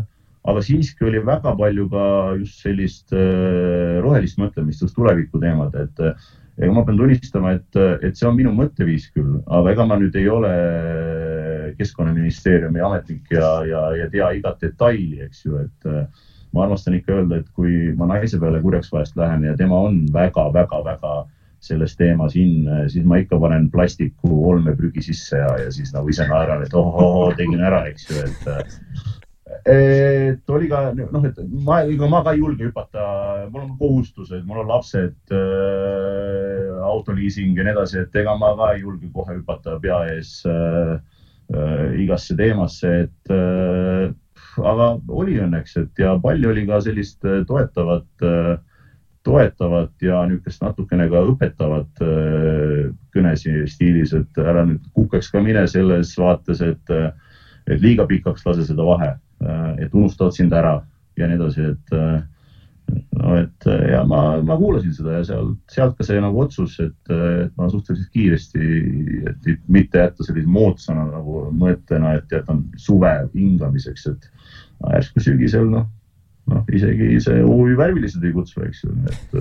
aga 0.48 0.64
siiski 0.64 1.04
oli 1.08 1.20
väga 1.26 1.52
palju 1.58 1.88
ka 1.92 2.04
just 2.38 2.62
sellist 2.64 3.14
äh, 3.14 3.98
rohelist 4.04 4.38
mõtlemist, 4.40 4.84
just 4.84 4.96
tuleviku 4.96 5.40
teemad, 5.42 5.74
et 5.76 6.04
ega 6.58 6.72
ma 6.74 6.82
pean 6.86 6.98
tunnistama, 6.98 7.54
et, 7.58 7.80
et 8.02 8.16
see 8.18 8.26
on 8.26 8.38
minu 8.38 8.54
mõtteviis 8.56 9.10
küll, 9.14 9.38
aga 9.46 9.74
ega 9.74 9.86
ma 9.86 9.98
nüüd 10.00 10.16
ei 10.18 10.26
ole 10.32 10.54
keskkonnaministeeriumi 11.78 12.82
ametnik 12.82 13.30
ja, 13.30 13.50
ja, 13.68 13.82
ja 13.94 14.08
tea 14.10 14.32
igat 14.40 14.58
detaili, 14.64 15.20
eks 15.28 15.44
ju, 15.44 15.60
et 15.62 15.86
ma 16.50 16.64
armastan 16.64 16.96
ikka 16.98 17.20
öelda, 17.20 17.38
et 17.38 17.50
kui 17.54 17.92
ma 17.98 18.08
naise 18.10 18.40
peale 18.42 18.58
kurjaks 18.64 18.90
vahest 18.90 19.18
lähen 19.20 19.44
ja 19.46 19.54
tema 19.58 19.78
on 19.86 20.00
väga-väga-väga 20.14 21.14
selles 21.60 21.96
teemas 21.98 22.36
in, 22.38 22.68
siis 22.90 23.06
ma 23.08 23.18
ikka 23.22 23.38
panen 23.42 23.68
plastiku 23.72 24.42
olmeprügi 24.52 25.02
sisse 25.10 25.40
ja, 25.40 25.52
ja 25.64 25.70
siis 25.74 25.92
nagu 25.94 26.10
ise 26.12 26.26
naeran, 26.28 26.62
et 26.66 26.74
ohoh, 26.78 27.32
tegin 27.38 27.62
ära, 27.64 27.84
eks 27.90 28.08
ju, 28.10 28.20
et. 28.26 28.44
et 29.68 30.52
oli 30.54 30.68
ka 30.70 30.84
noh, 30.94 31.24
et 31.26 31.40
ma, 31.66 31.80
ega 31.88 32.08
ma 32.10 32.22
ka 32.24 32.36
ei 32.36 32.42
julge 32.42 32.68
hüpata, 32.68 33.02
mul 33.50 33.64
on 33.64 33.74
kohustused, 33.80 34.44
mul 34.46 34.62
on 34.62 34.70
lapsed 34.70 35.34
äh,, 35.34 36.78
autoliising 36.88 37.58
ja 37.58 37.66
nii 37.66 37.74
edasi, 37.74 38.04
et 38.04 38.22
ega 38.22 38.36
ma 38.38 38.54
ka 38.58 38.72
ei 38.76 38.84
julge 38.84 39.10
kohe 39.14 39.40
hüpata 39.40 39.78
pea 39.82 39.98
ees 40.14 40.38
äh, 40.46 40.94
äh, 41.56 41.84
igasse 42.04 42.38
teemasse, 42.38 42.94
et 43.08 43.34
äh, 43.34 44.14
aga 44.62 44.92
oli 45.08 45.38
õnneks, 45.42 45.76
et 45.82 46.02
ja 46.06 46.14
palju 46.22 46.52
oli 46.52 46.66
ka 46.68 46.80
sellist 46.86 47.26
toetavat 47.50 48.26
äh, 48.26 48.56
toetavat 49.28 50.02
ja 50.02 50.22
niisugust 50.28 50.62
natukene 50.64 51.08
ka 51.12 51.22
õpetavat 51.32 52.02
äh, 52.04 52.88
kõnesi 53.14 53.60
stiilis, 53.68 54.14
et 54.16 54.40
ära 54.40 54.64
nüüd 54.68 54.86
kukeks 54.96 55.28
ka 55.34 55.42
mine 55.44 55.66
selles 55.70 56.14
vaates, 56.18 56.62
et, 56.64 56.94
et 57.68 57.84
liiga 57.84 58.06
pikaks 58.08 58.46
lase 58.46 58.64
seda 58.68 58.86
vahe, 58.88 59.12
äh, 59.44 59.70
et 59.84 59.94
unustavad 59.94 60.36
sind 60.36 60.56
ära 60.56 60.78
ja 61.18 61.28
nii 61.28 61.40
edasi, 61.40 61.66
et 61.74 61.96
äh, 61.98 62.18
no 63.18 63.36
et 63.36 63.68
ja 63.90 64.00
ma, 64.08 64.22
ma 64.40 64.56
kuulasin 64.56 64.94
seda 64.96 65.18
ja 65.18 65.26
seal, 65.28 65.52
sealt 65.68 65.98
ka 65.98 66.06
see 66.08 66.22
nagu 66.24 66.40
otsus, 66.40 66.78
et 66.80 67.12
ma 67.58 67.68
suhteliselt 67.68 68.08
kiiresti, 68.14 68.70
et 69.28 69.50
mitte 69.68 70.00
jätta 70.00 70.24
sellise 70.24 70.48
moodsana 70.48 71.04
nagu 71.10 71.44
mõttena, 71.52 72.14
et 72.16 72.32
jätan 72.32 72.64
suve 72.80 73.12
hingamiseks, 73.34 74.08
et 74.14 74.30
järsku 74.94 75.20
sügisel 75.20 75.68
noh 75.68 75.90
noh, 76.50 76.64
isegi 76.74 77.16
see 77.24 77.40
UV 77.44 77.74
värvilised 77.78 78.24
ei 78.24 78.34
kutsu, 78.36 78.62
eks 78.66 78.84
ju, 78.84 78.94
et, 79.08 79.34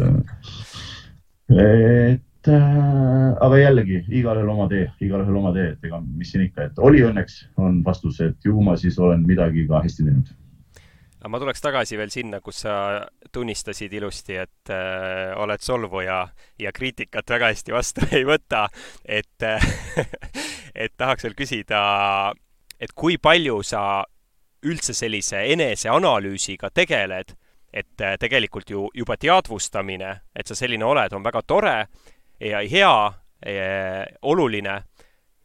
et 1.57 2.51
äh, 2.53 3.37
aga 3.43 3.61
jällegi 3.61 4.01
igalühel 4.07 4.51
oma 4.55 4.67
tee, 4.71 4.87
igalühel 5.03 5.39
oma 5.41 5.53
tee, 5.55 5.71
et 5.75 5.87
ega 5.87 6.01
mis 6.07 6.33
siin 6.33 6.47
ikka, 6.47 6.69
et 6.69 6.83
oli 6.83 7.05
õnneks, 7.07 7.39
on 7.61 7.81
vastus, 7.85 8.19
et 8.25 8.45
ju 8.45 8.59
ma 8.63 8.77
siis 8.79 8.99
olen 8.99 9.25
midagi 9.27 9.67
ka 9.69 9.83
hästi 9.85 10.09
teinud 10.09 10.35
aga 11.17 11.33
ma 11.33 11.39
tuleks 11.41 11.63
tagasi 11.63 11.97
veel 11.99 12.11
sinna, 12.13 12.39
kus 12.45 12.61
sa 12.63 12.73
tunnistasid 13.33 13.93
ilusti, 13.97 14.37
et 14.39 14.71
äh, 14.71 15.33
oled 15.35 15.63
solvuja 15.65 16.21
ja 16.61 16.71
kriitikat 16.71 17.29
väga 17.33 17.49
hästi 17.51 17.75
vastu 17.75 18.05
ei 18.17 18.23
võta. 18.27 18.67
et 19.03 19.43
äh, 19.43 19.71
et 20.85 20.93
tahaks 20.97 21.25
veel 21.25 21.35
küsida, 21.35 21.81
et 22.79 22.93
kui 22.95 23.17
palju 23.17 23.59
sa 23.65 24.05
üldse 24.65 24.93
sellise 24.93 25.43
eneseanalüüsiga 25.53 26.69
tegeled, 26.73 27.35
et 27.73 28.01
äh, 28.01 28.17
tegelikult 28.19 28.69
ju 28.69 28.87
juba 28.93 29.17
teadvustamine, 29.19 30.13
et 30.35 30.47
sa 30.47 30.55
selline 30.55 30.85
oled, 30.85 31.13
on 31.13 31.25
väga 31.25 31.41
tore 31.47 31.75
ja 32.39 32.61
hea, 32.63 32.93
äh, 33.45 34.05
oluline 34.21 34.81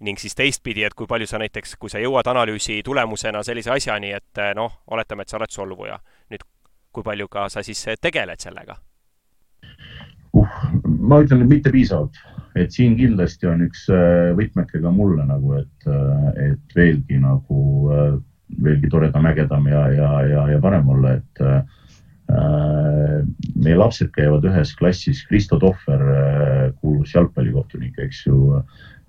ning 0.03 0.19
siis 0.19 0.35
teistpidi, 0.35 0.85
et 0.85 0.95
kui 0.99 1.07
palju 1.07 1.29
sa 1.31 1.39
näiteks, 1.39 1.77
kui 1.79 1.91
sa 1.91 2.01
jõuad 2.03 2.27
analüüsi 2.27 2.81
tulemusena 2.85 3.43
sellise 3.47 3.71
asjani, 3.75 4.15
et 4.17 4.41
äh, 4.41 4.55
noh, 4.59 4.81
oletame, 4.91 5.23
et 5.23 5.31
sa 5.31 5.39
oled 5.39 5.53
solvuja. 5.53 5.99
nüüd, 6.31 6.47
kui 6.93 7.05
palju 7.05 7.29
ka 7.29 7.49
sa 7.49 7.63
siis 7.63 7.85
tegeled 8.01 8.41
sellega? 8.41 8.79
uh,? 10.33 10.59
ma 10.85 11.21
ütlen, 11.23 11.45
et 11.45 11.49
mitte 11.49 11.71
piisavalt, 11.71 12.17
et 12.57 12.73
siin 12.73 12.97
kindlasti 12.97 13.47
on 13.47 13.63
üks 13.67 13.87
võtmeke 14.39 14.81
ka 14.83 14.91
mulle 14.91 15.25
nagu, 15.29 15.55
et, 15.61 15.87
et 16.41 16.77
veelgi 16.77 17.19
nagu, 17.21 17.61
veelgi 18.63 18.91
toredam, 18.93 19.27
ägedam 19.31 19.67
ja, 19.71 19.87
ja, 19.93 20.11
ja, 20.29 20.49
ja 20.53 20.61
parem 20.63 20.89
olla, 20.89 21.17
et 21.19 21.45
meie 23.61 23.77
lapsed 23.77 24.09
käivad 24.15 24.45
ühes 24.49 24.73
klassis, 24.79 25.21
Kristo 25.29 25.59
Tohver, 25.61 26.05
kuulus 26.81 27.13
jalgpallikohtunik, 27.15 27.99
eks 28.01 28.23
ju, 28.27 28.63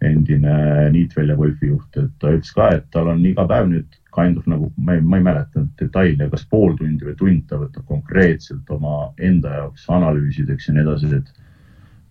endine 0.03 0.89
Niitvälja 0.91 1.35
golfijuht, 1.39 1.97
et 1.97 2.11
ta 2.19 2.33
ütles 2.35 2.51
ka, 2.55 2.69
et 2.75 2.89
tal 2.91 3.07
on 3.13 3.21
iga 3.25 3.45
päev 3.47 3.69
nüüd 3.71 3.99
kind 4.13 4.37
of 4.37 4.47
nagu, 4.49 4.69
ma 4.77 4.97
ei, 4.97 5.01
ma 5.01 5.19
ei 5.19 5.25
mäleta 5.25 5.63
detaile, 5.79 6.27
kas 6.29 6.45
pool 6.49 6.75
tundi 6.77 7.07
või 7.07 7.15
tund 7.19 7.45
ta 7.49 7.59
võtab 7.61 7.85
konkreetselt 7.89 8.69
oma 8.73 9.13
enda 9.17 9.55
jaoks 9.61 9.87
analüüsideks 9.89 10.67
ja 10.67 10.75
nii 10.75 10.83
edasi, 10.83 11.13
et 11.17 11.31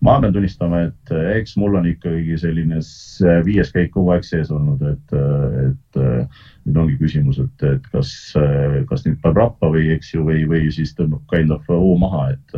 ma 0.03 0.17
pean 0.19 0.33
tunnistama, 0.35 0.81
et 0.89 1.13
eks 1.37 1.55
mul 1.61 1.77
on 1.79 1.87
ikkagi 1.87 2.35
selline 2.41 2.81
viies 3.45 3.71
käik 3.71 3.93
kogu 3.93 4.11
aeg 4.13 4.25
sees 4.27 4.51
olnud, 4.51 4.81
et, 4.89 5.13
et 5.63 5.99
nüüd 6.65 6.79
ongi 6.81 6.97
küsimus, 6.99 7.39
et, 7.43 7.67
et 7.69 7.87
kas, 7.93 8.11
kas 8.89 9.05
nüüd 9.07 9.21
peab 9.23 9.39
rappa 9.39 9.71
või 9.71 9.93
eks 9.95 10.13
ju, 10.15 10.25
või, 10.27 10.43
või 10.49 10.67
siis 10.75 10.91
tõmbab 10.97 11.23
kind 11.31 11.55
of 11.55 11.69
hoo 11.71 11.95
maha, 12.01 12.33
et, 12.35 12.57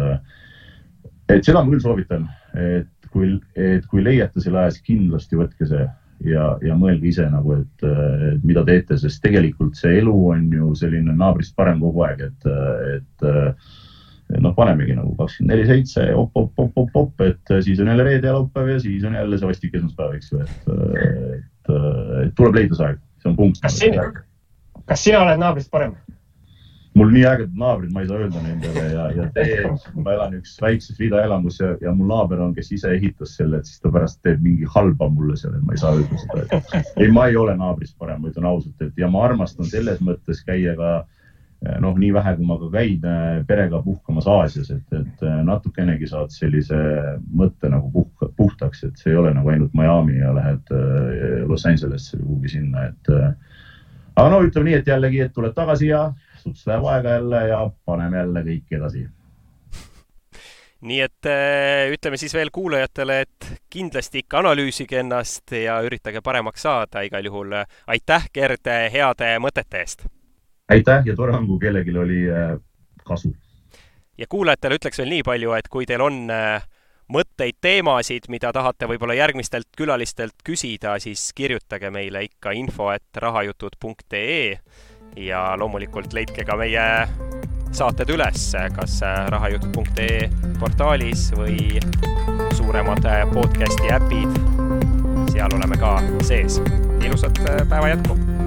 et 1.36 1.46
seda 1.46 1.62
ma 1.62 1.74
küll 1.74 1.86
soovitan, 1.86 2.26
et 2.58 3.12
kui, 3.14 3.36
et 3.56 3.86
kui 3.92 4.04
leiate 4.04 4.42
selle 4.44 4.64
aja, 4.64 4.74
siis 4.74 4.90
kindlasti 4.90 5.40
võtke 5.40 5.70
see 5.70 5.86
ja, 6.24 6.50
ja 6.66 6.76
mõelge 6.78 7.10
ise 7.12 7.28
nagu, 7.32 7.60
et, 7.62 7.88
et 8.32 8.44
mida 8.48 8.66
teete, 8.68 8.98
sest 9.00 9.22
tegelikult 9.24 9.78
see 9.80 10.00
elu 10.02 10.16
on 10.32 10.48
ju 10.54 10.74
selline 10.80 11.16
naabrist 11.16 11.56
parem 11.58 11.82
kogu 11.84 12.06
aeg, 12.08 12.26
et, 12.30 12.50
et 12.96 13.28
noh, 14.44 14.56
panemegi 14.58 14.96
nagu 14.98 15.14
kakskümmend 15.20 15.54
neli 15.54 15.68
seitse, 15.70 16.08
op, 16.16 16.32
op, 16.40 16.52
op, 16.62 16.78
op, 16.84 16.96
op, 17.02 17.26
et 17.26 17.56
siis 17.66 17.82
on 17.84 17.92
jälle 17.92 18.08
reede 18.08 18.28
ja 18.30 18.38
laupäev 18.38 18.74
ja 18.76 18.80
siis 18.84 19.04
on 19.08 19.18
jälle 19.18 19.40
see 19.40 19.50
vastik 19.50 19.76
esmaspäev, 19.80 20.16
eks 20.18 20.32
ju, 20.32 20.42
et, 20.46 20.72
et, 21.04 21.74
et 22.24 22.36
tuleb 22.38 22.60
leida 22.62 22.78
see 22.78 22.90
aeg, 22.90 23.04
see 23.22 23.32
on 23.32 23.38
punkt. 23.40 23.62
kas 23.64 23.80
sina, 23.82 24.10
kas 24.86 25.08
sina 25.08 25.24
oled 25.26 25.42
naabrist 25.42 25.72
parem? 25.74 25.96
mul 26.96 27.12
nii 27.12 27.26
ägedad 27.28 27.56
naabrid, 27.60 27.92
ma 27.92 28.02
ei 28.02 28.08
saa 28.08 28.20
öelda 28.24 28.42
nendele 28.44 28.84
ja, 28.94 29.06
ja 29.18 29.26
tee, 29.36 29.72
ma 30.00 30.14
elan 30.16 30.38
üks 30.38 30.54
väikses 30.64 31.00
ridaelamus 31.02 31.60
ja, 31.60 31.74
ja 31.84 31.92
mul 31.96 32.08
naaber 32.12 32.40
on, 32.46 32.54
kes 32.56 32.72
ise 32.78 32.94
ehitas 32.96 33.36
selle, 33.36 33.60
et 33.60 33.68
siis 33.68 33.82
ta 33.84 33.92
pärast 33.92 34.22
teeb 34.24 34.44
mingi 34.44 34.68
halba 34.76 35.10
mulle 35.12 35.36
seal, 35.40 35.58
et 35.58 35.66
ma 35.68 35.76
ei 35.76 35.82
saa 35.82 35.92
öelda 35.98 36.22
seda. 36.24 36.62
ei, 37.02 37.12
ma 37.12 37.28
ei 37.28 37.36
ole 37.40 37.58
naabrist 37.60 37.98
parem, 38.00 38.24
ma 38.24 38.32
ütlen 38.32 38.48
ausalt, 38.48 38.80
et 38.80 39.04
ja 39.04 39.12
ma 39.12 39.26
armastan 39.28 39.68
selles 39.72 40.00
mõttes 40.06 40.40
käia 40.48 40.78
ka 40.80 40.94
noh, 41.82 41.96
nii 41.98 42.12
vähe, 42.14 42.36
kui 42.38 42.46
ma 42.48 42.58
ka 42.62 42.70
käin 42.74 43.06
perega 43.48 43.82
puhkamas 43.84 44.28
Aasias, 44.30 44.72
et, 44.76 44.96
et 45.00 45.26
natukenegi 45.48 46.08
saad 46.10 46.34
sellise 46.34 46.78
mõtte 47.34 47.70
nagu 47.72 47.90
puh, 47.94 48.30
puhtaks, 48.38 48.84
et 48.88 49.02
see 49.02 49.14
ei 49.14 49.20
ole 49.22 49.34
nagu 49.36 49.50
ainult 49.54 49.74
Miami 49.78 50.20
ja 50.20 50.34
lähed 50.36 50.74
Los 51.50 51.66
Angelesse 51.66 52.18
või 52.20 52.28
kuhugi 52.28 52.56
sinna, 52.58 52.88
et 52.92 53.12
aga 54.16 54.30
no 54.32 54.42
ütleme 54.46 54.70
nii, 54.70 54.80
et 54.80 54.90
jällegi, 54.94 55.22
et 55.26 55.34
tuled 55.36 55.56
tagasi 55.56 55.92
ja 55.92 56.08
suts 56.42 56.66
läheb 56.70 56.86
aega 56.94 57.20
jälle 57.20 57.46
ja 57.50 57.62
paneme 57.86 58.18
jälle 58.18 58.44
kõik 58.50 58.76
edasi. 58.80 59.06
nii 60.86 61.00
et 61.02 61.30
ütleme 61.96 62.18
siis 62.22 62.34
veel 62.34 62.52
kuulajatele, 62.54 63.22
et 63.26 63.48
kindlasti 63.74 64.22
ikka 64.22 64.44
analüüsige 64.44 65.00
ennast 65.02 65.56
ja 65.58 65.80
üritage 65.82 66.22
paremaks 66.22 66.68
saada, 66.68 67.02
igal 67.02 67.26
juhul 67.26 67.58
aitäh, 67.88 68.30
Gerd, 68.34 68.70
heade 68.94 69.34
mõtete 69.42 69.82
eest! 69.82 70.06
Aitäh 70.70 71.06
ja 71.06 71.16
tore 71.16 71.36
on, 71.38 71.48
kui 71.48 71.60
kellelgi 71.60 71.98
oli 71.98 72.22
äh, 72.32 72.58
kasu. 73.04 73.36
ja 74.18 74.26
kuulajatele 74.30 74.80
ütleks 74.80 74.98
veel 74.98 75.12
nii 75.14 75.24
palju, 75.24 75.54
et 75.58 75.70
kui 75.70 75.86
teil 75.86 76.02
on 76.02 76.26
äh, 76.34 76.66
mõtteid, 77.12 77.60
teemasid, 77.62 78.30
mida 78.34 78.52
tahate 78.54 78.90
võib-olla 78.90 79.18
järgmistelt 79.18 79.70
külalistelt 79.78 80.38
küsida, 80.46 80.98
siis 81.00 81.30
kirjutage 81.36 81.92
meile 81.94 82.26
ikka 82.26 82.56
info 82.58 82.90
et 82.94 83.22
rahajutud.ee 83.22 84.58
ja 85.22 85.42
loomulikult 85.60 86.14
leidke 86.14 86.46
ka 86.46 86.58
meie 86.58 86.86
saated 87.76 88.10
üles, 88.10 88.48
kas 88.76 88.98
rahajutud.ee 89.30 90.30
portaalis 90.60 91.28
või 91.36 91.80
suuremad 92.56 93.06
podcasti 93.34 93.92
äpid. 93.92 94.42
seal 95.32 95.54
oleme 95.54 95.78
ka 95.78 96.00
sees. 96.24 96.62
ilusat 97.04 97.44
päeva 97.70 97.92
jätku! 97.92 98.45